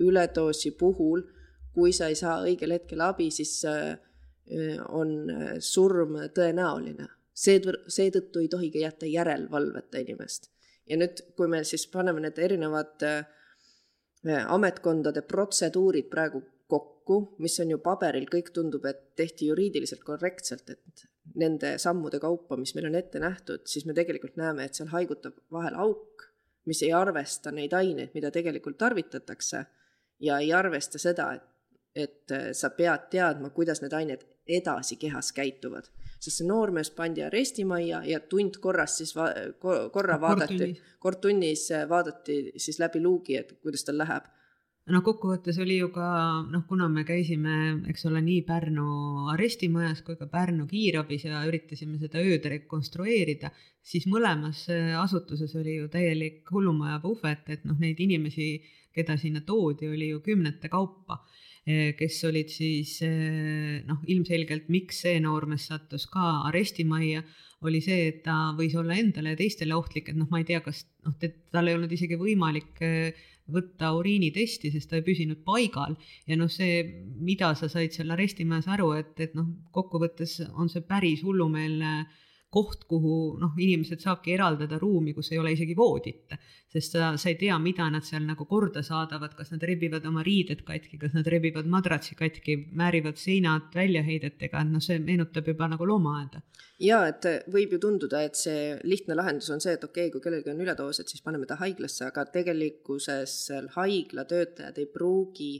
üledoosi 0.00 0.72
puhul, 0.72 1.26
kui 1.74 1.92
sa 1.92 2.08
ei 2.08 2.16
saa 2.16 2.38
õigel 2.46 2.72
hetkel 2.78 3.04
abi, 3.04 3.28
siis 3.28 3.60
äh, 3.68 3.98
on 4.88 5.12
surm 5.60 6.16
tõenäoline 6.32 7.10
seetõttu 7.38 8.42
ei 8.42 8.48
tohigi 8.50 8.82
jätta 8.82 9.06
järelevalveta 9.06 10.02
inimest. 10.02 10.50
ja 10.88 10.96
nüüd, 10.96 11.20
kui 11.36 11.48
me 11.52 11.62
siis 11.68 11.86
paneme 11.92 12.22
need 12.24 12.38
erinevad 12.40 13.04
äh, 13.04 13.26
ametkondade 14.48 15.22
protseduurid 15.28 16.08
praegu 16.10 16.42
kokku, 16.68 17.18
mis 17.38 17.56
on 17.60 17.70
ju 17.72 17.78
paberil, 17.84 18.26
kõik 18.28 18.50
tundub, 18.56 18.84
et 18.88 19.14
tehti 19.16 19.48
juriidiliselt 19.48 20.04
korrektselt, 20.04 20.70
et 20.70 21.04
nende 21.38 21.76
sammude 21.80 22.20
kaupa, 22.20 22.56
mis 22.60 22.74
meil 22.76 22.88
on 22.90 22.98
ette 22.98 23.20
nähtud, 23.22 23.64
siis 23.68 23.86
me 23.88 23.94
tegelikult 23.96 24.36
näeme, 24.40 24.64
et 24.64 24.76
seal 24.76 24.90
haigutab 24.92 25.38
vahel 25.52 25.76
auk, 25.80 26.26
mis 26.68 26.82
ei 26.84 26.92
arvesta 26.92 27.52
neid 27.54 27.72
aineid, 27.72 28.12
mida 28.14 28.30
tegelikult 28.34 28.76
tarvitatakse 28.80 29.64
ja 30.24 30.38
ei 30.44 30.52
arvesta 30.52 31.00
seda, 31.00 31.30
et, 31.38 31.46
et 31.94 32.36
sa 32.56 32.70
pead 32.76 33.08
teadma, 33.12 33.52
kuidas 33.56 33.80
need 33.84 33.96
ained 33.96 34.26
edasi 34.48 34.96
kehas 34.96 35.32
käituvad. 35.36 35.90
Sest 36.18 36.40
see 36.40 36.48
noormees 36.48 36.90
pandi 36.90 37.22
arestimajja 37.22 38.00
ja 38.08 38.18
tund 38.20 38.58
korras 38.62 38.96
siis 38.98 39.14
va-, 39.16 39.30
korra 39.94 40.18
vaadati, 40.20 40.72
kord 40.98 41.20
tunnis 41.22 41.68
vaadati 41.88 42.40
siis 42.56 42.80
läbi 42.82 43.02
luugi, 43.04 43.38
et 43.38 43.54
kuidas 43.62 43.86
tal 43.86 44.00
läheb. 44.02 44.26
No 44.88 45.02
kokkuvõttes 45.04 45.58
oli 45.60 45.76
ju 45.82 45.90
ka 45.92 46.06
noh, 46.48 46.62
kuna 46.68 46.86
me 46.88 47.02
käisime, 47.04 47.54
eks 47.92 48.06
ole, 48.08 48.22
nii 48.24 48.40
Pärnu 48.48 49.26
arestimajas 49.34 50.00
kui 50.06 50.16
ka 50.16 50.26
Pärnu 50.32 50.64
kiirabis 50.70 51.26
ja 51.26 51.42
üritasime 51.44 51.98
seda 52.00 52.22
ööd 52.24 52.46
rekonstrueerida, 52.48 53.50
siis 53.84 54.06
mõlemas 54.08 54.64
asutuses 55.02 55.52
oli 55.60 55.76
ju 55.76 55.90
täielik 55.92 56.48
hullumaja 56.54 57.02
puhvet, 57.04 57.44
et 57.52 57.68
noh, 57.68 57.76
neid 57.78 58.00
inimesi, 58.00 58.48
keda 58.98 59.16
sinna 59.20 59.44
toodi, 59.46 59.88
oli 59.88 60.10
ju 60.12 60.20
kümnete 60.24 60.70
kaupa, 60.72 61.22
kes 61.68 62.22
olid 62.24 62.48
siis 62.48 62.94
noh, 63.86 63.98
ilmselgelt, 64.08 64.70
miks 64.72 65.02
see 65.04 65.18
noormees 65.20 65.66
sattus 65.68 66.06
ka 66.08 66.46
arestimajja, 66.48 67.22
oli 67.68 67.80
see, 67.84 68.06
et 68.12 68.22
ta 68.24 68.54
võis 68.56 68.76
olla 68.78 68.96
endale 68.96 69.34
ja 69.34 69.40
teistele 69.40 69.74
ohtlik, 69.76 70.08
et 70.08 70.16
noh, 70.16 70.30
ma 70.30 70.40
ei 70.40 70.46
tea, 70.48 70.62
kas 70.64 70.84
noh, 71.04 71.16
tal 71.52 71.68
ei 71.68 71.76
olnud 71.76 71.92
isegi 71.92 72.16
võimalik 72.20 72.80
võtta 73.48 73.94
uriinitesti, 73.96 74.70
sest 74.72 74.90
ta 74.90 74.98
ei 74.98 75.04
püsinud 75.06 75.40
paigal. 75.46 75.96
Ja 76.28 76.36
noh, 76.36 76.50
see, 76.52 76.82
mida 77.24 77.54
sa 77.58 77.68
said 77.72 77.94
seal 77.96 78.12
arestimajas 78.14 78.68
aru, 78.74 78.92
et, 79.00 79.14
et 79.24 79.36
noh, 79.38 79.48
kokkuvõttes 79.74 80.38
on 80.54 80.68
see 80.72 80.84
päris 80.84 81.24
hullumeelne 81.24 81.92
koht, 82.50 82.86
kuhu 82.88 83.36
noh, 83.40 83.52
inimesed 83.60 84.00
saabki 84.00 84.32
eraldada 84.32 84.78
ruumi, 84.80 85.12
kus 85.16 85.32
ei 85.32 85.40
ole 85.40 85.52
isegi 85.52 85.76
voodit. 85.76 86.36
sest 86.68 86.96
sa, 86.96 87.10
sa 87.16 87.30
ei 87.30 87.36
tea, 87.40 87.56
mida 87.60 87.86
nad 87.88 88.04
seal 88.04 88.26
nagu 88.28 88.44
korda 88.48 88.82
saadavad, 88.84 89.32
kas 89.36 89.54
nad 89.54 89.62
rebivad 89.64 90.04
oma 90.08 90.20
riided 90.24 90.64
katki, 90.68 90.98
kas 91.00 91.14
nad 91.16 91.28
rebivad 91.32 91.68
madratsi 91.68 92.16
katki, 92.16 92.58
määrivad 92.76 93.16
seinad 93.16 93.70
väljaheidetega, 93.74 94.60
et 94.60 94.72
noh, 94.72 94.84
see 94.84 94.98
meenutab 95.00 95.48
juba 95.48 95.68
nagu 95.72 95.88
loomaaeda. 95.88 96.42
ja 96.84 97.00
et 97.08 97.24
võib 97.52 97.72
ju 97.72 97.80
tunduda, 97.82 98.20
et 98.24 98.36
see 98.36 98.76
lihtne 98.84 99.16
lahendus 99.16 99.48
on 99.50 99.64
see, 99.64 99.72
et 99.76 99.84
okei 99.84 100.08
okay,, 100.08 100.12
kui 100.12 100.24
kellelgi 100.24 100.52
on 100.52 100.60
üledoos, 100.64 101.00
et 101.00 101.08
siis 101.08 101.24
paneme 101.24 101.48
ta 101.48 101.56
haiglasse, 101.60 102.04
aga 102.08 102.26
tegelikkuses 102.36 103.40
seal 103.48 103.72
haigla 103.76 104.24
töötajad 104.28 104.78
ei 104.78 104.86
pruugi 104.92 105.52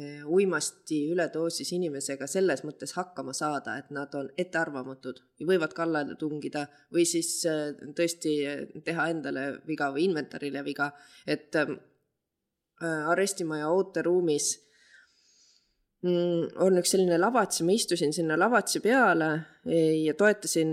uimasti 0.00 1.02
üledoosis 1.12 1.68
inimesega 1.76 2.24
selles 2.30 2.62
mõttes 2.64 2.94
hakkama 2.96 3.34
saada, 3.36 3.74
et 3.76 3.90
nad 3.92 4.14
on 4.16 4.30
ettearvamatud 4.40 5.18
ja 5.40 5.46
võivad 5.48 5.74
kallale 5.76 6.16
tungida 6.16 6.64
või 6.94 7.04
siis 7.08 7.34
eh, 7.44 7.74
tõesti 7.92 8.32
eh, 8.48 8.62
teha 8.86 9.10
endale 9.12 9.44
viga 9.68 9.90
või 9.92 10.06
inventarile 10.08 10.64
viga, 10.64 10.88
et 11.28 11.52
äh, 11.60 11.74
arestimaja 12.82 13.68
ooteruumis 13.68 14.48
mm, 16.08 16.56
on 16.64 16.80
üks 16.80 16.96
selline 16.96 17.20
lavats 17.20 17.60
ja 17.60 17.68
ma 17.68 17.76
istusin 17.76 18.16
sinna 18.16 18.40
lavatsi 18.40 18.80
peale 18.80 19.28
ja 20.02 20.16
toetasin 20.18 20.72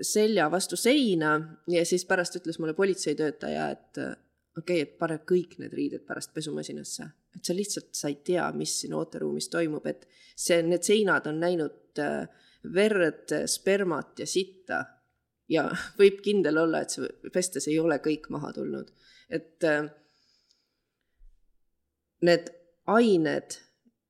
selja 0.00 0.46
vastu 0.48 0.78
seina 0.80 1.34
ja 1.68 1.82
siis 1.84 2.06
pärast 2.08 2.38
ütles 2.38 2.56
mulle 2.62 2.72
politseitöötaja, 2.78 3.68
et 3.74 4.00
okei 4.00 4.22
okay,, 4.62 4.86
et 4.86 4.96
pane 5.02 5.18
kõik 5.28 5.58
need 5.58 5.74
riided 5.76 6.06
pärast 6.06 6.32
pesumasinasse 6.32 7.10
et 7.38 7.46
sa 7.46 7.54
lihtsalt, 7.54 7.92
sa 7.94 8.10
ei 8.10 8.18
tea, 8.26 8.46
mis 8.56 8.74
siin 8.82 8.94
ooteruumis 8.98 9.48
toimub, 9.52 9.86
et 9.86 10.08
see, 10.34 10.60
need 10.66 10.82
seinad 10.86 11.26
on 11.30 11.40
näinud 11.42 12.02
äh, 12.02 12.26
verd, 12.74 13.34
spermat 13.46 14.18
ja 14.18 14.26
sitta. 14.26 14.84
ja 15.48 15.64
võib 16.00 16.20
kindel 16.24 16.58
olla, 16.60 16.82
et 16.82 16.92
see 16.92 17.08
pestes 17.32 17.68
ei 17.70 17.78
ole 17.80 18.00
kõik 18.04 18.28
maha 18.34 18.52
tulnud, 18.56 18.90
et 19.30 19.64
äh, 19.64 19.86
need 22.26 22.50
ained, 22.88 23.60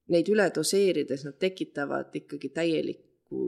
neid 0.09 0.31
üle 0.33 0.49
doseerides, 0.55 1.27
nad 1.29 1.37
tekitavad 1.39 2.15
ikkagi 2.17 2.51
täieliku 2.55 3.43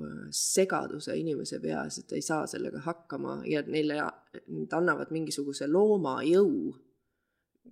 äh, 0.00 0.16
segaduse 0.32 1.18
inimese 1.20 1.60
peas, 1.60 2.00
et 2.00 2.16
ei 2.16 2.24
saa 2.24 2.48
sellega 2.50 2.80
hakkama 2.88 3.42
ja 3.50 3.62
neile, 3.68 4.00
nad 4.00 4.80
annavad 4.80 5.12
mingisuguse 5.14 5.68
loomajõu 5.68 6.72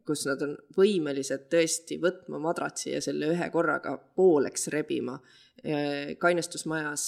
kus 0.06 0.26
nad 0.26 0.42
on 0.42 0.56
võimelised 0.76 1.48
tõesti 1.52 1.98
võtma 2.02 2.40
madratsi 2.42 2.92
ja 2.94 3.00
selle 3.04 3.30
ühe 3.34 3.48
korraga 3.54 3.96
pooleks 4.16 4.68
rebima. 4.74 5.18
kainestusmajas 6.18 7.04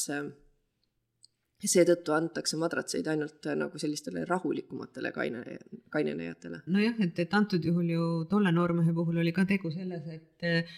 seetõttu 1.65 2.13
antakse 2.13 2.59
madratseid 2.61 3.07
ainult 3.09 3.47
nagu 3.57 3.79
sellistele 3.81 4.25
rahulikumatele 4.29 5.13
kaine, 5.13 5.43
kainenejatele. 5.91 6.61
nojah, 6.67 7.01
et, 7.01 7.19
et 7.19 7.35
antud 7.35 7.65
juhul 7.65 7.89
ju 7.91 8.09
tolle 8.31 8.53
noormehe 8.53 8.93
puhul 8.93 9.23
oli 9.23 9.33
ka 9.33 9.47
tegu 9.49 9.73
selles, 9.73 10.07
et 10.13 10.69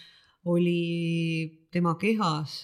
oli 0.47 1.67
tema 1.71 1.93
kehas 1.99 2.61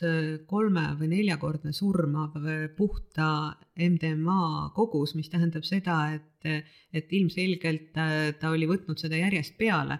kolme 0.47 0.85
või 0.99 1.09
neljakordne 1.11 1.73
surmav 1.75 2.37
puhta 2.77 3.27
MDMA 3.75 4.71
kogus, 4.75 5.13
mis 5.17 5.29
tähendab 5.31 5.65
seda, 5.67 5.97
et, 6.15 6.47
et 6.95 7.11
ilmselgelt 7.13 7.91
ta 7.93 8.51
oli 8.53 8.69
võtnud 8.69 9.01
seda 9.01 9.19
järjest 9.19 9.57
peale, 9.59 9.99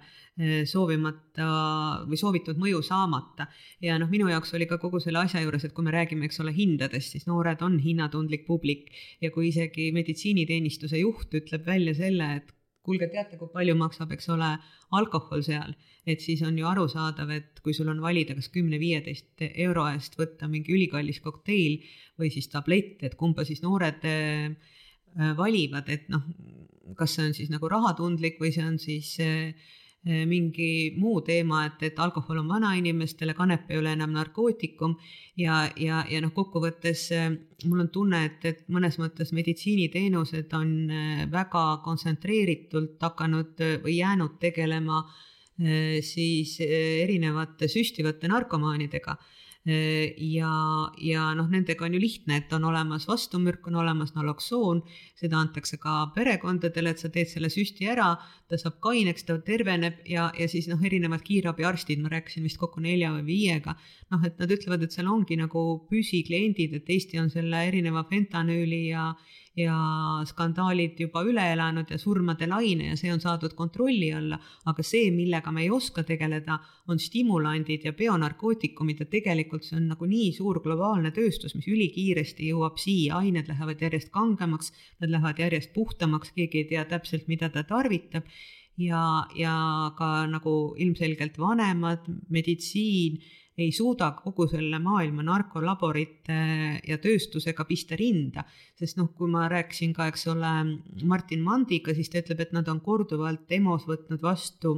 soovimata 0.69 1.49
või 2.07 2.17
soovitud 2.17 2.57
mõju 2.61 2.81
saamata. 2.85 3.47
ja 3.83 3.99
noh, 4.01 4.09
minu 4.09 4.31
jaoks 4.31 4.55
oli 4.57 4.65
ka 4.69 4.79
kogu 4.81 5.03
selle 5.03 5.25
asja 5.25 5.43
juures, 5.43 5.67
et 5.67 5.75
kui 5.75 5.85
me 5.85 5.93
räägime, 5.93 6.25
eks 6.25 6.41
ole, 6.41 6.55
hindadest, 6.55 7.13
siis 7.13 7.27
noored 7.29 7.61
on 7.61 7.77
hinnatundlik 7.83 8.47
publik 8.47 8.89
ja 9.21 9.31
kui 9.31 9.51
isegi 9.51 9.91
meditsiiniteenistuse 9.93 11.03
juht 11.03 11.35
ütleb 11.37 11.67
välja 11.67 11.93
selle, 11.99 12.35
et 12.39 12.53
kuulge, 12.83 13.07
teate, 13.11 13.37
kui 13.39 13.49
palju 13.53 13.75
maksab, 13.79 14.11
eks 14.15 14.29
ole, 14.33 14.49
alkohol 14.97 15.43
seal, 15.45 15.73
et 16.09 16.23
siis 16.23 16.41
on 16.43 16.57
ju 16.59 16.67
arusaadav, 16.67 17.31
et 17.31 17.61
kui 17.63 17.75
sul 17.75 17.91
on 17.93 18.01
valida, 18.03 18.35
kas 18.35 18.51
kümne-viieteist 18.53 19.45
euro 19.65 19.85
eest 19.93 20.17
võtta 20.19 20.49
mingi 20.51 20.75
ülikallis 20.75 21.21
kokteil 21.23 21.79
või 22.19 22.31
siis 22.33 22.49
tablett, 22.51 23.03
et 23.07 23.15
kumba 23.19 23.47
siis 23.47 23.63
noored 23.63 24.03
äh, 24.09 24.51
valivad, 25.37 25.87
et 25.93 26.09
noh, 26.11 26.25
kas 26.99 27.15
see 27.15 27.29
on 27.29 27.37
siis 27.37 27.53
nagu 27.53 27.69
rahatundlik 27.71 28.41
või 28.41 28.51
see 28.55 28.67
on 28.67 28.79
siis 28.81 29.15
äh, 29.23 29.53
mingi 30.03 30.93
muu 30.99 31.21
teema, 31.23 31.61
et, 31.69 31.83
et 31.87 31.99
alkohol 32.03 32.41
on 32.41 32.49
vanainimestele, 32.51 33.33
kanep 33.37 33.69
ei 33.71 33.77
ole 33.79 33.93
enam 33.95 34.11
narkootikum. 34.11 34.97
Ja, 35.39 35.63
ja, 35.79 36.03
ja 36.11 36.21
noh, 36.21 36.33
kokkuvõttes 36.35 37.05
eh, 37.15 37.29
mul 37.65 37.85
on 37.85 37.91
tunne, 37.93 38.23
et, 38.27 38.43
et 38.45 38.65
mõnes 38.73 38.99
mõttes 38.99 39.31
meditsiiniteenused 39.33 40.51
on 40.59 40.73
eh, 40.91 41.21
väga 41.31 41.63
kontsentreeritult 41.85 42.99
hakanud 43.01 43.63
või 43.85 43.99
jäänud 44.01 44.39
tegelema 44.41 45.05
siis 46.01 46.55
erinevate 46.65 47.67
süstivate 47.69 48.25
narkomaanidega 48.27 49.13
ja, 49.65 50.53
ja 50.99 51.29
noh, 51.37 51.47
nendega 51.47 51.85
on 51.85 51.93
ju 51.95 52.01
lihtne, 52.03 52.41
et 52.41 52.53
on 52.55 52.65
olemas 52.67 53.05
vastumürk, 53.07 53.67
on 53.69 53.77
olemas 53.79 54.11
naloksoon, 54.15 54.81
seda 55.19 55.39
antakse 55.39 55.79
ka 55.79 56.09
perekondadele, 56.15 56.91
et 56.91 57.03
sa 57.03 57.11
teed 57.13 57.31
selle 57.31 57.51
süsti 57.53 57.87
ära, 57.87 58.09
ta 58.51 58.59
saab 58.59 58.81
kaineks, 58.83 59.23
ta 59.27 59.37
terveneb 59.39 60.01
ja, 60.09 60.29
ja 60.35 60.49
siis 60.51 60.67
noh, 60.71 60.81
erinevad 60.83 61.23
kiirabiarstid, 61.23 62.01
ma 62.03 62.11
rääkisin 62.11 62.43
vist 62.43 62.59
kokku 62.59 62.83
nelja 62.83 63.13
või 63.15 63.23
viiega, 63.29 63.77
noh, 64.11 64.25
et 64.27 64.35
nad 64.41 64.51
ütlevad, 64.51 64.83
et 64.83 64.95
seal 64.95 65.07
ongi 65.07 65.39
nagu 65.39 65.63
püsikliendid, 65.87 66.75
et 66.81 66.91
Eesti 66.97 67.23
on 67.23 67.31
selle 67.31 67.63
erineva 67.69 68.03
fentanüüli 68.09 68.89
ja 68.89 69.13
ja 69.57 69.75
skandaalid 70.25 70.97
juba 71.03 71.21
üle 71.27 71.43
elanud 71.53 71.91
ja 71.93 71.99
surmade 72.01 72.47
laine 72.49 72.87
ja 72.89 72.95
see 72.97 73.11
on 73.13 73.21
saadud 73.21 73.53
kontrolli 73.57 74.09
alla, 74.15 74.39
aga 74.69 74.85
see, 74.85 75.11
millega 75.13 75.53
me 75.53 75.61
ei 75.65 75.69
oska 75.73 76.03
tegeleda, 76.07 76.57
on 76.89 76.99
stimulandid 76.99 77.85
ja 77.85 77.93
bionarkootikumid 77.97 79.03
ja 79.03 79.07
tegelikult 79.11 79.67
see 79.67 79.77
on 79.77 79.91
nagu 79.91 80.09
nii 80.09 80.31
suur 80.33 80.59
globaalne 80.63 81.13
tööstus, 81.13 81.53
mis 81.57 81.69
ülikiiresti 81.69 82.49
jõuab 82.49 82.81
siia, 82.81 83.21
ained 83.21 83.51
lähevad 83.51 83.85
järjest 83.85 84.09
kangemaks, 84.15 84.73
nad 85.03 85.13
lähevad 85.13 85.45
järjest 85.45 85.73
puhtamaks, 85.77 86.33
keegi 86.33 86.63
ei 86.63 86.69
tea 86.73 86.87
täpselt, 86.89 87.29
mida 87.29 87.51
ta 87.53 87.65
tarvitab. 87.67 88.25
Ja, 88.81 89.27
ja 89.37 89.53
ka 89.93 90.25
nagu 90.25 90.73
ilmselgelt 90.81 91.35
vanemad, 91.37 92.07
meditsiin 92.33 93.19
ei 93.57 93.71
suuda 93.71 94.09
kogu 94.17 94.47
selle 94.49 94.79
maailma 94.81 95.23
narkolaborite 95.25 96.37
ja 96.87 96.97
tööstusega 97.01 97.65
pista 97.69 97.97
rinda. 97.99 98.43
sest 98.79 98.97
noh, 98.97 99.11
kui 99.13 99.29
ma 99.29 99.45
rääkisin 99.51 99.93
ka, 99.93 100.07
eks 100.09 100.27
ole, 100.33 100.53
Martin 101.03 101.43
Mandiga, 101.45 101.93
siis 101.93 102.09
ta 102.09 102.23
ütleb, 102.23 102.41
et 102.41 102.53
nad 102.55 102.69
on 102.71 102.81
korduvalt 102.81 103.51
EMO-s 103.51 103.85
võtnud 103.89 104.21
vastu 104.21 104.75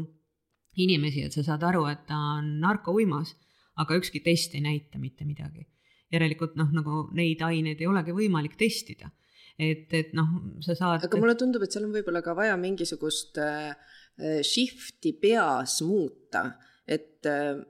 inimesi, 0.75 1.23
et 1.23 1.35
sa 1.35 1.43
saad 1.43 1.63
aru, 1.63 1.85
et 1.87 2.03
ta 2.07 2.17
on 2.39 2.57
narkouimas, 2.59 3.35
aga 3.79 3.95
ükski 3.99 4.19
test 4.23 4.55
ei 4.55 4.63
näita 4.65 4.99
mitte 4.99 5.25
midagi. 5.27 5.69
järelikult 6.13 6.53
noh, 6.55 6.67
nagu 6.71 7.07
neid 7.17 7.41
aineid 7.41 7.79
ei 7.81 7.87
olegi 7.87 8.13
võimalik 8.13 8.53
testida. 8.59 9.09
et, 9.57 9.87
et 9.93 10.11
noh, 10.13 10.27
sa 10.59 10.75
saad. 10.75 11.07
aga 11.07 11.17
mulle 11.17 11.35
tundub, 11.39 11.63
et 11.63 11.71
seal 11.71 11.87
on 11.87 11.95
võib-olla 11.95 12.21
ka 12.21 12.35
vaja 12.35 12.59
mingisugust 12.59 13.39
äh, 13.39 13.71
shift'i 14.43 15.15
peas 15.15 15.79
muuta, 15.81 16.59
et 16.87 17.23
äh, 17.23 17.63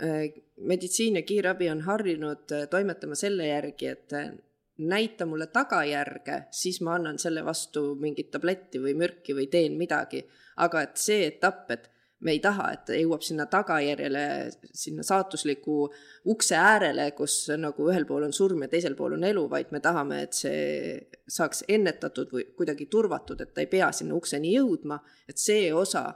Äh, 0.00 0.32
meditsiin 0.56 1.16
ja 1.16 1.22
kiirabi 1.22 1.70
on 1.70 1.80
harjunud 1.80 2.52
äh, 2.52 2.68
toimetama 2.70 3.14
selle 3.14 3.46
järgi, 3.46 3.86
et 3.86 4.12
äh, 4.12 4.30
näita 4.78 5.26
mulle 5.26 5.46
tagajärge, 5.46 6.44
siis 6.50 6.80
ma 6.80 6.94
annan 6.94 7.18
selle 7.18 7.44
vastu 7.44 7.94
mingit 8.00 8.30
tabletti 8.30 8.80
või 8.82 8.94
mürki 8.98 9.34
või 9.34 9.46
teen 9.50 9.78
midagi. 9.78 10.24
aga 10.56 10.82
et 10.82 10.96
see 11.02 11.26
etapp, 11.26 11.70
et 11.70 11.90
me 12.20 12.32
ei 12.32 12.40
taha, 12.40 12.68
et 12.72 12.84
ta 12.86 12.96
jõuab 12.96 13.22
sinna 13.26 13.46
tagajärjele, 13.50 14.24
sinna 14.72 15.02
saatusliku 15.02 15.88
ukse 16.30 16.56
äärele, 16.56 17.10
kus 17.16 17.50
nagu 17.58 17.88
ühel 17.90 18.06
pool 18.06 18.24
on 18.24 18.32
surm 18.32 18.62
ja 18.64 18.68
teisel 18.72 18.94
pool 18.96 19.16
on 19.18 19.24
elu, 19.28 19.44
vaid 19.50 19.72
me 19.74 19.80
tahame, 19.84 20.22
et 20.24 20.38
see 20.38 20.94
saaks 21.28 21.64
ennetatud 21.68 22.30
või 22.32 22.46
kuidagi 22.56 22.86
turvatud, 22.90 23.40
et 23.40 23.52
ta 23.54 23.64
ei 23.64 23.70
pea 23.70 23.90
sinna 23.92 24.16
ukseni 24.16 24.54
jõudma, 24.54 25.00
et 25.28 25.42
see 25.42 25.68
osa 25.74 26.06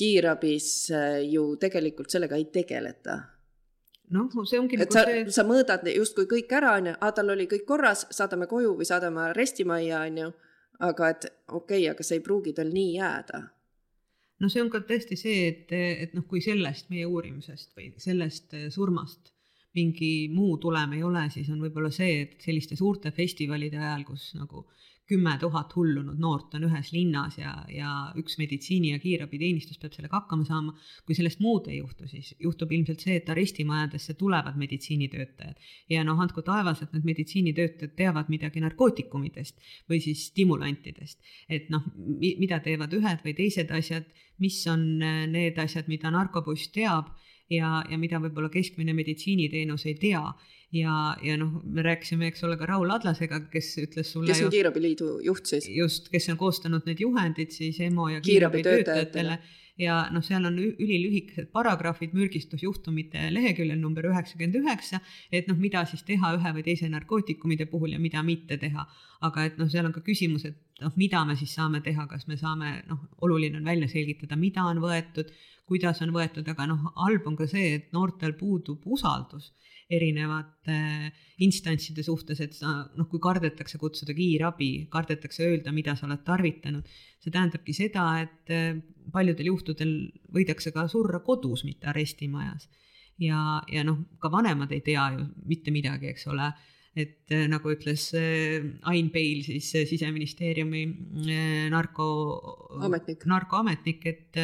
kiirabis 0.00 0.70
äh, 0.96 1.20
ju 1.28 1.44
tegelikult 1.60 2.10
sellega 2.12 2.38
ei 2.40 2.48
tegeleta 2.52 3.20
noh, 4.16 4.28
see 4.48 4.60
ongi 4.60 4.78
et 4.78 4.88
nagu 4.88 4.96
sa 4.96 5.04
see, 5.06 5.24
sa 5.36 5.46
mõõdad 5.46 5.86
justkui 5.94 6.28
kõik 6.30 6.52
ära, 6.58 6.74
onju, 6.80 6.96
aa, 6.98 7.14
tal 7.16 7.32
oli 7.36 7.46
kõik 7.50 7.66
korras, 7.68 8.06
saadame 8.14 8.48
koju 8.50 8.74
või 8.80 8.88
saadame 8.88 9.28
arestimajja, 9.30 10.04
onju. 10.10 10.30
aga 10.90 11.10
et 11.14 11.26
okei 11.48 11.84
okay,, 11.84 11.88
aga 11.92 12.06
see 12.06 12.20
ei 12.20 12.24
pruugi 12.24 12.56
tal 12.56 12.72
nii 12.74 12.94
jääda 12.96 13.42
no 14.40 14.48
see 14.48 14.62
on 14.64 14.70
ka 14.72 14.80
tõesti 14.88 15.18
see, 15.20 15.44
et, 15.50 15.74
et 15.76 16.16
noh, 16.16 16.24
kui 16.26 16.40
sellest 16.44 16.88
meie 16.90 17.06
uurimisest 17.06 17.76
või 17.76 17.92
sellest 18.00 18.56
surmast 18.72 19.34
mingi 19.76 20.28
muu 20.32 20.56
tulem 20.58 20.96
ei 20.96 21.02
ole, 21.06 21.26
siis 21.30 21.50
on 21.52 21.60
võib-olla 21.62 21.92
see, 21.94 22.24
et 22.24 22.40
selliste 22.42 22.78
suurte 22.78 23.12
festivalide 23.14 23.78
ajal, 23.78 24.02
kus 24.08 24.32
nagu 24.34 24.64
kümme 25.10 25.32
tuhat 25.42 25.74
hullunud 25.74 26.18
noort 26.22 26.54
on 26.54 26.68
ühes 26.68 26.92
linnas 26.94 27.38
ja, 27.40 27.52
ja 27.72 27.90
üks 28.20 28.36
meditsiini- 28.38 28.92
ja 28.94 29.00
kiirabiteenistus 29.02 29.80
peab 29.82 29.96
sellega 29.96 30.20
hakkama 30.20 30.46
saama. 30.46 30.74
kui 31.06 31.16
sellest 31.18 31.40
muud 31.42 31.66
ei 31.68 31.80
juhtu, 31.80 32.06
siis 32.08 32.34
juhtub 32.38 32.72
ilmselt 32.72 33.02
see, 33.02 33.16
et 33.18 33.30
arestimajadesse 33.34 34.14
tulevad 34.20 34.58
meditsiinitöötajad 34.60 35.70
ja 35.90 36.04
noh, 36.06 36.20
andku 36.22 36.44
taevas, 36.46 36.82
et 36.82 36.94
need 36.94 37.08
meditsiinitöötajad 37.10 37.96
teavad 37.98 38.30
midagi 38.30 38.62
narkootikumidest 38.62 39.58
või 39.90 40.00
siis 40.04 40.28
stimulantidest. 40.30 41.18
et 41.48 41.70
noh, 41.70 41.86
mida 42.20 42.60
teevad 42.62 42.94
ühed 42.94 43.24
või 43.24 43.34
teised 43.34 43.70
asjad, 43.74 44.06
mis 44.38 44.60
on 44.70 45.02
äh, 45.02 45.24
need 45.30 45.58
asjad, 45.58 45.88
mida 45.88 46.10
narkobuss 46.14 46.70
teab 46.74 47.10
ja, 47.50 47.82
ja 47.90 47.98
mida 47.98 48.20
võib-olla 48.22 48.50
keskmine 48.52 48.94
meditsiiniteenus 48.96 49.86
ei 49.90 49.96
tea 50.00 50.22
ja, 50.76 50.96
ja 51.22 51.38
noh, 51.40 51.60
me 51.64 51.84
rääkisime, 51.86 52.30
eks 52.30 52.44
ole, 52.46 52.58
ka 52.60 52.68
Raul 52.70 52.90
Adlasega, 52.94 53.42
kes 53.52 53.72
ütles 53.82 54.12
sulle. 54.14 54.30
kes 54.30 54.44
on 54.46 54.52
Kiirabiliidu 54.54 55.16
juht 55.26 55.50
siis. 55.50 55.66
just, 55.74 56.10
kes 56.12 56.30
on 56.32 56.38
koostanud 56.40 56.86
need 56.88 57.02
juhendid 57.02 57.54
siis 57.54 57.80
EMO 57.86 58.08
ja 58.14 58.20
kiirabitöötajatele 58.24 59.40
ja 59.80 59.96
noh, 60.12 60.24
seal 60.24 60.44
on 60.48 60.58
ülilühikesed 60.60 61.50
paragrahvid 61.54 62.14
mürgistusjuhtumite 62.16 63.30
leheküljel 63.32 63.78
number 63.80 64.06
üheksakümmend 64.10 64.60
üheksa, 64.60 65.00
et 65.32 65.48
noh, 65.48 65.58
mida 65.60 65.84
siis 65.88 66.04
teha 66.06 66.34
ühe 66.36 66.54
või 66.56 66.64
teise 66.66 66.90
narkootikumide 66.92 67.66
puhul 67.70 67.96
ja 67.96 68.02
mida 68.02 68.22
mitte 68.26 68.60
teha. 68.60 68.86
aga 69.20 69.44
et 69.44 69.58
noh, 69.60 69.68
seal 69.68 69.84
on 69.84 69.92
ka 69.92 70.00
küsimus, 70.04 70.46
et 70.48 70.56
noh, 70.80 70.92
mida 71.00 71.22
me 71.28 71.36
siis 71.38 71.54
saame 71.56 71.80
teha, 71.84 72.06
kas 72.10 72.26
me 72.28 72.36
saame, 72.40 72.80
noh, 72.88 73.06
oluline 73.26 73.60
on 73.60 73.68
välja 73.68 73.88
selgitada, 73.90 74.38
mida 74.40 74.64
on 74.68 74.82
võetud, 74.82 75.32
kuidas 75.70 76.02
on 76.02 76.12
võetud, 76.14 76.48
aga 76.50 76.66
noh, 76.70 76.90
halb 76.98 77.26
on 77.30 77.36
ka 77.38 77.46
see, 77.50 77.74
et 77.78 77.92
noortel 77.94 78.34
puudub 78.38 78.86
usaldus 78.86 79.52
erinevate 79.90 80.76
instantside 81.42 82.04
suhtes, 82.06 82.40
et 82.44 82.54
sa 82.54 82.72
noh, 82.96 83.08
kui 83.10 83.20
kardetakse 83.22 83.78
kutsuda 83.80 84.14
kiirabi, 84.14 84.70
kardetakse 84.92 85.48
öelda, 85.48 85.74
mida 85.74 85.96
sa 85.98 86.06
oled 86.06 86.22
tarvitanud, 86.26 86.90
see 87.18 87.34
tähendabki 87.34 87.74
seda, 87.74 88.06
et 88.22 88.54
eh, 88.54 88.76
paljudel 89.12 89.50
juhtudel 89.50 89.94
võidakse 90.34 90.72
ka 90.74 90.86
surra 90.90 91.22
kodus, 91.26 91.64
mitte 91.66 91.90
arestimajas. 91.90 92.68
ja, 93.20 93.60
ja 93.68 93.82
noh, 93.84 93.98
ka 94.22 94.30
vanemad 94.32 94.70
ei 94.72 94.80
tea 94.80 95.10
ju 95.16 95.26
mitte 95.50 95.74
midagi, 95.74 96.14
eks 96.14 96.28
ole 96.30 96.52
et 96.98 97.30
eh, 97.30 97.46
nagu 97.50 97.70
ütles 97.70 98.08
eh, 98.18 98.64
Ain 98.90 99.10
Peil, 99.14 99.44
siis 99.46 99.70
siseministeeriumi 99.92 100.82
narko, 101.70 102.08
narkoametnik, 103.30 104.06
et, 104.10 104.40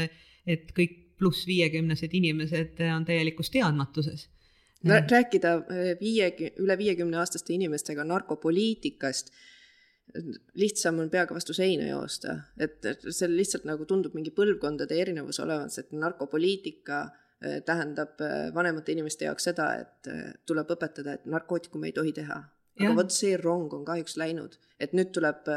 et 0.47 0.71
kõik 0.77 1.03
pluss 1.19 1.47
viiekümnesed 1.49 2.13
inimesed 2.15 2.81
on 2.93 3.07
täielikus 3.09 3.51
teadmatuses. 3.51 4.29
Rääkida 4.87 5.53
äh, 5.59 5.93
viie, 6.01 6.31
üle 6.63 6.79
viiekümne 6.79 7.19
aastaste 7.19 7.55
inimestega 7.57 8.05
narkopoliitikast, 8.07 9.33
lihtsam 10.57 11.01
on 11.03 11.11
peaga 11.11 11.35
vastu 11.35 11.53
seina 11.57 11.89
joosta, 11.89 12.37
et, 12.61 12.79
et 12.87 13.03
see 13.11 13.29
lihtsalt 13.33 13.67
nagu 13.69 13.85
tundub 13.89 14.15
mingi 14.15 14.31
põlvkondade 14.37 14.97
erinevus 14.97 15.41
olevat, 15.43 15.75
et 15.83 15.91
narkopoliitika 15.97 17.01
äh, 17.03 17.26
tähendab 17.67 18.21
äh, 18.25 18.55
vanemate 18.55 18.95
inimeste 18.95 19.27
jaoks 19.29 19.51
seda, 19.51 19.71
et 19.83 20.11
tuleb 20.49 20.71
õpetada, 20.73 21.19
et 21.19 21.27
narkootikume 21.29 21.91
ei 21.91 21.97
tohi 21.97 22.15
teha. 22.17 22.43
aga 22.81 22.95
vot 22.97 23.13
see 23.13 23.37
rong 23.41 23.73
on 23.73 23.85
kahjuks 23.85 24.17
läinud, 24.21 24.59
et 24.81 24.93
nüüd 24.93 25.13
tuleb 25.17 25.49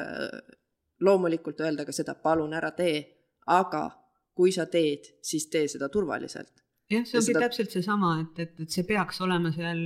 loomulikult 1.03 1.59
öelda 1.61 1.85
ka 1.87 1.95
seda, 1.95 2.15
palun 2.15 2.53
ära 2.55 2.71
tee, 2.75 3.01
aga 3.47 3.89
kui 4.35 4.51
sa 4.55 4.65
teed, 4.71 5.07
siis 5.23 5.49
tee 5.51 5.67
seda 5.67 5.89
turvaliselt. 5.91 6.63
Jah, 6.89 7.03
see 7.05 7.19
ongi 7.19 7.33
seda... 7.33 7.41
täpselt 7.45 7.75
seesama, 7.75 8.13
et, 8.23 8.39
et, 8.43 8.53
et 8.63 8.71
see 8.73 8.85
peaks 8.87 9.19
olema 9.21 9.51
seal 9.53 9.81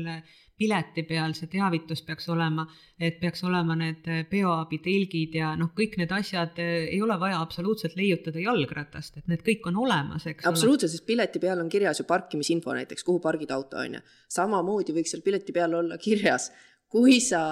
pileti 0.64 1.04
peal, 1.08 1.36
see 1.36 1.50
teavitus 1.52 2.04
peaks 2.08 2.30
olema, 2.32 2.66
et 3.00 3.20
peaks 3.22 3.44
olema 3.44 3.76
need 3.80 4.08
bioabitelgid 4.32 5.36
ja 5.40 5.54
noh, 5.60 5.74
kõik 5.76 5.98
need 6.00 6.14
asjad 6.16 6.60
ei 6.64 7.02
ole 7.04 7.18
vaja 7.20 7.42
absoluutselt 7.44 7.98
leiutada 8.00 8.40
jalgratast, 8.44 9.20
et 9.20 9.32
need 9.32 9.44
kõik 9.46 9.68
on 9.72 9.82
olemas, 9.84 10.28
eks 10.32 10.48
absoluutselt, 10.50 10.94
sest 10.96 11.08
pileti 11.10 11.42
peal 11.44 11.60
on 11.64 11.72
kirjas 11.74 12.00
ju 12.00 12.08
parkimisinfo 12.10 12.76
näiteks, 12.78 13.04
kuhu 13.08 13.20
pargid 13.24 13.52
auto, 13.56 13.82
on 13.82 14.00
ju. 14.00 14.06
samamoodi 14.32 14.96
võiks 14.96 15.16
seal 15.16 15.26
pileti 15.26 15.56
peal 15.56 15.76
olla 15.82 16.00
kirjas, 16.02 16.52
kui 16.92 17.20
sa 17.24 17.44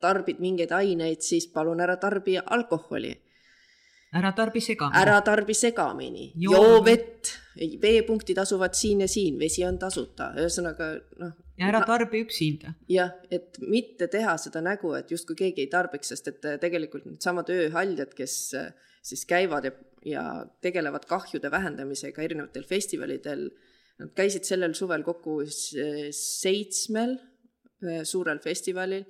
tarbid 0.00 0.38
mingeid 0.40 0.70
aineid, 0.72 1.20
siis 1.24 1.50
palun 1.52 1.82
ära 1.84 1.98
tarbi 2.00 2.38
alkoholi 2.40 3.12
ära 4.12 4.32
tarbi 4.34 4.60
segamini. 4.60 5.02
ära 5.02 5.20
tarbi 5.22 5.54
segamini, 5.54 6.32
joo 6.42 6.80
vett, 6.84 7.30
veepunktid 7.82 8.38
asuvad 8.42 8.74
siin 8.74 9.04
ja 9.04 9.08
siin, 9.08 9.38
vesi 9.38 9.64
on 9.66 9.78
tasuta, 9.78 10.32
ühesõnaga 10.38 10.92
noh. 11.22 11.36
Ja 11.60 11.68
ära 11.68 11.82
tarbi 11.86 12.22
üksinda. 12.24 12.74
jah, 12.88 13.12
et 13.30 13.58
mitte 13.60 14.08
teha 14.12 14.36
seda 14.40 14.62
nägu, 14.64 14.94
et 14.96 15.10
justkui 15.12 15.36
keegi 15.38 15.66
ei 15.66 15.72
tarbiks, 15.72 16.12
sest 16.14 16.30
et 16.32 16.46
tegelikult 16.62 17.06
needsamad 17.08 17.50
ööhaljad, 17.52 18.14
kes 18.16 18.36
äh, 18.58 18.70
siis 19.02 19.26
käivad 19.28 19.68
ja, 19.68 19.72
ja 20.06 20.24
tegelevad 20.64 21.06
kahjude 21.10 21.50
vähendamisega 21.52 22.22
erinevatel 22.24 22.64
festivalidel, 22.68 23.48
nad 24.00 24.12
käisid 24.16 24.48
sellel 24.48 24.74
suvel 24.76 25.04
kokku 25.04 25.40
seitsmel 25.46 27.16
äh, 27.18 28.02
suurel 28.08 28.40
festivalil 28.42 29.04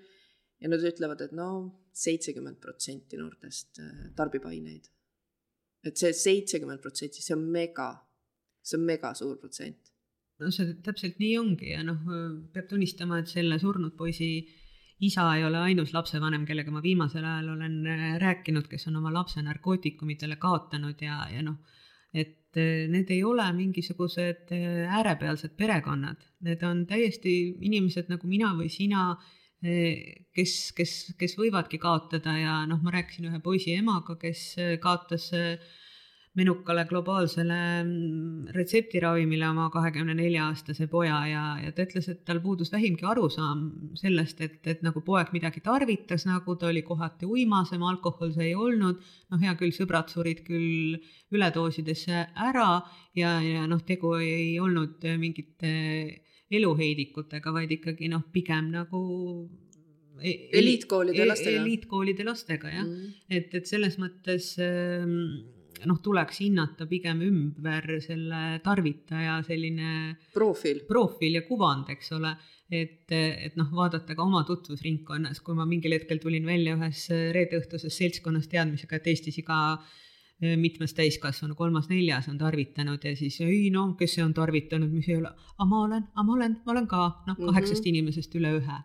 ja 0.60 0.70
nad 0.72 0.82
ütlevad, 0.84 1.22
et 1.24 1.36
no 1.36 1.50
seitsekümmend 1.96 2.60
protsenti 2.62 3.18
noortest 3.20 3.82
äh, 3.82 4.08
tarbib 4.16 4.46
aineid. 4.50 4.90
et 5.86 5.96
see 5.96 6.12
seitsekümmend 6.12 6.82
protsenti, 6.82 7.22
see 7.24 7.32
on 7.32 7.46
mega, 7.48 7.94
see 8.60 8.76
on 8.76 8.82
mega 8.84 9.14
suur 9.16 9.38
protsent. 9.40 9.89
No 10.40 10.50
see 10.54 10.74
täpselt 10.84 11.20
nii 11.22 11.36
ongi 11.40 11.74
ja 11.74 11.84
noh, 11.86 12.00
peab 12.54 12.68
tunnistama, 12.70 13.20
et 13.20 13.30
selle 13.30 13.58
surnud 13.62 13.96
poisi 13.98 14.32
isa 15.00 15.24
ei 15.36 15.44
ole 15.44 15.60
ainus 15.64 15.94
lapsevanem, 15.96 16.44
kellega 16.48 16.72
ma 16.72 16.82
viimasel 16.84 17.24
ajal 17.24 17.54
olen 17.54 17.76
äh, 17.88 18.06
rääkinud, 18.20 18.68
kes 18.68 18.88
on 18.90 19.00
oma 19.00 19.12
lapse 19.14 19.42
narkootikumitele 19.44 20.36
kaotanud 20.40 21.00
ja, 21.04 21.22
ja 21.32 21.44
noh, 21.44 21.56
et 22.12 22.58
äh, 22.60 22.86
need 22.92 23.12
ei 23.14 23.22
ole 23.24 23.46
mingisugused 23.56 24.52
äärepealsed 25.00 25.56
perekonnad, 25.56 26.20
need 26.46 26.64
on 26.68 26.84
täiesti 26.88 27.36
inimesed 27.70 28.12
nagu 28.12 28.28
mina 28.28 28.54
või 28.58 28.68
sina 28.72 29.14
kes, 29.60 30.52
kes, 30.72 30.92
kes 31.20 31.34
võivadki 31.36 31.76
kaotada 31.80 32.32
ja 32.38 32.54
noh, 32.68 32.78
ma 32.80 32.94
rääkisin 32.94 33.26
ühe 33.28 33.42
poisi 33.44 33.74
emaga, 33.76 34.16
kes 34.16 34.54
kaotas 34.80 35.26
menukale 36.38 36.84
globaalsele 36.86 37.56
mm, 37.82 38.50
retseptiravimile 38.54 39.48
oma 39.48 39.66
kahekümne 39.74 40.14
nelja 40.14 40.44
aastase 40.46 40.86
poja 40.90 41.16
ja, 41.26 41.42
ja 41.58 41.72
ta 41.74 41.82
ütles, 41.82 42.06
et 42.12 42.20
tal 42.28 42.38
puudus 42.44 42.70
vähimgi 42.70 43.06
arusaam 43.10 43.64
sellest, 43.98 44.42
et, 44.46 44.60
et 44.70 44.84
nagu 44.86 45.02
poeg 45.06 45.32
midagi 45.34 45.62
tarvitas, 45.64 46.28
nagu 46.30 46.54
ta 46.54 46.70
oli 46.70 46.84
kohati 46.86 47.26
uimasem, 47.26 47.82
alkohol 47.82 48.30
see 48.36 48.52
ei 48.52 48.54
olnud, 48.54 49.02
noh, 49.02 49.42
hea 49.42 49.56
küll, 49.58 49.74
sõbrad 49.74 50.12
surid 50.14 50.44
küll 50.46 51.00
üledoosidesse 51.34 52.28
ära 52.46 52.70
ja, 53.18 53.34
ja 53.42 53.66
noh, 53.70 53.82
tegu 53.86 54.14
ei 54.22 54.54
olnud 54.62 55.02
mingite 55.18 55.74
eluheidikutega, 56.50 57.50
vaid 57.54 57.74
ikkagi 57.74 58.10
noh, 58.10 58.22
pigem 58.30 58.70
nagu 58.70 59.00
e-, 60.22 60.30
e-, 60.30 60.50
eliitkoolide 60.62 61.26
lastega. 61.26 61.62
eliitkoolide 61.64 62.26
lastega 62.26 62.70
jah 62.70 62.84
mm., 62.86 63.16
et, 63.34 63.54
et 63.58 63.66
selles 63.66 63.98
mõttes 63.98 64.54
ähm, 64.62 65.58
noh, 65.86 66.00
tuleks 66.02 66.42
hinnata 66.44 66.86
pigem 66.90 67.22
ümber 67.26 67.86
selle 68.04 68.60
tarvitaja 68.64 69.40
selline 69.46 70.16
profiil, 70.34 70.84
profiil 70.88 71.38
ja 71.40 71.44
kuvand, 71.46 71.88
eks 71.94 72.12
ole 72.18 72.34
et, 72.70 73.08
et 73.10 73.56
noh, 73.58 73.70
vaadata 73.74 74.14
ka 74.14 74.22
oma 74.22 74.44
tutvusringkonnas, 74.48 75.40
kui 75.44 75.56
ma 75.58 75.66
mingil 75.66 75.96
hetkel 75.96 76.20
tulin 76.22 76.46
välja 76.46 76.76
ühes 76.76 77.08
reedeõhtuses 77.34 77.96
seltskonnas 77.96 78.46
teadmisega, 78.52 79.00
et 79.00 79.10
Eestis 79.10 79.40
iga 79.42 79.60
Äh, 80.40 80.56
mitmes 80.56 80.94
täiskasvanu, 80.96 81.52
kolmas-neljas 81.52 82.30
on 82.30 82.38
tarvitanud 82.40 83.02
ja 83.04 83.10
siis 83.16 83.34
ei 83.44 83.66
no, 83.74 83.90
kes 83.98 84.14
see 84.16 84.22
on 84.24 84.30
tarvitanud, 84.32 84.88
mis 84.88 85.10
ei 85.10 85.18
ole, 85.18 85.28
aga 85.52 85.66
ma 85.68 85.80
olen, 85.84 86.06
aga 86.14 86.22
ma 86.24 86.32
olen, 86.32 86.54
ma 86.64 86.72
olen 86.72 86.86
ka 86.88 87.00
noh, 87.26 87.36
kaheksast 87.36 87.82
mm 87.82 87.84
-hmm. 87.84 87.88
inimesest 87.90 88.36
üle 88.40 88.52
ühe. 88.56 88.78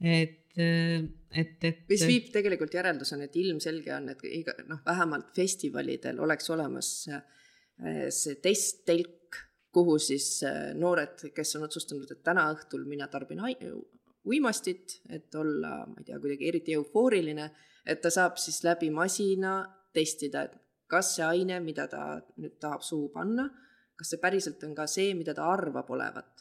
et, 0.00 0.58
äh, 0.58 1.04
et, 1.34 1.56
et. 1.64 1.82
mis 1.88 2.04
viib 2.08 2.30
tegelikult 2.34 2.74
järelduseni, 2.74 3.28
et 3.28 3.38
ilmselge 3.42 3.94
on, 3.96 4.10
et 4.12 4.24
iga 4.28 4.54
noh, 4.68 4.82
vähemalt 4.86 5.32
festivalidel 5.36 6.20
oleks 6.22 6.50
olemas 6.54 6.92
äh, 7.08 7.24
see 8.12 8.38
testtelk, 8.44 9.40
kuhu 9.72 9.96
siis 9.96 10.42
noored, 10.76 11.30
kes 11.32 11.56
on 11.56 11.64
otsustanud, 11.64 12.10
et 12.12 12.20
täna 12.24 12.50
õhtul 12.52 12.84
mina 12.84 13.06
tarbin 13.08 13.40
uimastit, 14.28 15.00
et 15.10 15.34
olla, 15.34 15.86
ma 15.88 15.98
ei 15.98 16.06
tea, 16.06 16.18
kuidagi 16.20 16.48
eriti 16.50 16.76
eufooriline, 16.76 17.48
et 17.88 18.02
ta 18.02 18.12
saab 18.12 18.36
siis 18.38 18.60
läbi 18.66 18.90
masina 18.94 19.62
testida, 19.94 20.44
et 20.46 20.58
kas 20.92 21.14
see 21.16 21.24
aine, 21.26 21.58
mida 21.64 21.88
ta 21.90 22.04
nüüd 22.36 22.58
tahab 22.60 22.84
suhu 22.86 23.08
panna, 23.14 23.48
kas 23.98 24.12
see 24.12 24.20
päriselt 24.22 24.62
on 24.66 24.74
ka 24.76 24.86
see, 24.90 25.12
mida 25.18 25.34
ta 25.36 25.48
arvab 25.52 25.90
olevat. 25.94 26.31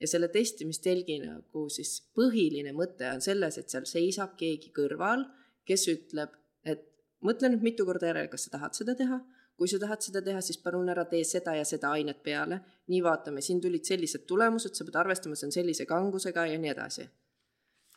Ja 0.00 0.08
selle 0.10 0.28
testimistelgi 0.32 1.20
nagu 1.22 1.68
siis 1.72 1.98
põhiline 2.16 2.74
mõte 2.76 3.08
on 3.14 3.22
selles, 3.24 3.58
et 3.58 3.72
seal 3.72 3.86
seisab 3.88 4.36
keegi 4.40 4.72
kõrval, 4.76 5.24
kes 5.66 5.86
ütleb, 5.92 6.34
et 6.64 6.84
mõtle 7.24 7.50
nüüd 7.52 7.64
mitu 7.64 7.86
korda 7.88 8.12
järele, 8.12 8.30
kas 8.32 8.46
sa 8.46 8.58
tahad 8.58 8.76
seda 8.76 8.96
teha 8.98 9.22
kui 9.56 9.68
sa 9.70 9.78
tahad 9.80 10.04
seda 10.04 10.20
teha, 10.24 10.40
siis 10.44 10.58
palun 10.60 10.90
ära 10.92 11.06
tee 11.08 11.22
seda 11.24 11.54
ja 11.56 11.64
seda 11.64 11.94
ainet 11.96 12.18
peale. 12.24 12.60
nii, 12.92 13.00
vaatame, 13.02 13.40
siin 13.42 13.60
tulid 13.60 13.88
sellised 13.88 14.26
tulemused, 14.28 14.76
sa 14.76 14.84
pead 14.86 14.98
arvestama, 15.00 15.34
see 15.38 15.48
on 15.48 15.54
sellise 15.54 15.86
kangusega 15.88 16.44
ja 16.50 16.58
nii 16.60 16.72
edasi. 16.74 17.06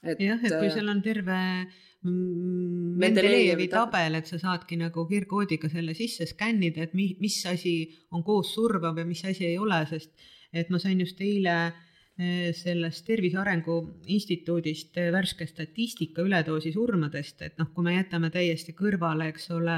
jah, 0.06 0.40
et 0.40 0.56
kui 0.56 0.70
äh, 0.70 0.74
seal 0.74 0.88
on 0.88 1.02
terve 1.04 1.36
mm, 1.36 2.96
Mendelejevi 3.04 3.68
tabel, 3.74 4.16
et 4.22 4.32
sa 4.32 4.40
saadki 4.40 4.80
nagu 4.80 5.04
kiirkoodiga 5.10 5.70
selle 5.70 5.94
sisse 6.00 6.30
skännida, 6.32 6.88
et 6.88 6.96
mi, 6.96 7.12
mis 7.20 7.42
asi 7.52 7.76
on 8.16 8.24
koos 8.24 8.54
survav 8.56 8.98
ja 8.98 9.06
mis 9.06 9.26
asi 9.28 9.50
ei 9.52 9.60
ole, 9.60 9.84
sest 9.92 10.16
et 10.56 10.72
ma 10.72 10.80
sain 10.80 11.04
just 11.04 11.20
eile 11.22 11.58
äh, 11.68 11.86
sellest 12.20 13.06
Tervise 13.08 13.38
Arengu 13.40 13.78
Instituudist 14.12 14.98
värske 15.14 15.46
statistika 15.48 16.26
üledoosi 16.26 16.74
surmadest, 16.76 17.46
et 17.48 17.56
noh, 17.62 17.70
kui 17.72 17.86
me 17.86 17.94
jätame 17.96 18.28
täiesti 18.34 18.76
kõrvale, 18.76 19.30
eks 19.32 19.48
ole, 19.56 19.78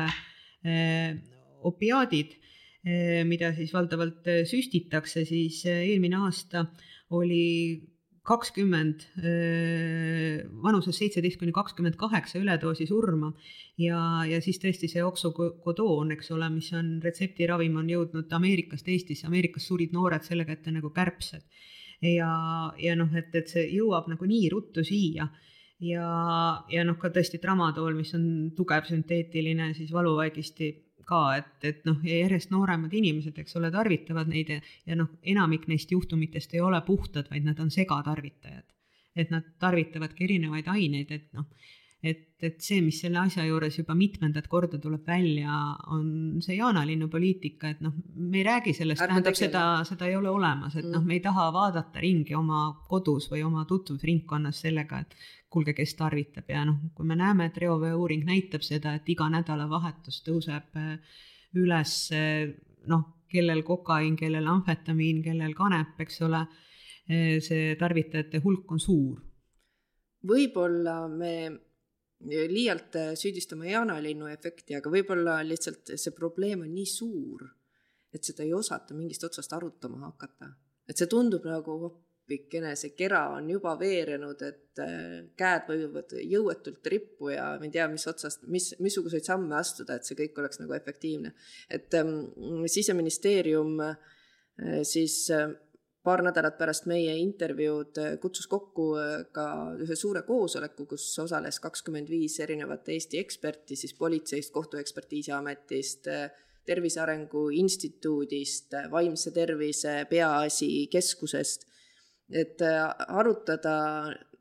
opiaadid, 1.67 2.35
eh, 2.85 3.21
mida 3.27 3.53
siis 3.55 3.71
valdavalt 3.73 4.27
eh, 4.27 4.43
süstitakse, 4.49 5.25
siis 5.27 5.63
eh, 5.69 5.85
eelmine 5.91 6.21
aasta 6.25 6.65
oli 7.17 7.87
kakskümmend, 8.21 9.01
vanuses 10.61 10.93
seitseteist 10.93 11.39
kuni 11.41 11.49
kakskümmend 11.55 11.95
kaheksa 11.97 12.37
üledoosi 12.37 12.85
surma 12.85 13.31
ja, 13.81 13.97
ja 14.29 14.37
siis 14.45 14.59
tõesti 14.61 14.85
see 14.91 15.01
oksukodoon, 15.01 16.13
eks 16.13 16.29
ole, 16.35 16.51
mis 16.53 16.69
on 16.77 16.99
retseptiravim, 17.01 17.79
on 17.81 17.89
jõudnud 17.89 18.35
Ameerikast 18.37 18.93
Eestisse, 18.93 19.25
Ameerikas 19.25 19.65
surid 19.65 19.97
noored 19.97 20.21
selle 20.21 20.45
kätte 20.45 20.69
nagu 20.69 20.93
kärbsed. 20.93 21.41
Ja, 22.02 22.34
ja 22.82 22.97
noh, 22.97 23.10
et, 23.18 23.34
et 23.36 23.49
see 23.52 23.68
jõuab 23.76 24.10
nagu 24.12 24.28
nii 24.28 24.49
ruttu 24.54 24.84
siia 24.86 25.28
ja, 25.82 26.06
ja 26.70 26.86
noh, 26.88 26.97
ka 27.02 27.12
tõesti 27.14 27.41
tramadool, 27.41 27.93
mis 27.97 28.14
on 28.18 28.26
tugev 28.58 28.88
sünteetiline 28.89 29.72
siis 29.78 29.91
valuvaigisti 29.93 30.72
ka, 31.08 31.22
et, 31.39 31.54
et 31.68 31.86
noh, 31.88 31.99
järjest 32.06 32.54
nooremad 32.54 32.93
inimesed, 32.95 33.38
eks 33.41 33.58
ole, 33.60 33.72
tarvitavad 33.74 34.30
neid 34.32 34.54
ja, 34.54 34.60
ja 34.88 34.97
noh, 34.99 35.10
enamik 35.34 35.68
neist 35.72 35.91
juhtumitest 35.91 36.54
ei 36.56 36.64
ole 36.64 36.80
puhtad, 36.88 37.30
vaid 37.32 37.47
nad 37.47 37.60
on 37.60 37.72
segatarvitajad. 37.74 38.68
et 39.12 39.28
nad 39.28 39.43
tarvitavadki 39.60 40.24
erinevaid 40.24 40.70
aineid, 40.72 41.10
et 41.12 41.34
noh, 41.36 41.49
et, 42.04 42.24
et 42.41 42.58
see, 42.66 42.82
mis 42.82 42.97
selle 43.04 43.20
asja 43.22 43.43
juures 43.45 43.76
juba 43.78 43.93
mitmendat 43.97 44.47
korda 44.49 44.80
tuleb 44.82 45.06
välja, 45.06 45.58
on 45.93 46.41
see 46.41 46.58
jaanalinnu 46.58 47.08
poliitika, 47.14 47.70
et 47.76 47.84
noh, 47.86 47.93
me 48.16 48.41
ei 48.41 48.47
räägi 48.47 48.74
sellest, 48.74 49.04
tähendab 49.06 49.38
seda, 49.38 49.66
seda 49.88 50.10
ei 50.10 50.18
ole 50.18 50.32
olemas, 50.34 50.76
et 50.76 50.86
noh, 50.86 50.89
mm. 50.89 50.97
noh, 50.97 51.06
me 51.06 51.20
ei 51.20 51.24
taha 51.24 51.52
vaadata 51.54 52.02
ringi 52.02 52.36
oma 52.38 52.64
kodus 52.89 53.30
või 53.32 53.45
oma 53.45 53.68
tutvusringkonnas 53.70 54.64
sellega, 54.66 55.04
et 55.06 55.16
kuulge, 55.52 55.76
kes 55.78 55.93
tarvitab 55.99 56.49
ja 56.49 56.66
noh, 56.66 56.82
kui 56.97 57.06
me 57.06 57.18
näeme, 57.20 57.49
et 57.52 57.62
reovee 57.62 57.93
uuring 57.93 58.26
näitab 58.26 58.66
seda, 58.66 58.95
et 58.97 59.10
iga 59.14 59.30
nädalavahetus 59.30 60.22
tõuseb 60.26 60.82
äh, 60.82 61.18
üles 61.62 61.95
äh, 62.18 62.47
noh, 62.89 63.10
kellel 63.32 63.62
kokaiin, 63.68 64.16
kellel 64.20 64.47
amfetamiin, 64.49 65.22
kellel 65.24 65.54
kanep, 65.56 65.99
eks 66.02 66.24
ole, 66.26 66.45
äh, 67.12 67.36
see 67.43 67.76
tarvitajate 67.80 68.41
hulk 68.43 68.72
on 68.72 68.82
suur. 68.82 69.20
võib-olla 70.26 71.04
me 71.10 71.36
liialt 72.30 72.97
süüdistame 73.17 73.72
jaanalinnu 73.72 74.28
efekti, 74.30 74.76
aga 74.78 74.91
võib-olla 74.93 75.39
lihtsalt 75.45 75.95
see 75.95 76.13
probleem 76.13 76.61
on 76.67 76.74
nii 76.76 76.89
suur, 76.89 77.47
et 78.13 78.24
seda 78.24 78.43
ei 78.45 78.53
osata 78.53 78.93
mingist 78.93 79.24
otsast 79.26 79.53
arutama 79.57 80.05
hakata. 80.05 80.53
et 80.89 80.97
see 80.97 81.07
tundub 81.07 81.45
nagu 81.47 81.78
appikene, 82.32 82.76
see 82.76 82.93
kera 82.95 83.26
on 83.36 83.49
juba 83.49 83.74
veerenud, 83.80 84.41
et 84.45 84.80
äh, 84.80 85.24
käed 85.38 85.67
võivad 85.67 86.13
jõuetult 86.22 86.88
rippu 86.93 87.32
ja 87.34 87.51
ma 87.59 87.67
ei 87.67 87.74
tea, 87.74 87.88
mis 87.91 88.07
otsast, 88.07 88.45
mis, 88.47 88.72
missuguseid 88.80 89.28
samme 89.28 89.55
astuda, 89.59 89.97
et 89.97 90.07
see 90.07 90.17
kõik 90.19 90.39
oleks 90.39 90.61
nagu 90.61 90.76
efektiivne. 90.78 91.34
et 91.69 91.93
ähm, 91.99 92.32
siseministeerium 92.67 93.80
äh, 93.84 93.97
siis 94.84 95.30
äh, 95.32 95.49
paar 96.04 96.24
nädalat 96.26 96.58
pärast 96.58 96.88
meie 96.89 97.14
intervjuud 97.22 97.99
kutsus 98.22 98.47
kokku 98.49 98.86
ka 99.32 99.45
ühe 99.78 99.95
suure 99.95 100.24
koosoleku, 100.26 100.88
kus 100.89 101.06
osales 101.22 101.60
kakskümmend 101.62 102.10
viis 102.10 102.39
erinevat 102.41 102.89
Eesti 102.89 103.20
eksperti 103.22 103.78
siis 103.78 103.93
politseist, 103.93 104.54
kohtuekspertiisi 104.54 105.32
ametist, 105.38 106.10
Tervise 106.66 107.02
Arengu 107.02 107.49
Instituudist, 107.49 108.74
Vaimse 108.91 109.32
Tervise 109.34 110.06
Peaasi 110.10 110.88
Keskusest 110.91 111.66
et 112.32 112.62
äh, 112.64 112.80
arutada 113.12 113.76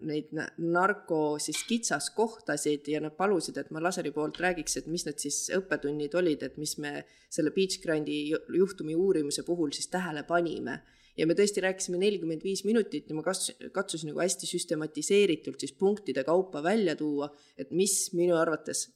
neid 0.07 0.31
narko 0.33 1.37
siis 1.43 1.61
kitsaskohtasid 1.69 2.89
ja 2.89 3.03
nad 3.05 3.17
palusid, 3.19 3.59
et 3.61 3.71
ma 3.75 3.83
Laseri 3.83 4.13
poolt 4.15 4.39
räägiks, 4.41 4.79
et 4.79 4.89
mis 4.89 5.05
need 5.07 5.21
siis 5.21 5.43
õppetunnid 5.59 6.15
olid, 6.17 6.45
et 6.47 6.57
mis 6.61 6.77
me 6.81 7.05
selle 7.29 7.53
Beach 7.57 7.83
Grandi 7.83 8.23
juhtumi 8.31 8.97
uurimise 8.97 9.45
puhul 9.47 9.75
siis 9.77 9.91
tähele 9.93 10.25
panime. 10.29 10.81
Ja 11.21 11.29
me 11.29 11.37
tõesti 11.37 11.63
rääkisime 11.65 12.01
nelikümmend 12.01 12.45
viis 12.47 12.65
minutit 12.65 13.11
ja 13.11 13.17
ma 13.19 13.25
kas-, 13.27 13.53
katsusin 13.77 14.13
nagu 14.13 14.23
hästi 14.23 14.49
süstematiseeritult 14.49 15.61
siis 15.61 15.77
punktide 15.77 16.25
kaupa 16.25 16.65
välja 16.65 16.97
tuua, 16.97 17.29
et 17.61 17.71
mis 17.77 17.97
minu 18.17 18.39
arvates 18.41 18.89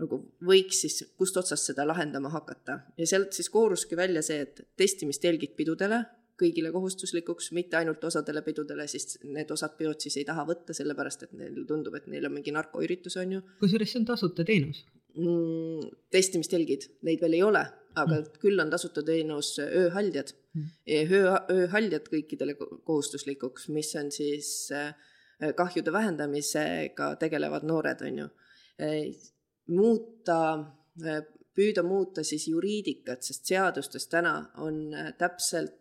nagu 0.00 0.18
võiks 0.42 0.80
siis, 0.86 1.00
kust 1.18 1.36
otsast 1.38 1.70
seda 1.70 1.86
lahendama 1.86 2.32
hakata. 2.32 2.80
ja 2.98 3.06
sealt 3.06 3.34
siis 3.36 3.50
kooruski 3.50 3.96
välja 3.98 4.22
see, 4.26 4.40
et 4.46 4.62
testimistelgid 4.78 5.54
pidudele 5.58 6.04
kõigile 6.40 6.72
kohustuslikuks, 6.74 7.52
mitte 7.54 7.78
ainult 7.78 8.02
osadele 8.04 8.42
pidudele, 8.42 8.88
siis 8.90 9.20
need 9.22 9.50
osad 9.54 9.76
peod 9.78 10.02
siis 10.02 10.16
ei 10.18 10.26
taha 10.26 10.42
võtta, 10.48 10.74
sellepärast 10.74 11.28
et 11.28 11.34
neile 11.38 11.62
tundub, 11.68 11.94
et 11.94 12.08
neil 12.10 12.26
on 12.26 12.34
mingi 12.34 12.54
narkoüritus, 12.54 13.18
on 13.22 13.36
ju. 13.36 13.42
kusjuures 13.60 13.94
see 13.94 14.00
on 14.02 14.08
tasuta 14.08 14.46
teenus 14.46 14.82
mm,? 15.14 15.90
testimistelgid, 16.14 16.88
neid 17.06 17.22
veel 17.22 17.38
ei 17.38 17.44
ole, 17.46 17.62
aga 17.94 18.16
mm. 18.18 18.40
küll 18.42 18.62
on 18.62 18.72
tasuta 18.72 19.04
teenus 19.06 19.54
ööhaldjad. 19.62 20.34
Öö, 20.56 21.36
ööhaldjad 21.50 22.08
kõikidele 22.10 22.54
kohustuslikuks, 22.58 23.68
mis 23.74 23.94
on 23.98 24.10
siis 24.14 24.50
äh, 24.74 24.94
kahjude 25.56 25.92
vähendamisega 25.92 27.14
tegelevad 27.20 27.66
noored, 27.66 28.02
on 28.06 28.18
ju. 28.24 28.28
Äh, 28.82 29.14
muuta, 29.74 30.38
äh, 31.04 31.24
püüda 31.54 31.82
muuta 31.86 32.24
siis 32.26 32.48
juriidikat, 32.48 33.22
sest 33.22 33.46
seadustes 33.50 34.08
täna 34.10 34.40
on 34.62 34.88
täpselt 35.18 35.80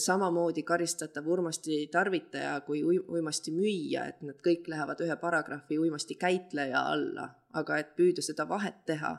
samamoodi 0.00 0.62
karistatav 0.64 1.26
uimasti 1.28 1.82
tarvitaja 1.92 2.54
kui 2.64 2.80
uimasti 2.82 3.52
müüja, 3.52 4.06
et 4.08 4.22
nad 4.24 4.38
kõik 4.40 4.64
lähevad 4.72 5.02
ühe 5.04 5.16
paragrahvi 5.20 5.76
uimasti 5.78 6.16
käitleja 6.16 6.80
alla, 6.94 7.26
aga 7.52 7.76
et 7.76 7.92
püüda 7.98 8.24
seda 8.24 8.48
vahet 8.48 8.80
teha, 8.88 9.12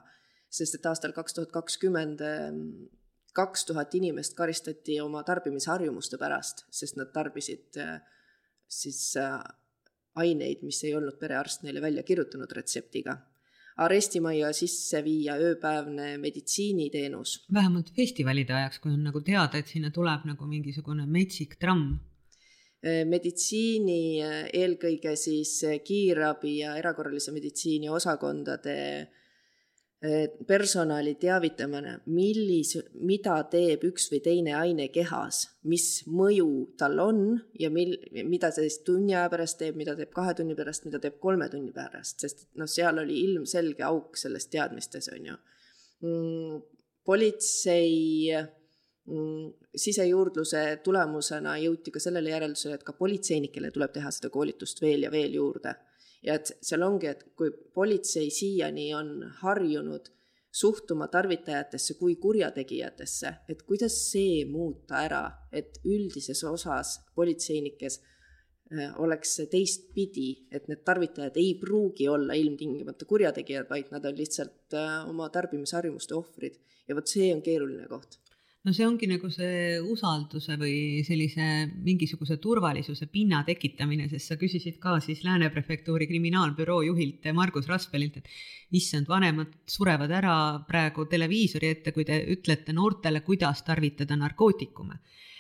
sest 0.50 0.80
et 0.80 0.90
aastal 0.90 1.14
kaks 1.14 1.38
tuhat 1.38 1.54
kakskümmend 1.54 2.26
ähm, 2.26 2.64
kaks 3.40 3.66
tuhat 3.70 3.96
inimest 3.96 4.36
karistati 4.38 5.00
oma 5.02 5.24
tarbimisharjumuste 5.28 6.20
pärast, 6.22 6.66
sest 6.74 7.00
nad 7.00 7.14
tarbisid 7.16 7.80
äh, 7.80 7.98
siis 8.68 9.02
äh, 9.20 9.40
aineid, 10.20 10.64
mis 10.68 10.84
ei 10.84 10.96
olnud 10.98 11.20
perearst 11.22 11.64
neile 11.64 11.82
välja 11.82 12.04
kirjutanud 12.04 12.52
retseptiga 12.56 13.18
arestimajja 13.80 14.50
sisse 14.56 15.00
viia 15.06 15.38
ööpäevne 15.40 16.18
meditsiiniteenus. 16.20 17.46
vähemalt 17.54 17.94
festivalide 17.96 18.54
ajaks, 18.54 18.82
kui 18.84 18.92
on 18.92 19.06
nagu 19.08 19.22
teada, 19.24 19.60
et 19.60 19.72
sinna 19.72 19.92
tuleb 19.96 20.26
nagu 20.28 20.48
mingisugune 20.48 21.06
metsik 21.08 21.56
tramm. 21.62 21.94
Äh, 22.84 23.06
meditsiini, 23.08 24.20
eelkõige 24.56 25.16
siis 25.20 25.54
kiirabi 25.86 26.58
ja 26.60 26.76
erakorralise 26.80 27.32
meditsiini 27.36 27.90
osakondade 27.92 28.76
personali 30.48 31.18
teavitamine, 31.20 31.98
millis, 32.16 32.78
mida 33.04 33.36
teeb 33.52 33.82
üks 33.90 34.06
või 34.14 34.22
teine 34.24 34.54
aine 34.56 34.86
kehas, 34.96 35.42
mis 35.68 36.06
mõju 36.08 36.70
tal 36.80 37.02
on 37.04 37.20
ja 37.60 37.68
mil, 37.74 37.98
mida 38.24 38.48
ta 38.48 38.64
siis 38.64 38.80
tunni 38.88 39.12
aja 39.12 39.28
pärast 39.32 39.60
teeb, 39.60 39.76
mida 39.76 39.98
teeb 40.00 40.14
kahe 40.16 40.38
tunni 40.38 40.56
pärast, 40.56 40.88
mida 40.88 41.02
teeb 41.04 41.18
kolme 41.20 41.50
tunni 41.52 41.74
pärast, 41.76 42.24
sest 42.24 42.48
noh, 42.56 42.70
seal 42.72 43.04
oli 43.04 43.18
ilmselge 43.26 43.84
auk 43.90 44.16
selles 44.20 44.48
teadmistes, 44.48 45.12
on 45.12 45.28
ju 45.34 45.36
mm,. 46.08 46.64
politsei 47.04 48.32
mm, 49.04 49.52
sisejuurdluse 49.84 50.64
tulemusena 50.86 51.58
jõuti 51.60 51.92
ka 51.92 52.00
sellele 52.00 52.32
järeldusele, 52.32 52.80
et 52.80 52.88
ka 52.88 52.96
politseinikele 52.96 53.76
tuleb 53.76 53.92
teha 54.00 54.16
seda 54.16 54.32
koolitust 54.32 54.80
veel 54.80 55.10
ja 55.10 55.12
veel 55.12 55.36
juurde 55.42 55.76
ja 56.26 56.36
et 56.40 56.52
seal 56.62 56.84
ongi, 56.84 57.08
et 57.08 57.24
kui 57.38 57.52
politsei 57.74 58.30
siiani 58.34 58.90
on 58.96 59.12
harjunud 59.42 60.10
suhtuma 60.52 61.08
tarvitajatesse 61.08 61.96
kui 62.00 62.16
kurjategijatesse, 62.16 63.34
et 63.50 63.64
kuidas 63.64 63.96
see 64.12 64.46
muuta 64.50 65.04
ära, 65.06 65.24
et 65.52 65.78
üldises 65.86 66.42
osas 66.44 66.96
politseinikes 67.16 68.00
äh, 68.00 68.96
oleks 69.02 69.36
see 69.38 69.52
teistpidi, 69.52 70.30
et 70.52 70.68
need 70.72 70.82
tarvitajad 70.86 71.38
ei 71.38 71.54
pruugi 71.62 72.10
olla 72.10 72.34
ilmtingimata 72.34 73.06
kurjategijad, 73.06 73.70
vaid 73.70 73.94
nad 73.94 74.10
on 74.10 74.18
lihtsalt 74.18 74.74
äh, 74.74 74.98
oma 75.10 75.30
tarbimisharjumuste 75.30 76.18
ohvrid. 76.18 76.58
ja 76.88 76.96
vot 76.98 77.08
see 77.08 77.30
on 77.36 77.46
keeruline 77.46 77.86
koht 77.88 78.18
no 78.70 78.74
see 78.76 78.86
ongi 78.86 79.08
nagu 79.10 79.32
see 79.34 79.80
usalduse 79.82 80.54
või 80.62 81.02
sellise 81.06 81.46
mingisuguse 81.82 82.38
turvalisuse 82.42 83.08
pinna 83.10 83.42
tekitamine, 83.48 84.06
sest 84.12 84.30
sa 84.30 84.38
küsisid 84.38 84.78
ka 84.84 85.00
siis 85.02 85.24
Lääne 85.26 85.50
prefektuuri 85.50 86.06
kriminaalbüroo 86.10 86.84
juhilt 86.86 87.26
Margus 87.34 87.70
Raspelilt, 87.72 88.20
et 88.22 88.30
issand, 88.78 89.10
vanemad 89.10 89.56
surevad 89.66 90.14
ära 90.14 90.36
praegu 90.70 91.08
televiisori 91.10 91.74
ette, 91.74 91.96
kui 91.96 92.06
te 92.06 92.22
ütlete 92.36 92.76
noortele, 92.78 93.24
kuidas 93.26 93.64
tarvitada 93.66 94.18
narkootikume. 94.20 95.00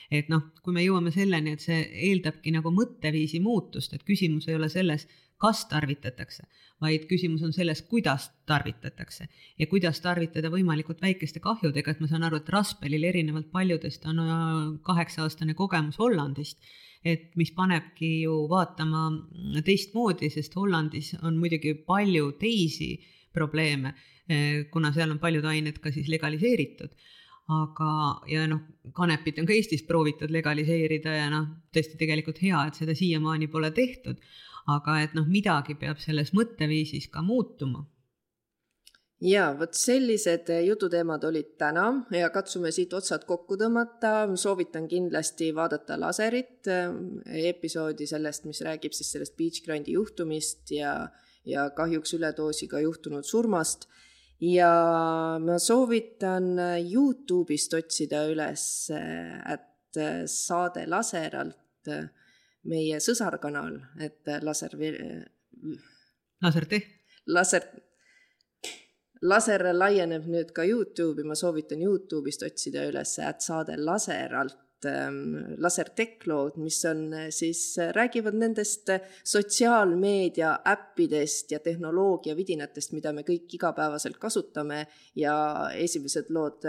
Et 0.09 0.29
noh, 0.33 0.47
kui 0.65 0.73
me 0.73 0.81
jõuame 0.81 1.13
selleni, 1.13 1.53
et 1.53 1.61
see 1.61 1.83
eeldabki 2.09 2.55
nagu 2.55 2.73
mõtteviisi 2.73 3.43
muutust, 3.45 3.93
et 3.93 4.05
küsimus 4.07 4.49
ei 4.49 4.57
ole 4.57 4.71
selles, 4.73 5.05
kas 5.39 5.63
tarvitatakse, 5.71 6.43
vaid 6.83 7.05
küsimus 7.07 7.43
on 7.47 7.53
selles, 7.55 7.81
kuidas 7.87 8.27
tarvitatakse. 8.49 9.29
Ja 9.59 9.67
kuidas 9.71 10.01
tarvitada 10.03 10.51
võimalikult 10.51 11.01
väikeste 11.03 11.39
kahjudega, 11.43 11.93
et 11.93 12.03
ma 12.03 12.09
saan 12.11 12.27
aru, 12.27 12.41
et 12.41 12.51
Raspelil 12.51 13.07
erinevalt 13.07 13.47
paljudest 13.53 14.05
on 14.09 14.19
äh, 14.25 14.41
kaheksa-aastane 14.87 15.55
kogemus 15.59 15.99
Hollandist, 15.99 16.59
et 17.07 17.31
mis 17.39 17.53
panebki 17.55 18.09
ju 18.25 18.41
vaatama 18.51 19.07
teistmoodi, 19.63 20.27
sest 20.33 20.57
Hollandis 20.59 21.13
on 21.23 21.39
muidugi 21.39 21.77
palju 21.87 22.33
teisi 22.41 22.97
probleeme, 23.33 23.95
äh, 24.27 24.65
kuna 24.71 24.91
seal 24.95 25.15
on 25.15 25.23
paljud 25.23 25.47
ained 25.47 25.79
ka 25.79 25.95
siis 25.95 26.11
legaliseeritud. 26.11 26.91
Aga, 27.49 27.91
ja 28.29 28.43
noh, 28.45 28.59
kanepit 28.93 29.39
on 29.41 29.47
ka 29.49 29.55
Eestis 29.55 29.81
proovitud 29.87 30.29
legaliseerida 30.29 31.15
ja 31.15 31.31
noh, 31.33 31.47
tõesti 31.73 31.97
tegelikult 31.97 32.43
hea, 32.43 32.59
et 32.67 32.77
seda 32.77 32.93
siiamaani 32.93 33.47
pole 33.49 33.71
tehtud 33.73 34.19
aga 34.67 35.01
et 35.03 35.13
noh, 35.13 35.25
midagi 35.27 35.75
peab 35.75 35.99
selles 35.99 36.33
mõtteviisis 36.33 37.09
ka 37.13 37.21
muutuma 37.21 37.85
ja 39.21 39.49
vot 39.59 39.75
sellised 39.75 40.49
jututeemad 40.65 41.23
olid 41.27 41.53
täna 41.59 41.85
ja 42.15 42.29
katsume 42.33 42.71
siit 42.71 42.93
otsad 42.95 43.25
kokku 43.27 43.57
tõmmata. 43.59 44.29
soovitan 44.35 44.87
kindlasti 44.87 45.51
vaadata 45.55 45.99
Laserit 45.99 46.67
episoodi 47.51 48.07
sellest, 48.07 48.45
mis 48.45 48.61
räägib 48.61 48.95
siis 48.95 49.11
sellest 49.11 49.35
Beach 49.37 49.63
Grandi 49.65 49.97
juhtumist 49.97 50.71
ja, 50.71 51.09
ja 51.45 51.69
kahjuks 51.69 52.13
üledoosiga 52.13 52.79
juhtunud 52.79 53.23
surmast. 53.23 53.87
ja 54.39 55.37
ma 55.39 55.59
soovitan 55.59 56.55
Youtube'ist 56.79 57.73
otsida 57.75 58.23
üles, 58.31 58.89
et 58.89 59.99
saade 60.31 60.87
Laseralt 60.87 61.91
meie 62.63 62.99
sõsarkanal, 62.99 63.77
et 64.01 64.27
laser. 64.43 64.75
laserteh. 66.43 66.87
laser, 67.27 67.67
laser 69.21 69.69
laieneb 69.73 70.27
nüüd 70.27 70.51
ka 70.55 70.65
Youtube'i, 70.67 71.27
ma 71.27 71.35
soovitan 71.35 71.81
Youtube'ist 71.83 72.43
otsida 72.47 72.87
üles 72.89 73.15
saade 73.15 73.77
Laser 73.77 74.35
alt 74.35 74.57
ähm, 74.85 75.55
laserteklood, 75.57 76.57
mis 76.57 76.79
on 76.85 77.13
äh, 77.13 77.29
siis, 77.29 77.77
äh, 77.77 77.91
räägivad 77.95 78.37
nendest 78.39 78.89
äh, 78.89 79.01
sotsiaalmeedia 79.23 80.59
äppidest 80.67 81.51
ja 81.51 81.59
tehnoloogia 81.59 82.35
vidinatest, 82.37 82.93
mida 82.93 83.13
me 83.13 83.25
kõik 83.27 83.51
igapäevaselt 83.59 84.17
kasutame 84.17 84.85
ja 85.15 85.35
esimesed 85.75 86.31
lood 86.33 86.65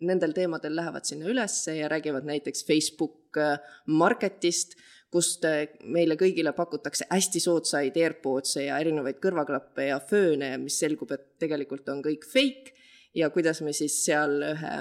nendel 0.00 0.32
teemadel 0.34 0.74
lähevad 0.76 1.06
sinna 1.06 1.28
ülesse 1.30 1.76
ja 1.76 1.88
räägivad 1.88 2.26
näiteks 2.26 2.64
Facebook 2.66 3.36
äh, 3.38 3.58
Marketist, 3.86 4.74
kust 5.10 5.44
äh, 5.44 5.66
meile 5.84 6.16
kõigile 6.18 6.52
pakutakse 6.56 7.06
hästi 7.10 7.42
soodsaid 7.42 7.98
AirPods'e 7.98 8.66
ja 8.66 8.80
erinevaid 8.82 9.20
kõrvaklappe 9.22 9.90
ja 9.90 10.00
fööne, 10.00 10.56
mis 10.62 10.78
selgub, 10.82 11.12
et 11.14 11.26
tegelikult 11.42 11.88
on 11.92 12.02
kõik 12.06 12.26
fake. 12.26 12.76
Ja 13.14 13.30
kuidas 13.34 13.58
me 13.66 13.72
siis 13.74 13.96
seal 14.04 14.36
ühe 14.52 14.74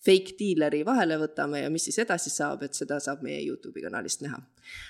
fake 0.00 0.36
diileri 0.38 0.84
vahele 0.86 1.18
võtame 1.20 1.64
ja 1.64 1.70
mis 1.70 1.84
siis 1.88 1.98
edasi 2.00 2.30
saab, 2.32 2.62
et 2.64 2.78
seda 2.78 3.00
saab 3.02 3.24
meie 3.26 3.42
Youtube'i 3.42 3.82
kanalist 3.84 4.22
näha. 4.24 4.38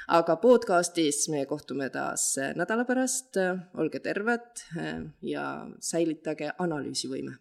aga 0.08 0.36
podcastis 0.36 1.28
me 1.32 1.46
kohtume 1.50 1.88
taas 1.90 2.34
nädala 2.56 2.84
pärast, 2.84 3.40
olge 3.74 4.00
terved 4.04 4.66
äh, 4.76 5.04
ja 5.22 5.46
säilitage 5.80 6.52
analüüsivõime 6.58 7.38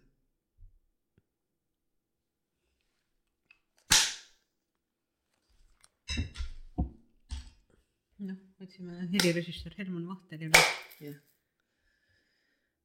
otsime 8.61 9.07
helirežissöör 9.11 9.73
Helmut 9.77 10.07
Vahterile. 10.07 10.63
jah. 10.99 11.15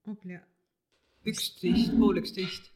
Oplia 0.07 0.41
üksteist, 1.25 1.97
pool 1.99 2.17
üksteist. 2.17 2.71